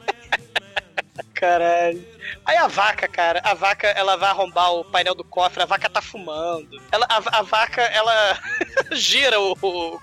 [1.34, 2.06] Caralho.
[2.46, 5.90] Aí a vaca, cara, a vaca, ela vai arrombar o painel do cofre, a vaca
[5.90, 6.82] tá fumando.
[6.92, 8.40] Ela, a, a vaca, ela
[8.94, 10.00] gira o, o-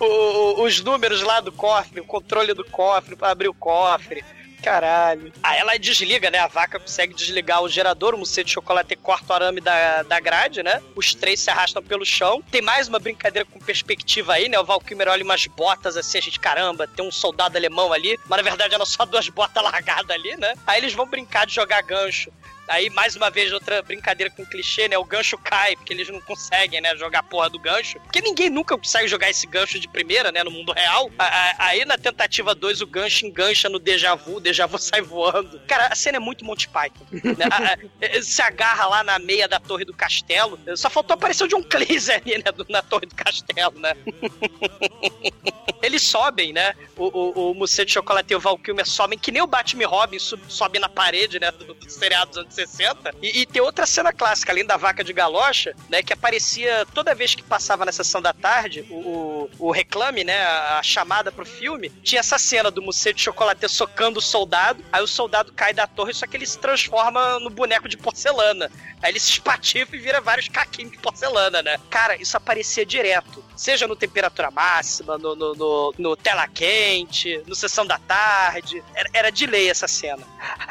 [0.00, 4.24] o- os números lá do cofre, o controle do cofre pra abrir o cofre.
[4.62, 5.32] Caralho.
[5.42, 6.38] Aí ela desliga, né?
[6.38, 10.20] A vaca consegue desligar o gerador, o mousse de chocolate corta o arame da, da
[10.20, 10.82] grade, né?
[10.96, 12.42] Os três se arrastam pelo chão.
[12.50, 14.58] Tem mais uma brincadeira com perspectiva aí, né?
[14.58, 18.18] O Valkymer olha umas botas assim, a gente, caramba, tem um soldado alemão ali.
[18.26, 20.54] Mas na verdade eram só duas botas largadas ali, né?
[20.66, 22.32] Aí eles vão brincar de jogar gancho.
[22.68, 24.98] Aí, mais uma vez, outra brincadeira com clichê, né?
[24.98, 26.94] O gancho cai, porque eles não conseguem, né?
[26.96, 27.98] Jogar a porra do gancho.
[28.00, 30.44] Porque ninguém nunca consegue jogar esse gancho de primeira, né?
[30.44, 31.10] No mundo real.
[31.58, 35.60] Aí, na tentativa 2, o gancho engancha no déjà vu, o déjà vu sai voando.
[35.66, 37.06] Cara, a cena é muito Monty Python.
[37.10, 37.46] né?
[37.50, 40.58] A- a- Se agarra lá na meia da torre do castelo.
[40.76, 42.44] Só faltou aparecer o John Cleese ali, né?
[42.68, 43.94] Na torre do castelo, né?
[45.80, 46.74] Eles sobem, né?
[46.96, 50.18] O, o, o de Chocolate e o Val Kilmer sobem, que nem o Batman Robin
[50.18, 51.50] sobe na parede, né?
[51.52, 53.14] Do, do seriado dos anos 60.
[53.22, 56.02] E, e tem outra cena clássica, além da vaca de galocha, né?
[56.02, 60.40] Que aparecia toda vez que passava na sessão da tarde, o, o, o reclame, né?
[60.42, 64.84] A, a chamada pro filme, tinha essa cena do Museu de Chocolate socando o soldado,
[64.92, 68.70] aí o soldado cai da torre, só que ele se transforma no boneco de porcelana.
[69.02, 71.78] Aí ele se espatifa e vira vários caquinhos de porcelana, né?
[71.90, 73.44] Cara, isso aparecia direto.
[73.58, 78.82] Seja no temperatura máxima, no, no, no, no tela quente, no sessão da tarde.
[78.94, 80.22] Era, era de lei essa cena.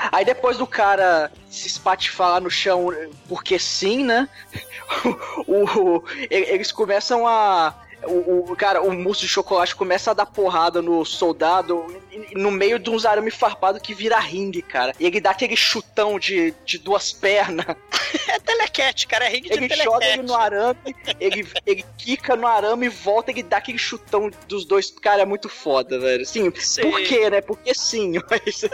[0.10, 2.88] Aí depois do cara se espatifar no chão,
[3.28, 4.30] porque sim, né?
[5.46, 7.76] O, o- eles começam a.
[8.08, 11.86] O, o- cara, o mousse de chocolate começa a dar porrada no soldado
[12.36, 14.94] no meio de uns arame farpado que vira ringue, cara.
[15.00, 17.66] E ele dá aquele chutão de, de duas pernas.
[18.30, 19.84] É telequete, cara, é ringue de Ele telequete.
[19.84, 20.78] joga ele no arame,
[21.20, 24.90] ele, ele quica no arame e volta, ele dá aquele chutão dos dois.
[24.92, 26.26] Cara, é muito foda, velho.
[26.26, 26.50] Sim,
[26.82, 27.42] por quê, né?
[27.42, 28.14] Porque sim.
[28.30, 28.66] Mas,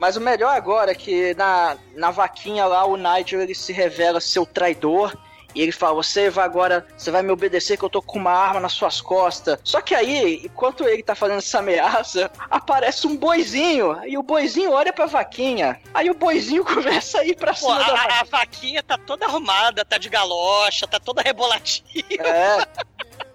[0.00, 4.20] mas o melhor agora é que na, na vaquinha lá, o Nigel ele se revela
[4.20, 5.16] seu traidor.
[5.54, 8.32] E ele fala: Você vai agora, você vai me obedecer que eu tô com uma
[8.32, 9.58] arma nas suas costas.
[9.64, 13.98] Só que aí, enquanto ele tá fazendo essa ameaça, aparece um boizinho.
[14.06, 15.80] E o boizinho olha pra vaquinha.
[15.94, 19.26] Aí o boizinho começa a ir pra Pô, cima da a, a vaquinha tá toda
[19.26, 22.04] arrumada, tá de galocha, tá toda rebolatinha.
[22.20, 22.66] É.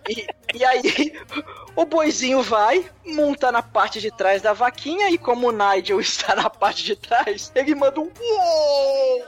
[0.10, 1.14] E, e aí,
[1.76, 6.34] o boizinho vai, monta na parte de trás da vaquinha, e como o Nigel está
[6.35, 9.27] na parte de trás, ele manda um uou!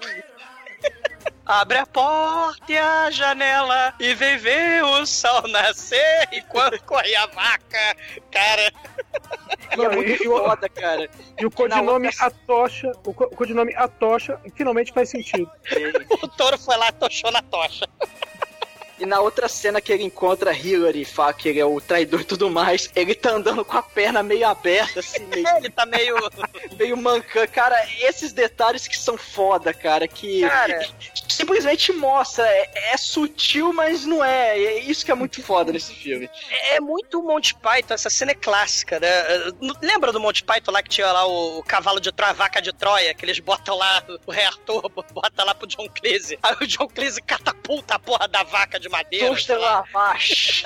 [1.51, 7.25] Abre a porta e a janela e vem ver o sol nascer enquanto corre a
[7.25, 7.95] vaca.
[8.31, 8.71] Cara,
[9.75, 11.09] E é muito foda, cara.
[11.39, 15.49] E o codinome Atocha, o, co- o codinome Atocha finalmente faz sentido.
[16.21, 17.85] o touro foi lá e tochou na tocha.
[18.99, 22.25] E na outra cena que ele encontra Hillary, fala que ele é o traidor e
[22.25, 26.15] tudo mais, ele tá andando com a perna meio aberta, assim, meio, Ele tá meio.
[26.77, 27.47] meio mancando.
[27.49, 30.87] Cara, esses detalhes que são foda, cara, que Cara.
[31.27, 32.45] simplesmente mostra.
[32.47, 34.57] É, é sutil, mas não é.
[34.57, 36.29] É isso que é muito foda nesse filme.
[36.49, 39.09] É é muito Monty Python, essa cena é clássica, né?
[39.81, 42.61] Lembra do Monty Python lá que tinha lá o, o cavalo de Troia, a vaca
[42.61, 46.39] de Troia, que eles botam lá, o rei Arthur bota lá pro John Cleese.
[46.41, 49.27] Aí o John Cleese catapulta a porra da vaca de madeira.
[49.27, 50.65] Tosta lá abaixo.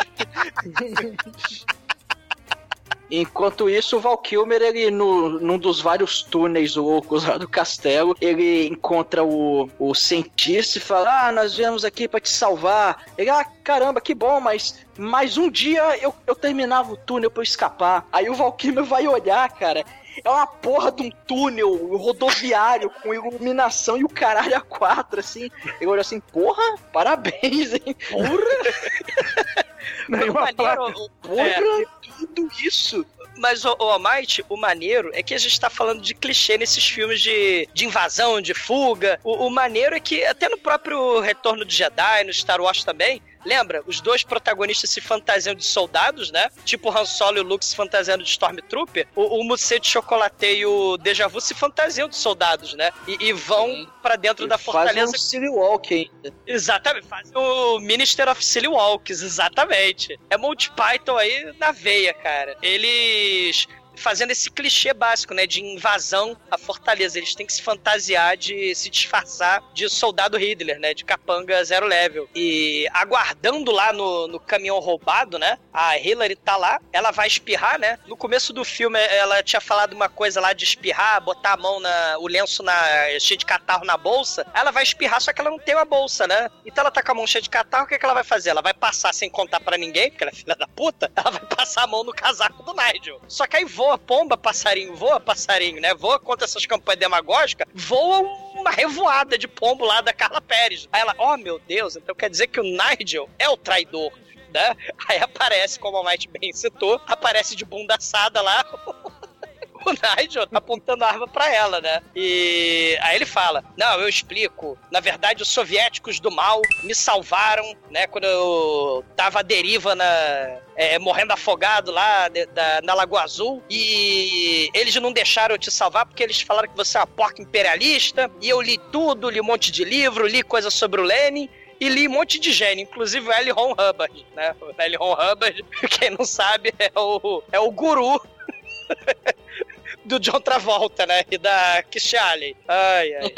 [3.16, 8.18] Enquanto isso, o Val Kilmer, ele, no, num dos vários túneis loucos lá do castelo,
[8.20, 13.06] ele encontra o, o cientista e fala: Ah, nós viemos aqui pra te salvar.
[13.16, 17.42] Ele, ah, caramba, que bom, mas mais um dia eu, eu terminava o túnel pra
[17.42, 18.08] eu escapar.
[18.12, 19.86] Aí o Val Kilmer vai olhar, cara.
[20.24, 25.50] É uma porra de um túnel rodoviário com iluminação e o caralho a quatro, assim.
[25.80, 27.96] Ele olha assim, porra, parabéns, hein?
[28.10, 29.64] Porra!
[30.08, 31.62] Não, maneiro, Porra, é,
[32.02, 33.06] tudo isso.
[33.38, 36.86] Mas, o, o Almighty, o maneiro é que a gente tá falando de clichê nesses
[36.86, 39.20] filmes de, de invasão, de fuga.
[39.24, 43.22] O, o maneiro é que, até no próprio Retorno de Jedi, no Star Wars também,
[43.46, 43.84] lembra?
[43.86, 46.50] Os dois protagonistas se fantasiam de soldados, né?
[46.66, 49.08] Tipo o Han Solo e o Luke se fantasiando de Stormtrooper.
[49.16, 52.92] O, o Museu de Chocolate e o Deja Vu se fantasiam de soldados, né?
[53.08, 55.12] E, e vão pra dentro da fortaleza.
[55.12, 56.36] Faz um silly walk ainda.
[56.46, 60.20] Exatamente, faz o Minister of Silly Walks, exatamente.
[60.30, 62.58] É Monty Python aí na veia, cara.
[62.62, 67.18] Eles fazendo esse clichê básico, né, de invasão à fortaleza.
[67.18, 71.86] Eles têm que se fantasiar de se disfarçar de soldado Hitler, né, de capanga zero
[71.86, 72.30] level.
[72.36, 77.80] E aguardando lá no, no caminhão roubado, né, a Hillary tá lá, ela vai espirrar,
[77.80, 77.98] né.
[78.08, 81.80] No começo do filme ela tinha falado uma coisa lá de espirrar, botar a mão
[81.80, 82.74] na o lenço na
[83.20, 84.46] cheio de catarro na bolsa.
[84.54, 86.50] Ela vai espirrar, só que ela não tem uma bolsa, né?
[86.66, 88.50] Então ela tá com a mão cheia de catarro, o que, que ela vai fazer?
[88.50, 91.12] Ela vai passar sem contar pra ninguém, porque ela é filha da puta.
[91.16, 93.22] Ela vai passar a mão no casaco do Nigel.
[93.28, 95.94] Só que aí voa pomba, passarinho, voa passarinho, né?
[95.94, 98.22] Voa contra essas campanhas demagógicas, voa
[98.56, 100.88] uma revoada de pombo lá da Carla Pérez.
[100.92, 104.14] Aí ela, oh meu Deus, então quer dizer que o Nigel é o traidor.
[104.54, 104.78] Né?
[105.10, 108.64] Aí aparece, como a Might bem citou, aparece de bunda assada lá
[109.84, 112.02] o Nigel apontando a arma pra ela, né?
[112.16, 114.78] E aí ele fala: Não, eu explico.
[114.92, 118.08] Na verdade, os soviéticos do mal me salvaram, né?
[118.08, 120.62] Quando eu tava à deriva na.
[120.76, 123.64] É, morrendo afogado lá de- da- na Lagoa Azul.
[123.70, 127.42] E eles não deixaram eu te salvar porque eles falaram que você é uma porca
[127.42, 128.30] imperialista.
[128.42, 131.50] E eu li tudo, li um monte de livro, li coisa sobre o Lenin.
[131.80, 133.52] E li um monte de gênio, inclusive o L.
[133.52, 134.56] Ron Hubbard, né?
[134.62, 134.96] O L.
[134.98, 135.66] Ron Hubbard,
[136.00, 138.22] quem não sabe, é o, é o guru
[140.06, 141.24] do John Travolta, né?
[141.30, 142.14] E da Kish.
[142.16, 143.34] Ai, ai.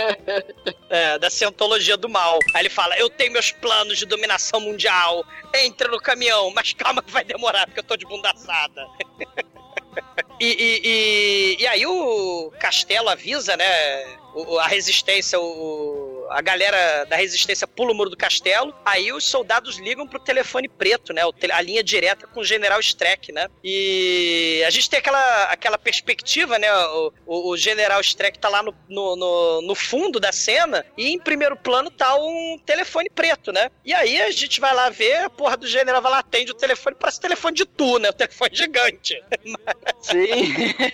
[0.88, 2.38] É, da cientologia do mal.
[2.54, 5.26] Aí ele fala: Eu tenho meus planos de dominação mundial.
[5.54, 8.88] Entra no caminhão, mas calma que vai demorar, porque eu tô de bunda assada.
[10.38, 13.66] E, e, e, e aí o Castelo avisa, né?
[14.36, 18.74] O- a resistência, o, a galera da resistência pula o muro do castelo.
[18.86, 21.22] Aí os soldados ligam pro telefone preto, né?
[21.52, 23.48] a linha direta com o General Streck, né?
[23.64, 26.72] E a gente tem aquela, aquela perspectiva, né?
[26.88, 31.10] O, o, o General Streck tá lá no, no, no, no fundo da cena e
[31.12, 33.70] em primeiro plano tá um telefone preto, né?
[33.86, 36.56] E aí a gente vai lá ver, a porra do General vai lá, atende o
[36.56, 38.10] telefone, parece telefone de tu, né?
[38.10, 39.22] O telefone gigante.
[40.02, 40.54] Sim.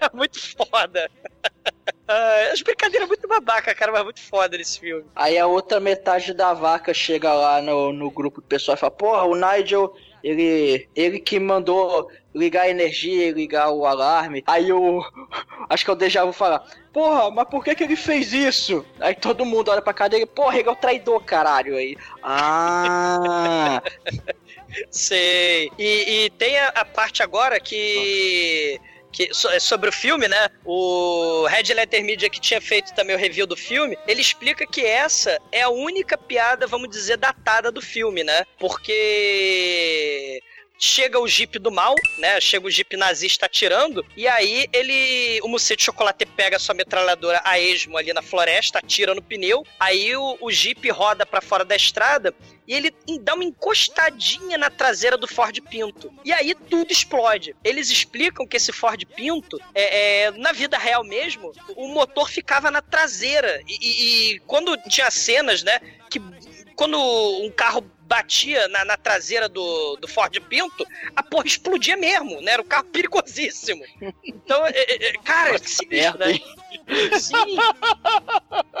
[0.00, 1.10] É muito foda.
[2.08, 5.04] Ah, as brincadeiras muito babaca, cara, mas muito foda nesse filme.
[5.14, 8.90] Aí a outra metade da vaca chega lá no, no grupo do pessoal e fala,
[8.90, 14.42] porra, o Nigel, ele, ele que mandou ligar a energia e ligar o alarme.
[14.46, 15.02] Aí o.
[15.68, 18.84] Acho que é o Deja Vu falar, porra, mas por que, que ele fez isso?
[19.00, 21.76] Aí todo mundo olha pra cara dele, porra, ele é o traidor, caralho.
[21.76, 21.96] Aí.
[22.22, 23.82] Ah!
[24.90, 25.70] Sei.
[25.78, 28.80] E, e tem a, a parte agora que.
[29.16, 30.48] Que, é sobre o filme, né?
[30.62, 34.84] O Red Letter Media, que tinha feito também o review do filme, ele explica que
[34.84, 38.44] essa é a única piada, vamos dizer, datada do filme, né?
[38.58, 40.42] Porque
[40.78, 42.40] chega o Jeep do mal, né?
[42.40, 45.40] Chega o Jeep nazista atirando, e aí ele.
[45.42, 50.14] O de Chocolate pega sua metralhadora a esmo ali na floresta, atira no pneu, aí
[50.16, 52.34] o, o Jeep roda pra fora da estrada
[52.68, 56.12] e ele dá uma encostadinha na traseira do Ford Pinto.
[56.24, 57.54] E aí tudo explode.
[57.62, 62.70] Eles explicam que esse Ford Pinto, é, é, na vida real mesmo, o motor ficava
[62.70, 63.62] na traseira.
[63.66, 65.80] E, e- e quando tinha cenas, né,
[66.10, 66.20] que
[66.74, 72.40] quando um carro batia na, na traseira do, do Ford Pinto, a porra explodia mesmo,
[72.40, 72.52] né?
[72.52, 73.84] Era um carro perigosíssimo.
[74.24, 76.38] Então, é, é, é, cara, que sinistro, né?
[77.18, 77.56] Sim.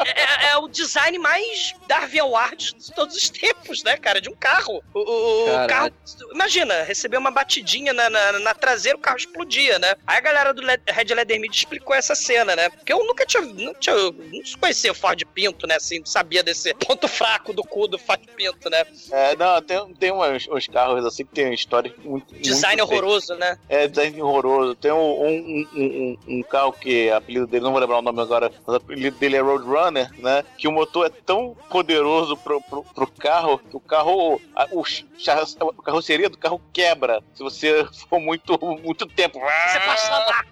[0.04, 4.20] É, é o design mais Darwin Award de todos os tempos, né, cara?
[4.20, 4.82] De um carro.
[4.94, 5.92] O, o- carro.
[6.32, 9.94] Imagina, receber uma batidinha na, na, na traseira, o carro explodia, né?
[10.06, 12.68] Aí a galera do Le- Red Leather Media explicou essa cena, né?
[12.70, 13.42] Porque eu nunca tinha.
[13.42, 15.76] Não, tinha, não conhecia o Ford Pinto, né?
[15.76, 18.84] Assim, não sabia desse ponto fraco do cu do Ford Pinto, né?
[19.16, 22.34] É, não, tem, tem uns, uns carros assim que tem uma história muito.
[22.34, 23.58] Design muito horroroso, né?
[23.66, 24.74] É, design horroroso.
[24.74, 28.52] Tem um, um, um, um, carro que, apelido dele, não vou lembrar o nome agora,
[28.66, 30.44] mas o apelido dele é Roadrunner, né?
[30.58, 34.82] Que o motor é tão poderoso pro, pro, pro carro que o carro, a, o,
[34.82, 39.40] a carroceria do carro quebra se você for muito, muito tempo.
[39.40, 40.44] Você passa lá.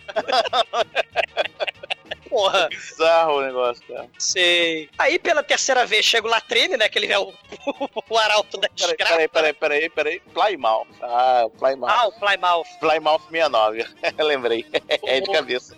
[2.35, 2.69] Porra.
[2.74, 4.09] Bizarro o negócio, cara.
[4.19, 4.90] Sei.
[4.98, 6.89] Aí pela terceira vez chega o Latrine, né?
[6.89, 7.32] Que ele é o,
[8.11, 9.12] o arauto da desgraça.
[9.12, 10.20] peraí, peraí, peraí, peraí.
[10.32, 10.89] Plymouth.
[11.01, 11.89] Ah, Plymouth.
[11.89, 12.66] Ah, o Plymouth.
[12.81, 13.86] Plymouth 69.
[14.19, 14.66] Lembrei.
[15.06, 15.77] É de cabeça.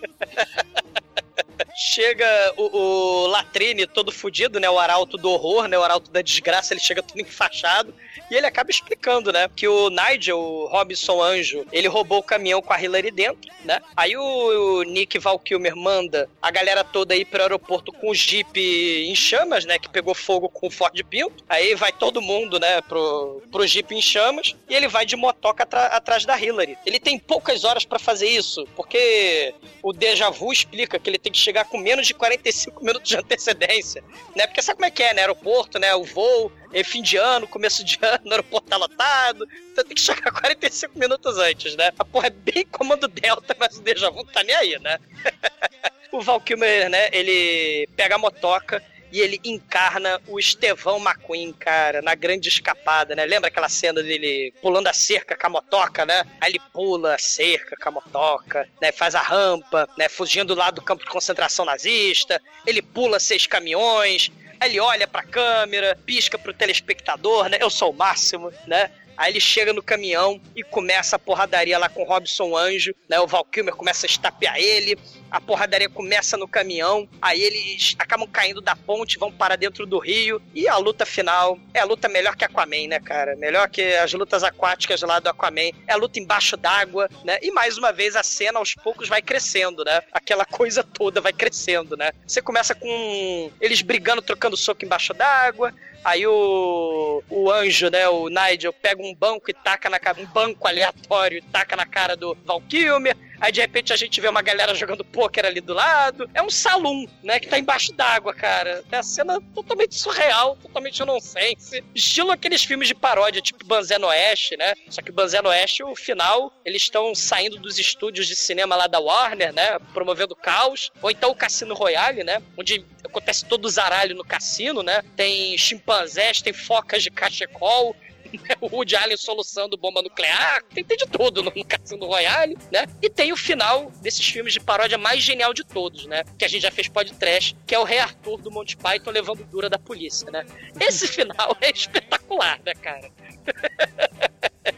[1.76, 4.68] Chega o, o Latrine todo fudido, né?
[4.70, 5.78] O arauto do horror, né?
[5.78, 7.94] O arauto da desgraça, ele chega todo enfaixado.
[8.30, 9.48] E ele acaba explicando, né?
[9.54, 13.78] Que o Nigel, o Robinson Anjo, ele roubou o caminhão com a Hillary dentro, né?
[13.94, 18.58] Aí o, o Nick Valkymer manda a galera toda ir pro aeroporto com o Jeep
[18.58, 19.78] em chamas, né?
[19.78, 21.44] Que pegou fogo com o Ford Pinto.
[21.46, 22.80] Aí vai todo mundo, né?
[22.82, 24.56] Pro, pro Jeep em chamas.
[24.66, 26.78] E ele vai de motoca atrás da Hillary.
[26.86, 31.30] Ele tem poucas horas pra fazer isso, porque o Deja Vu explica que ele tem
[31.30, 34.02] que chegar com menos de 45 minutos de antecedência,
[34.34, 34.46] né?
[34.46, 35.22] Porque sabe como é que é, né?
[35.22, 35.94] Aeroporto, né?
[35.94, 39.94] O voo, é fim de ano, começo de ano, o aeroporto tá lotado, então tem
[39.94, 41.90] que chegar 45 minutos antes, né?
[41.98, 44.98] A porra é bem comando Delta, mas o Deja Vu tá nem aí, né?
[46.12, 47.08] o Val Kilmer, né?
[47.12, 48.82] Ele pega a motoca
[49.12, 53.24] e ele encarna o Estevão McQueen, cara, na grande escapada, né?
[53.24, 56.24] Lembra aquela cena dele pulando a cerca com a motoca, né?
[56.40, 58.92] Aí ele pula a cerca com a motoca, né?
[58.92, 60.08] Faz a rampa, né?
[60.08, 62.40] Fugindo lá do campo de concentração nazista.
[62.66, 64.30] Ele pula seis caminhões.
[64.62, 67.58] Ele olha pra câmera, pisca pro telespectador, né?
[67.60, 68.90] Eu sou o máximo, né?
[69.16, 73.18] Aí ele chega no caminhão e começa a porradaria lá com o Robson Anjo, né?
[73.20, 74.98] O Val Kilmer começa a estapear ele.
[75.30, 79.98] a porradaria começa no caminhão, aí eles acabam caindo da ponte, vão para dentro do
[79.98, 83.36] rio, e a luta final é a luta melhor que Aquaman, né, cara?
[83.36, 85.70] Melhor que as lutas aquáticas lá do Aquaman.
[85.86, 87.38] É a luta embaixo d'água, né?
[87.42, 90.02] E mais uma vez a cena aos poucos vai crescendo, né?
[90.12, 92.12] Aquela coisa toda vai crescendo, né?
[92.26, 95.72] Você começa com eles brigando, trocando soco embaixo d'água,
[96.06, 100.26] Aí o, o anjo, né, o Nigel, pega um banco e taca na cara, um
[100.26, 103.16] banco aleatório e taca na cara do Val Kilmer.
[103.40, 106.28] Aí de repente a gente vê uma galera jogando pôquer ali do lado.
[106.32, 107.38] É um salão, né?
[107.38, 108.82] Que tá embaixo d'água, cara.
[108.90, 111.84] É a cena totalmente surreal, totalmente nonsense.
[111.94, 114.72] Estilo aqueles filmes de paródia, tipo Banzé no Oeste, né?
[114.88, 118.86] Só que Banzé no Oeste, o final, eles estão saindo dos estúdios de cinema lá
[118.86, 119.78] da Warner, né?
[119.92, 120.90] Promovendo caos.
[121.02, 122.42] Ou então o Cassino Royale, né?
[122.56, 125.02] Onde acontece todo o zaralho no cassino, né?
[125.14, 127.94] Tem chimpanzés, tem focas de cachecol,
[128.60, 132.86] o Woody Allen soluçando bomba nuclear, tem, tem de tudo no, no Cassino Royale, né?
[133.02, 136.24] E tem o final desses filmes de paródia mais genial de todos, né?
[136.38, 139.44] Que a gente já fez podcast, que é o Rei Arthur do Monty Python levando
[139.44, 140.44] dura da polícia, né?
[140.80, 143.10] Esse final é espetacular, né, cara?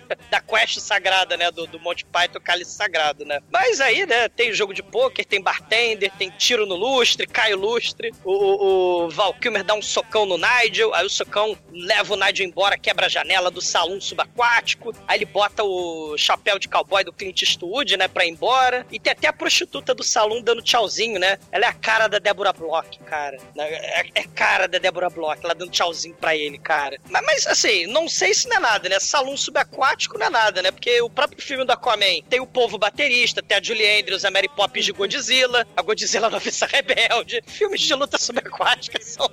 [0.31, 1.51] da quest sagrada, né?
[1.51, 3.41] Do, do Monty Python, cálice sagrado, né?
[3.51, 7.59] Mas aí, né, tem jogo de pôquer, tem bartender, tem tiro no lustre, cai o
[7.59, 12.17] lustre, o, o, Val Kilmer dá um socão no Nigel, aí o socão leva o
[12.17, 17.05] Nigel embora, quebra a janela do salão subaquático, aí ele bota o chapéu de cowboy
[17.05, 20.63] do Clint Eastwood, né, pra ir embora, e tem até a prostituta do salão dando
[20.63, 21.39] tchauzinho, né?
[21.51, 23.39] Ela é a cara da Débora Bloch, cara.
[23.57, 26.99] É, é cara da Débora Bloch, ela dando tchauzinho pra ele, cara.
[27.09, 28.99] Mas, mas assim, não sei se não é nada, né?
[29.01, 30.71] Salão subaquático não é nada, né?
[30.71, 34.31] Porque o próprio filme do Aquaman tem o povo baterista, tem a Julie Andrews, a
[34.31, 37.43] Mary Poppins de Godzilla, a Godzilla Noviça Rebelde.
[37.47, 39.29] Filmes de luta subaquática são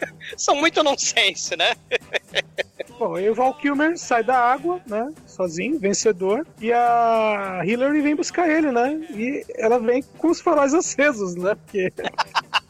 [0.36, 1.74] são muito nonsense, né?
[2.98, 5.12] Bom, aí o Val Kilmer sai da água, né?
[5.26, 6.46] Sozinho, vencedor.
[6.60, 8.94] E a Hillary vem buscar ele, né?
[9.10, 11.54] E ela vem com os faróis acesos, né?
[11.54, 11.92] Porque.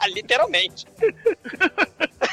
[0.07, 0.85] Literalmente.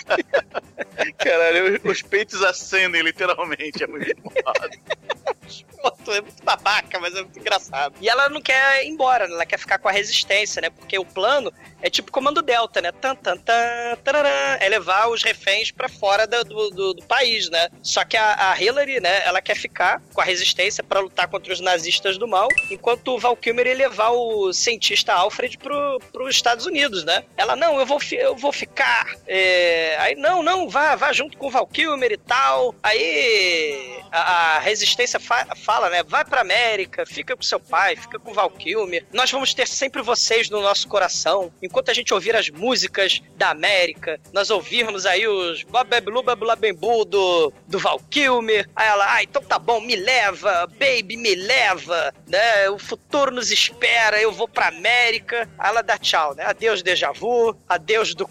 [1.19, 3.83] Caralho, os peitos acendem, literalmente.
[3.83, 4.15] É muito
[6.13, 7.95] é muito babaca, mas é muito engraçado.
[8.01, 9.35] E ela não quer ir embora, né?
[9.35, 10.71] ela quer ficar com a resistência, né?
[10.71, 11.53] Porque o plano
[11.83, 12.93] é tipo comando Delta, né?
[12.93, 17.69] Tan, tan, tan, tarará, é levar os reféns para fora do, do, do, país, né?
[17.83, 19.25] Só que a, a, Hillary, né?
[19.27, 23.19] Ela quer ficar com a resistência para lutar contra os nazistas do mal, enquanto o
[23.19, 27.25] Val Kilmer ia levar o cientista Alfred pro, pros Estados Unidos, né?
[27.37, 29.15] Ela, não, eu vou, eu vou ficar.
[29.27, 29.97] É...
[30.05, 32.75] Aí, não, não, vá, vá junto com o Val Kilmer e tal.
[32.83, 36.03] Aí a, a resistência fa fala, né?
[36.03, 39.07] Vai pra América, fica com seu pai, fica com o Val Kilmer.
[39.15, 41.51] Nós vamos ter sempre vocês no nosso coração.
[41.63, 47.51] Enquanto a gente ouvir as músicas da América, nós ouvirmos aí os Babablu Babulabembu do,
[47.67, 48.69] do Val Kilmer.
[48.77, 52.69] Aí ela, ah, então tá bom, me leva, baby, me leva, né?
[52.69, 55.49] O futuro nos espera, eu vou pra América.
[55.59, 56.45] Aí ela dá tchau, né?
[56.45, 58.29] Adeus, déjà vu, adeus do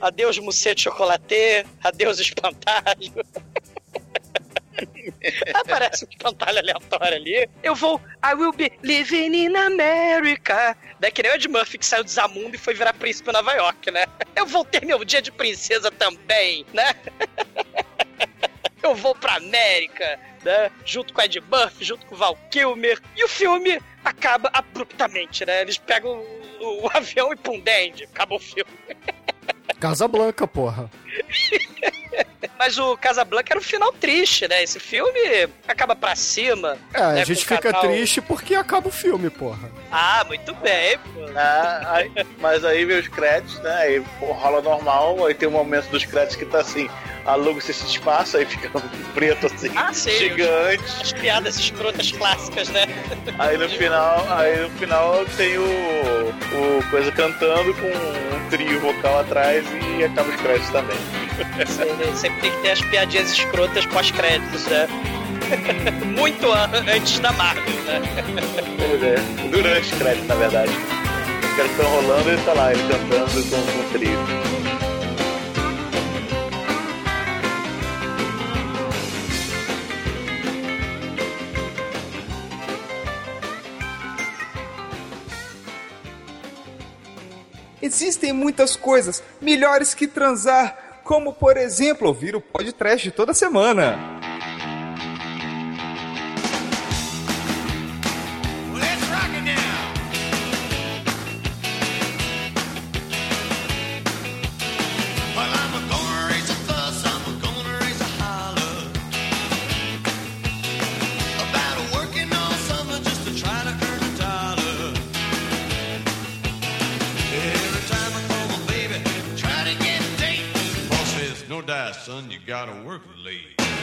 [0.00, 3.12] adeus, Mousse de Chocolate, adeus, espantalho.
[5.54, 7.48] Aparece um espantalho aleatório ali.
[7.62, 8.00] Eu vou.
[8.24, 10.76] I will be living in America.
[11.00, 13.32] Daí que nem o Ed Murphy que saiu do Zamundo e foi virar príncipe em
[13.32, 14.04] Nova York, né?
[14.34, 16.94] Eu vou ter meu dia de princesa também, né?
[18.82, 20.70] Eu vou pra América, né?
[20.84, 23.00] Junto com Ed Murphy, junto com o Val Kilmer.
[23.16, 25.62] E o filme acaba abruptamente, né?
[25.62, 26.22] Eles pegam
[26.60, 28.04] o, o avião e pum, dende.
[28.04, 28.70] Acabou o filme.
[29.86, 30.90] Casa Blanca, porra.
[32.58, 34.62] Mas o Casablanca era um final triste, né?
[34.62, 36.76] Esse filme acaba pra cima.
[36.92, 37.20] É, né?
[37.20, 39.70] a gente fica triste porque acaba o filme, porra.
[39.90, 41.26] Ah, muito bem, pô.
[41.34, 43.72] Ah, aí, mas aí vem os créditos, né?
[43.72, 46.88] Aí pô, rola normal, aí tem um momento dos créditos que tá assim,
[47.24, 48.70] aluga-se esse espaço, aí fica
[49.14, 50.84] preto assim, ah, sim, gigante.
[51.00, 52.86] As piadas escrotas clássicas, né?
[53.38, 59.20] Aí no final, aí no final tem o, o coisa cantando com um trio vocal
[59.20, 59.64] atrás
[59.98, 60.96] e acaba os créditos também.
[62.14, 64.86] Sempre tem que ter as piadinhas escrotas pós-créditos, né?
[66.16, 68.00] Muito antes da Marvel, né?
[68.76, 69.16] Pois é,
[69.50, 70.70] durante os créditos, na verdade.
[70.70, 74.46] Os créditos estão rolando e ele tá lá, ele cantando com, o trio.
[87.80, 94.35] Existem muitas coisas melhores que transar, como por exemplo ouvir o podcast toda semana.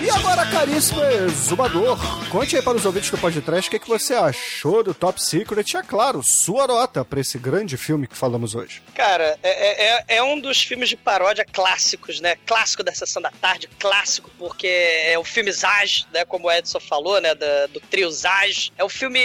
[0.03, 1.97] E agora, caríssimo exumador,
[2.29, 5.63] conte aí para os ouvintes do podcast o que, que você achou do Top Secret
[5.73, 8.81] e, é claro, sua nota para esse grande filme que falamos hoje.
[8.93, 12.35] Cara, é, é, é um dos filmes de paródia clássicos, né?
[12.45, 16.25] Clássico da Sessão da Tarde, clássico porque é o filme Zaz, né?
[16.25, 17.33] Como o Edson falou, né?
[17.33, 18.73] Da, do trio Zaz.
[18.77, 19.21] É um filme,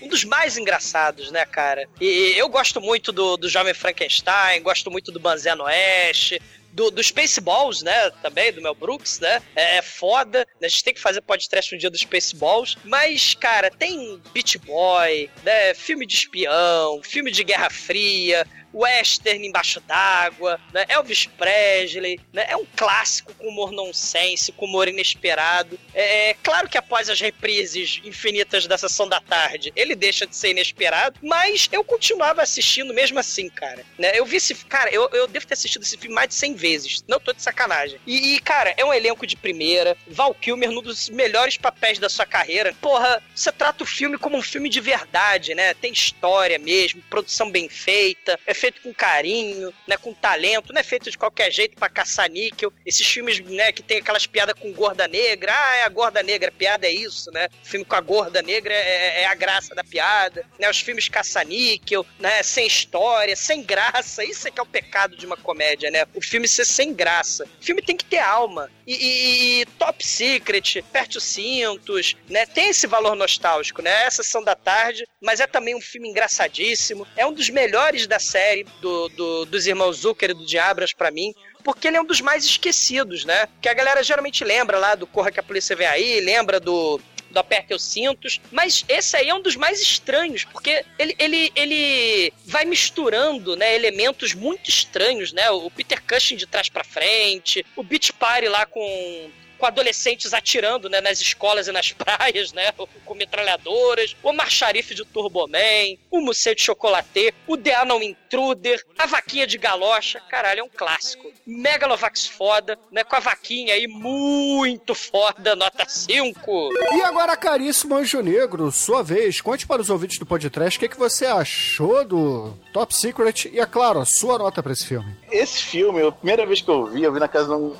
[0.00, 1.86] um dos mais engraçados, né, cara?
[2.00, 6.40] E eu gosto muito do, do Jovem Frankenstein, gosto muito do Banzé no Oeste,
[6.78, 8.08] do, do Spaceballs, né?
[8.22, 9.42] Também, do Mel Brooks, né?
[9.56, 10.46] É, é foda.
[10.62, 12.76] A gente tem que fazer podcast um dia do Spaceballs.
[12.84, 15.74] Mas, cara, tem Beach Boy, né?
[15.74, 20.84] Filme de espião, filme de Guerra Fria, western embaixo d'água, né?
[20.88, 22.46] Elvis Presley, né?
[22.48, 25.78] É um clássico com humor nonsense, com humor inesperado.
[25.94, 30.36] É, é claro que após as reprises infinitas da sessão da tarde, ele deixa de
[30.36, 33.84] ser inesperado, mas eu continuava assistindo mesmo assim, cara.
[33.98, 34.12] Né?
[34.14, 34.54] Eu vi esse.
[34.54, 37.04] Cara, eu, eu devo ter assistido esse filme mais de 100 vezes.
[37.08, 37.98] Não tô de sacanagem.
[38.06, 39.96] E, e, cara, é um elenco de primeira.
[40.06, 42.74] Val Kilmer, num dos melhores papéis da sua carreira.
[42.80, 45.74] Porra, você trata o filme como um filme de verdade, né?
[45.74, 50.84] Tem história mesmo, produção bem feita, é feito com carinho, né, com talento, não é
[50.84, 52.72] feito de qualquer jeito para caçar níquel.
[52.84, 56.48] Esses filmes, né, que tem aquelas piadas com gorda negra, ah, é a gorda negra,
[56.48, 57.48] a piada é isso, né?
[57.62, 60.68] O filme com a gorda negra é, é a graça da piada, né?
[60.68, 65.24] Os filmes caça-níquel, né, sem história, sem graça, isso é que é o pecado de
[65.24, 66.04] uma comédia, né?
[66.14, 67.44] O filme ser sem graça.
[67.60, 68.70] O filme tem que ter alma.
[68.86, 72.46] E, e, e Top Secret, Perte os Cintos, né?
[72.46, 74.04] Tem esse valor nostálgico, né?
[74.04, 77.06] Essa sessão da tarde, mas é também um filme engraçadíssimo.
[77.16, 80.92] É um dos melhores da série série do, do, dos irmãos Zucker e do Diabras
[80.92, 83.46] para mim, porque ele é um dos mais esquecidos, né?
[83.60, 87.00] Que a galera geralmente lembra lá do Corra que a Polícia Vem Aí, lembra do
[87.30, 91.52] do Aperte os Cintos, mas esse aí é um dos mais estranhos, porque ele, ele,
[91.54, 97.66] ele vai misturando, né, elementos muito estranhos, né, o Peter Cushing de trás para frente,
[97.76, 102.72] o Beach Party lá com com adolescentes atirando né, nas escolas e nas praias, né?
[103.04, 109.06] Com metralhadoras, o Marcharife de Turboman, o Museu de Chocolate, o The Anon Intruder, a
[109.06, 111.30] vaquinha de galocha, caralho, é um clássico.
[111.46, 113.02] Megalovax foda, né?
[113.04, 116.70] Com a vaquinha aí muito foda, nota 5.
[116.94, 120.86] E agora, caríssimo Anjo Negro, sua vez, conte para os ouvintes do podcast o que,
[120.86, 124.86] é que você achou do Top Secret e, é claro, a sua nota para esse
[124.86, 125.16] filme.
[125.30, 127.74] Esse filme, a primeira vez que eu vi, eu vi na casa de um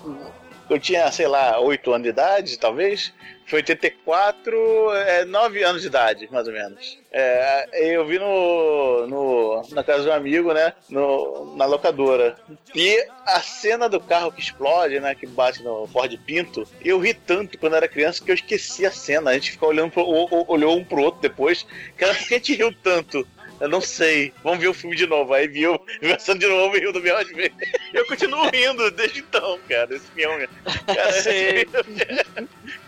[0.69, 3.13] eu tinha, sei lá, 8 anos de idade, talvez.
[3.47, 6.99] Foi 84, é, 9 anos de idade, mais ou menos.
[7.11, 10.75] É, eu vi no, no, na casa de um amigo, né?
[10.91, 12.37] No, na locadora.
[12.75, 15.15] E a cena do carro que explode, né?
[15.15, 18.91] Que bate no Ford Pinto, eu ri tanto quando era criança que eu esqueci a
[18.91, 19.31] cena.
[19.31, 20.05] A gente ficou olhando pro,
[20.47, 21.67] olhou um pro outro depois.
[21.97, 23.27] Que era porque a gente riu tanto.
[23.61, 24.33] Eu não sei.
[24.43, 25.35] Vamos ver o filme de novo.
[25.35, 27.53] Aí viu, versão de novo e riu do mesmo vezes.
[27.93, 30.49] Eu continuo rindo desde então, cara, esse filme.
[30.87, 31.69] Cara, esse,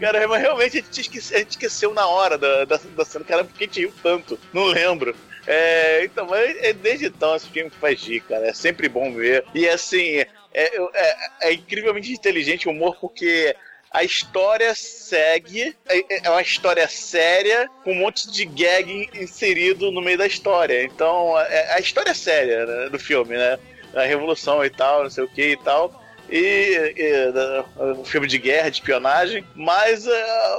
[0.00, 3.24] cara mas realmente a gente, esqueceu, a gente esqueceu na hora da, da, da cena,
[3.24, 4.38] cara, porque a gente riu tanto.
[4.52, 5.14] Não lembro.
[5.46, 8.46] É, então, mas é, desde então esse filme faz rir, cara.
[8.46, 9.44] É sempre bom ver.
[9.54, 13.54] E assim, é, é, é incrivelmente inteligente o humor, porque
[13.90, 20.00] a história segue, é, é uma história séria, com um monte de gag inserido no
[20.00, 20.84] meio da história.
[20.84, 23.58] Então, é, a história é séria né, do filme, né?
[23.94, 26.00] A revolução e tal, não sei o que e tal.
[26.30, 30.12] E, e um filme de guerra, de espionagem, mas uh,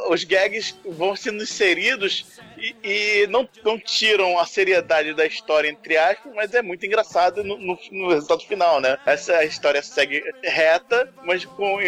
[0.09, 2.25] os gags vão sendo inseridos
[2.57, 7.41] e, e, não, não tiram a seriedade da história, entre aspas, mas é muito engraçado
[7.41, 8.97] no, no, no resultado final, né?
[9.05, 11.79] Essa história segue reta, mas com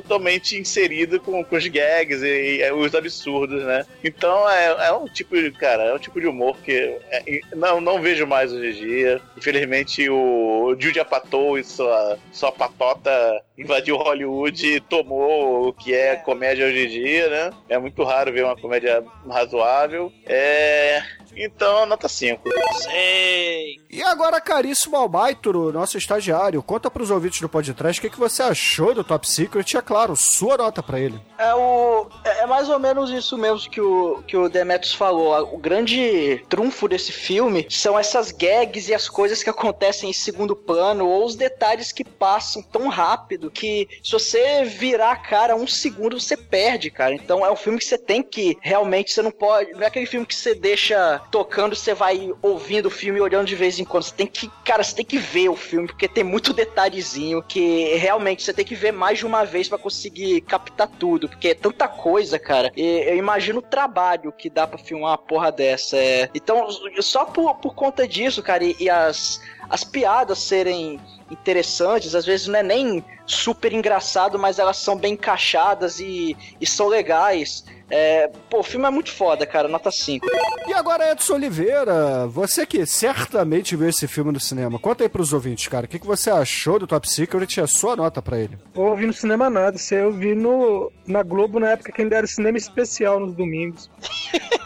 [0.00, 3.86] totalmente inserido com, com os gags e, e, os absurdos, né?
[4.02, 7.80] Então é, é um tipo de, cara, é um tipo de humor que é, não,
[7.80, 9.20] não vejo mais hoje em dia.
[9.36, 13.10] Infelizmente o Judy Apatow e sua, sua patota
[13.56, 17.50] invadiu Hollywood e tomou o que é comédia hoje em dia, né?
[17.68, 20.12] É muito raro ver uma comédia razoável.
[20.26, 21.02] É...
[21.36, 22.42] Então, nota 5.
[22.82, 23.76] Sei.
[23.90, 28.42] E agora, caríssimo Almaituro, nosso estagiário, conta pros ouvintes do podcast o que, que você
[28.42, 31.20] achou do Top Secret e, é claro, sua nota para ele.
[31.38, 35.54] É, o, é, é mais ou menos isso mesmo que o, que o Demetrius falou.
[35.54, 40.56] O grande trunfo desse filme são essas gags e as coisas que acontecem em segundo
[40.56, 45.66] plano ou os detalhes que passam tão rápido que se você virar a cara um
[45.66, 47.14] segundo, você perde, cara.
[47.14, 49.72] Então é um filme que você tem que realmente, você não pode.
[49.72, 53.46] Não é aquele filme que você deixa tocando, você vai ouvindo o filme e olhando
[53.46, 54.04] de vez em quando.
[54.04, 57.94] Você tem que, cara, você tem que ver o filme, porque tem muito detalhezinho que
[57.96, 61.54] realmente você tem que ver mais de uma vez pra conseguir captar tudo, porque é
[61.54, 62.72] tanta coisa, cara.
[62.76, 65.96] E eu imagino o trabalho que dá pra filmar uma porra dessa.
[65.96, 66.28] é.
[66.34, 66.68] Então,
[67.00, 72.46] só por, por conta disso, cara, e, e as, as piadas serem interessantes, às vezes
[72.46, 77.64] não é nem super engraçado, mas elas são bem encaixadas e, e são legais.
[77.90, 80.26] É, pô, o filme é muito foda, cara, nota 5.
[80.66, 85.32] E agora, Edson Oliveira, você que certamente viu esse filme no cinema, conta aí pros
[85.32, 88.38] ouvintes, cara, o que, que você achou do Top Secret e a sua nota pra
[88.38, 88.58] ele?
[88.74, 92.02] Eu vi no cinema nada, isso aí eu vi no, na Globo na época que
[92.02, 93.90] ainda era cinema especial nos domingos.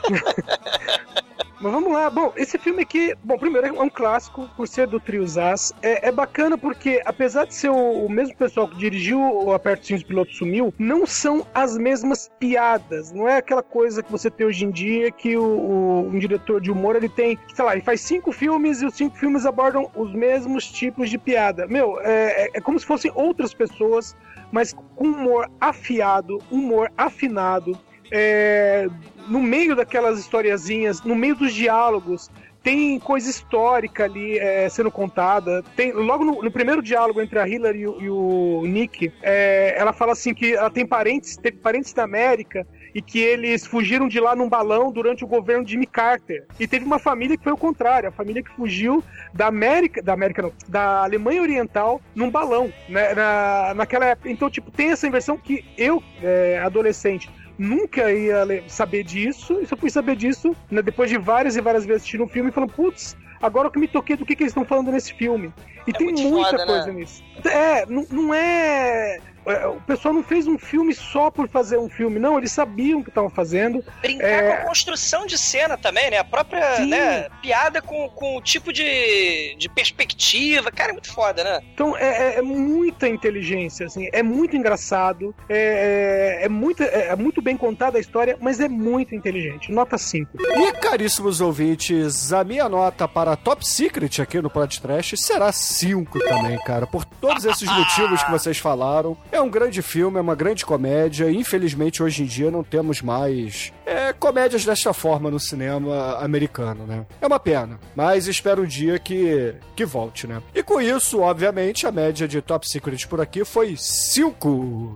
[1.61, 5.01] Mas vamos lá, bom, esse filme aqui, bom, primeiro é um clássico, por ser do
[5.01, 5.73] Trio Zaz.
[5.83, 9.87] É, é bacana porque, apesar de ser o, o mesmo pessoal que dirigiu o Aperto
[9.87, 13.11] Sim, os Pilotos Sumiu, não são as mesmas piadas.
[13.11, 16.61] Não é aquela coisa que você tem hoje em dia que o, o- um diretor
[16.61, 19.91] de humor, ele tem, sei lá, ele faz cinco filmes e os cinco filmes abordam
[19.97, 21.67] os mesmos tipos de piada.
[21.67, 24.17] Meu, é, é- é como se fossem outras pessoas,
[24.53, 27.77] mas com humor afiado, humor afinado,
[28.13, 28.87] é,
[29.29, 32.31] no meio daquelas historiazinhas, no meio dos diálogos,
[32.63, 35.63] tem coisa histórica ali é, sendo contada.
[35.77, 39.75] Tem logo no, no primeiro diálogo entre a Hillary e o, e o Nick, é,
[39.77, 44.09] ela fala assim que ela tem parentes, teve parentes da América e que eles fugiram
[44.09, 46.47] de lá num balão durante o governo de Jimmy Carter.
[46.59, 50.13] E teve uma família que foi o contrário, a família que fugiu da América, da
[50.13, 54.31] América não, da Alemanha Oriental num balão, né, na, naquela época.
[54.31, 59.77] Então, tipo, tem essa inversão que eu, é, adolescente, nunca ia saber disso, e só
[59.77, 62.73] fui saber disso né, depois de várias e várias vezes assistindo um filme e falando,
[62.73, 65.53] putz, agora que me toquei do que, que eles estão falando nesse filme.
[65.87, 66.93] E tem muito muita foda, coisa né?
[66.93, 67.25] nisso.
[67.45, 69.19] É, não, não é.
[69.51, 73.01] É, O pessoal não fez um filme só por fazer um filme, não, eles sabiam
[73.01, 73.85] o que estavam fazendo.
[74.01, 76.19] Brincar É, com a construção de cena também, né?
[76.19, 80.71] A própria né, piada com, com o tipo de, de perspectiva.
[80.71, 81.61] Cara, é muito foda, né?
[81.75, 87.09] Então é, é- é muita inteligência, assim, é muito engraçado, é, é, é muito, é,
[87.09, 89.73] é muito bem contada a história, mas é muito inteligente.
[89.73, 90.31] Nota 5.
[90.41, 96.19] E, caríssimos ouvintes, a minha nota para Top Secret aqui no Pod Trash será 5
[96.21, 96.87] também, cara.
[96.87, 99.17] Por todos esses motivos que vocês falaram.
[99.39, 101.31] É um grande filme, é uma grande comédia.
[101.31, 107.07] Infelizmente, hoje em dia não temos mais é, comédias desta forma no cinema americano, né?
[107.21, 110.43] É uma pena, mas espero um dia que, que volte, né?
[110.55, 114.95] E com isso, obviamente, a média de Top Secret por aqui foi 5.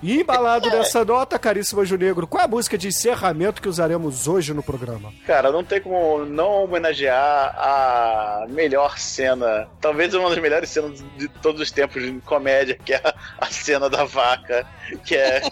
[0.00, 4.54] E embalado nessa nota, caríssima Junegro, qual é a música de encerramento que usaremos hoje
[4.54, 5.12] no programa?
[5.26, 11.26] Cara, não tem como não homenagear a melhor cena, talvez uma das melhores cenas de
[11.26, 14.64] todos os tempos de comédia, que é a, a cena da vaca,
[15.04, 15.42] que é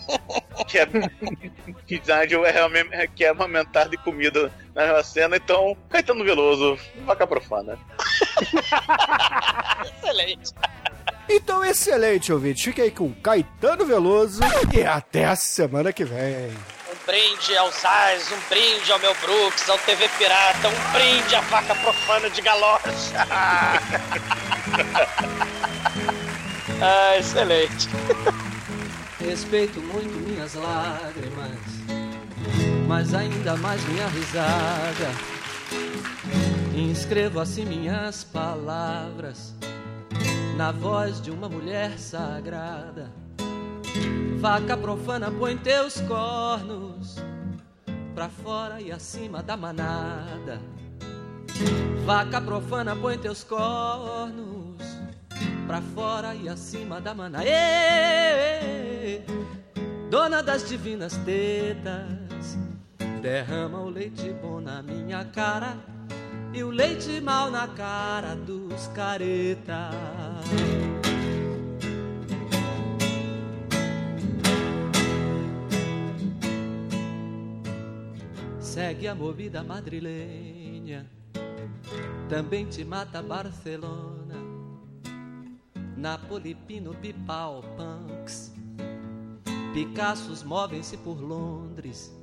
[0.69, 0.87] que é
[1.99, 6.79] que Nigel é, amam- que é amamentado de comida na mesma cena, então Caetano Veloso,
[7.05, 7.77] vaca profana.
[9.85, 10.53] Excelente.
[11.29, 12.65] Então, excelente, ouvinte.
[12.65, 14.41] Fique aí com Caetano Veloso
[14.77, 16.49] e até a semana que vem.
[16.49, 21.41] Um brinde aos Ais, um brinde ao meu Brooks, ao TV Pirata, um brinde à
[21.43, 22.91] vaca profana de galocha.
[26.83, 27.89] ah, excelente.
[29.21, 31.51] Respeito muito minhas lágrimas,
[32.91, 35.11] mas ainda mais minha risada.
[36.75, 39.55] Inscrevo assim minhas palavras
[40.57, 43.13] na voz de uma mulher sagrada.
[44.41, 47.15] Vaca profana, põe teus cornos
[48.13, 50.61] pra fora e acima da manada.
[52.05, 54.83] Vaca profana, põe teus cornos
[55.65, 57.45] pra fora e acima da manada.
[60.11, 62.30] Dona das divinas tetas,
[63.21, 65.77] derrama o leite bom na minha cara
[66.55, 69.91] e o leite mal na cara dos careta.
[78.59, 81.05] Segue a movida madrilenha,
[82.29, 84.37] também te mata Barcelona,
[85.97, 88.55] Napoli, Pino, Pipal, Punks,
[89.75, 92.17] Picassos movem-se por Londres,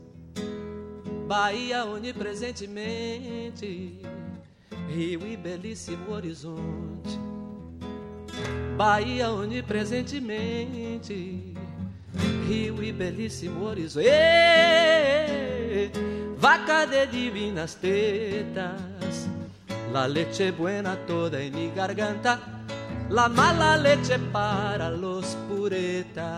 [1.27, 3.99] Bahia onipresentemente,
[4.87, 7.19] Rio e belíssimo horizonte.
[8.77, 11.53] Bahia onipresentemente,
[12.47, 14.07] Rio e belíssimo horizonte.
[14.07, 15.89] Ê,
[16.37, 19.27] vaca de divinas tetas,
[19.91, 22.39] la leche buena toda en mi garganta,
[23.09, 26.37] la mala leche para los puretas.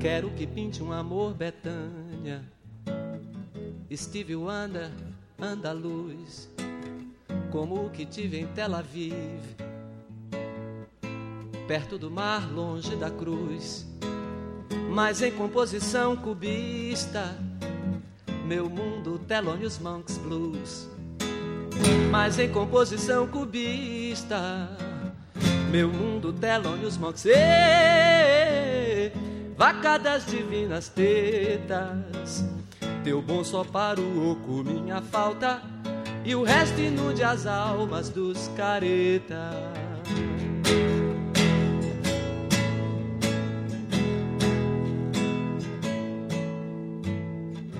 [0.00, 2.44] Quero que pinte um amor Betânia.
[3.92, 4.92] Steve Wonder
[5.40, 6.48] andaluz,
[7.50, 9.40] como o que tive em Tel Aviv,
[11.66, 13.86] perto do mar, longe da cruz,
[14.88, 17.36] mas em composição cubista,
[18.46, 20.88] meu mundo Thelonious Monks Blues,
[22.10, 24.68] mas em composição cubista,
[25.72, 27.26] meu mundo Thelonious Monks.
[27.26, 28.57] Ê,
[29.58, 32.44] vaca das divinas tetas,
[33.02, 35.60] teu bom só para o oco, minha falta,
[36.24, 39.56] e o resto inude as almas dos caretas.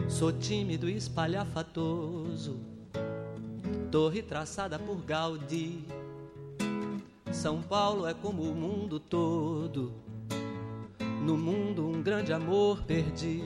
[0.09, 2.59] Sou tímido e espalhafatoso,
[3.93, 5.85] torre traçada por Gaudí.
[7.31, 10.08] São Paulo é como o mundo todo.
[11.29, 13.45] No mundo um grande amor perdi.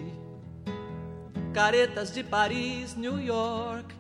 [1.53, 3.93] Caretas de Paris, New York.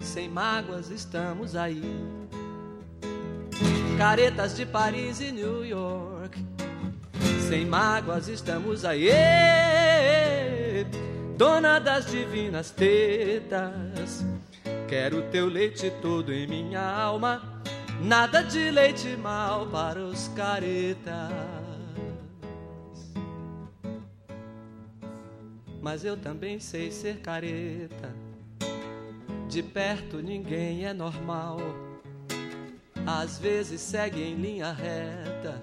[0.00, 1.84] Sem mágoas estamos aí.
[3.96, 6.44] Caretas de Paris e New York.
[7.48, 9.08] Sem mágoas estamos aí.
[11.36, 14.26] Dona das divinas tetas.
[14.88, 17.62] Quero teu leite todo em minha alma.
[18.02, 21.59] Nada de leite mal para os caretas.
[25.80, 28.14] Mas eu também sei ser careta.
[29.48, 31.58] De perto ninguém é normal.
[33.06, 35.62] Às vezes segue em linha reta.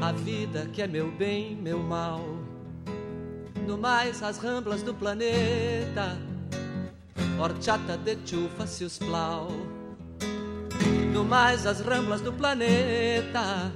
[0.00, 2.20] A vida que é meu bem, meu mal.
[3.66, 6.16] No mais, as ramblas do planeta.
[7.40, 9.48] Horchata de chufa se os plau
[11.12, 13.70] no mais as ramblas do planeta.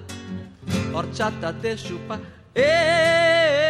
[0.92, 2.20] Horchata de chupa,
[2.54, 3.65] Ê,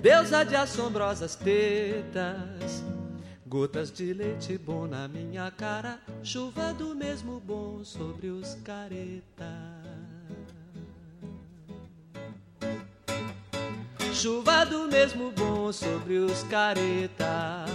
[0.00, 2.84] deusa de assombrosas tetas.
[3.46, 9.46] Gotas de leite bom na minha cara, chuva do mesmo bom sobre os caretas.
[14.12, 17.70] Chuva do mesmo bom sobre os caretas.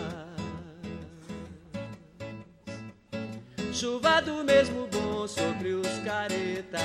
[3.71, 6.83] Chuva do mesmo bom sobre os caretas.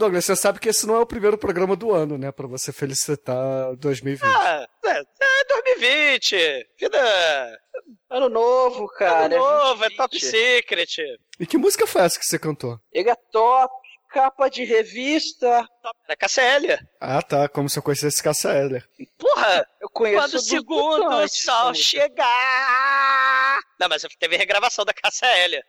[0.00, 2.32] Douglas, você sabe que esse não é o primeiro programa do ano, né?
[2.32, 4.24] Pra você felicitar 2020.
[4.24, 6.66] Ah, é, é 2020.
[6.80, 7.60] Vida.
[8.08, 9.26] Ano novo, cara.
[9.26, 10.96] Ano novo, é top secret.
[11.38, 12.80] E que música foi essa que você cantou?
[12.94, 13.74] Ega top,
[14.08, 15.66] capa de revista.
[16.08, 16.78] Era KCL.
[16.98, 17.46] Ah, tá.
[17.46, 18.88] Como se eu conhecesse Eller.
[19.18, 21.74] Porra, eu conheço Quando o segundo sol né?
[21.74, 23.58] chegar.
[23.78, 25.62] Não, mas teve regravação da KCL.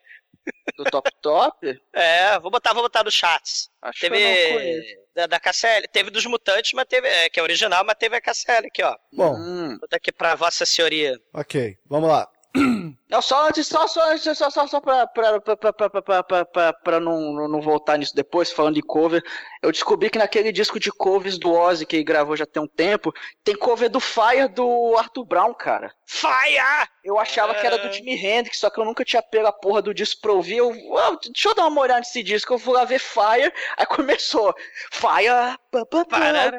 [0.77, 1.79] Do Top Top?
[1.93, 3.69] É, vou botar, vou botar no chat.
[3.81, 4.95] Acho que eu teve não conheço.
[5.15, 5.87] da, da KCL.
[5.91, 7.07] Teve dos Mutantes, mas teve.
[7.07, 8.95] É, que é original, mas teve a KCL aqui, ó.
[9.13, 9.35] Bom.
[9.35, 9.69] Hum.
[9.69, 11.19] Vou botar aqui pra Vossa Senhoria.
[11.33, 12.27] Ok, vamos lá.
[13.11, 16.45] Não, só antes, só, só, só, só, só, só pra, pra, pra, pra, pra, pra,
[16.45, 19.21] pra, pra não, não, não voltar nisso depois, falando de cover,
[19.61, 22.67] eu descobri que naquele disco de covers do Ozzy que ele gravou já tem um
[22.67, 23.13] tempo,
[23.43, 25.93] tem cover do Fire do Arthur Brown, cara.
[26.05, 26.89] Fire!
[27.03, 27.59] Eu achava é...
[27.59, 30.21] que era do Jimi Hendrix, só que eu nunca tinha pego a porra do disco
[30.21, 30.57] pra ouvir.
[30.57, 33.51] Eu, oh, deixa eu dar uma olhada nesse disco, eu vou lá ver Fire.
[33.77, 34.53] Aí começou.
[34.91, 35.57] Fire!
[35.71, 36.57] Pá, pá, pá, o caralho,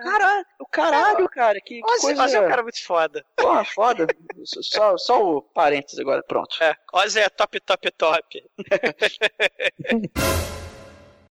[0.58, 1.60] o caralho, cara.
[1.60, 2.24] Que, que Ozzy, coisa...
[2.24, 2.48] Ozzy é um é.
[2.48, 3.24] cara muito foda.
[3.36, 4.06] Porra, foda.
[4.44, 6.41] só, só o parênteses agora, pronto.
[6.60, 8.42] É, Ozzy é top, top, top.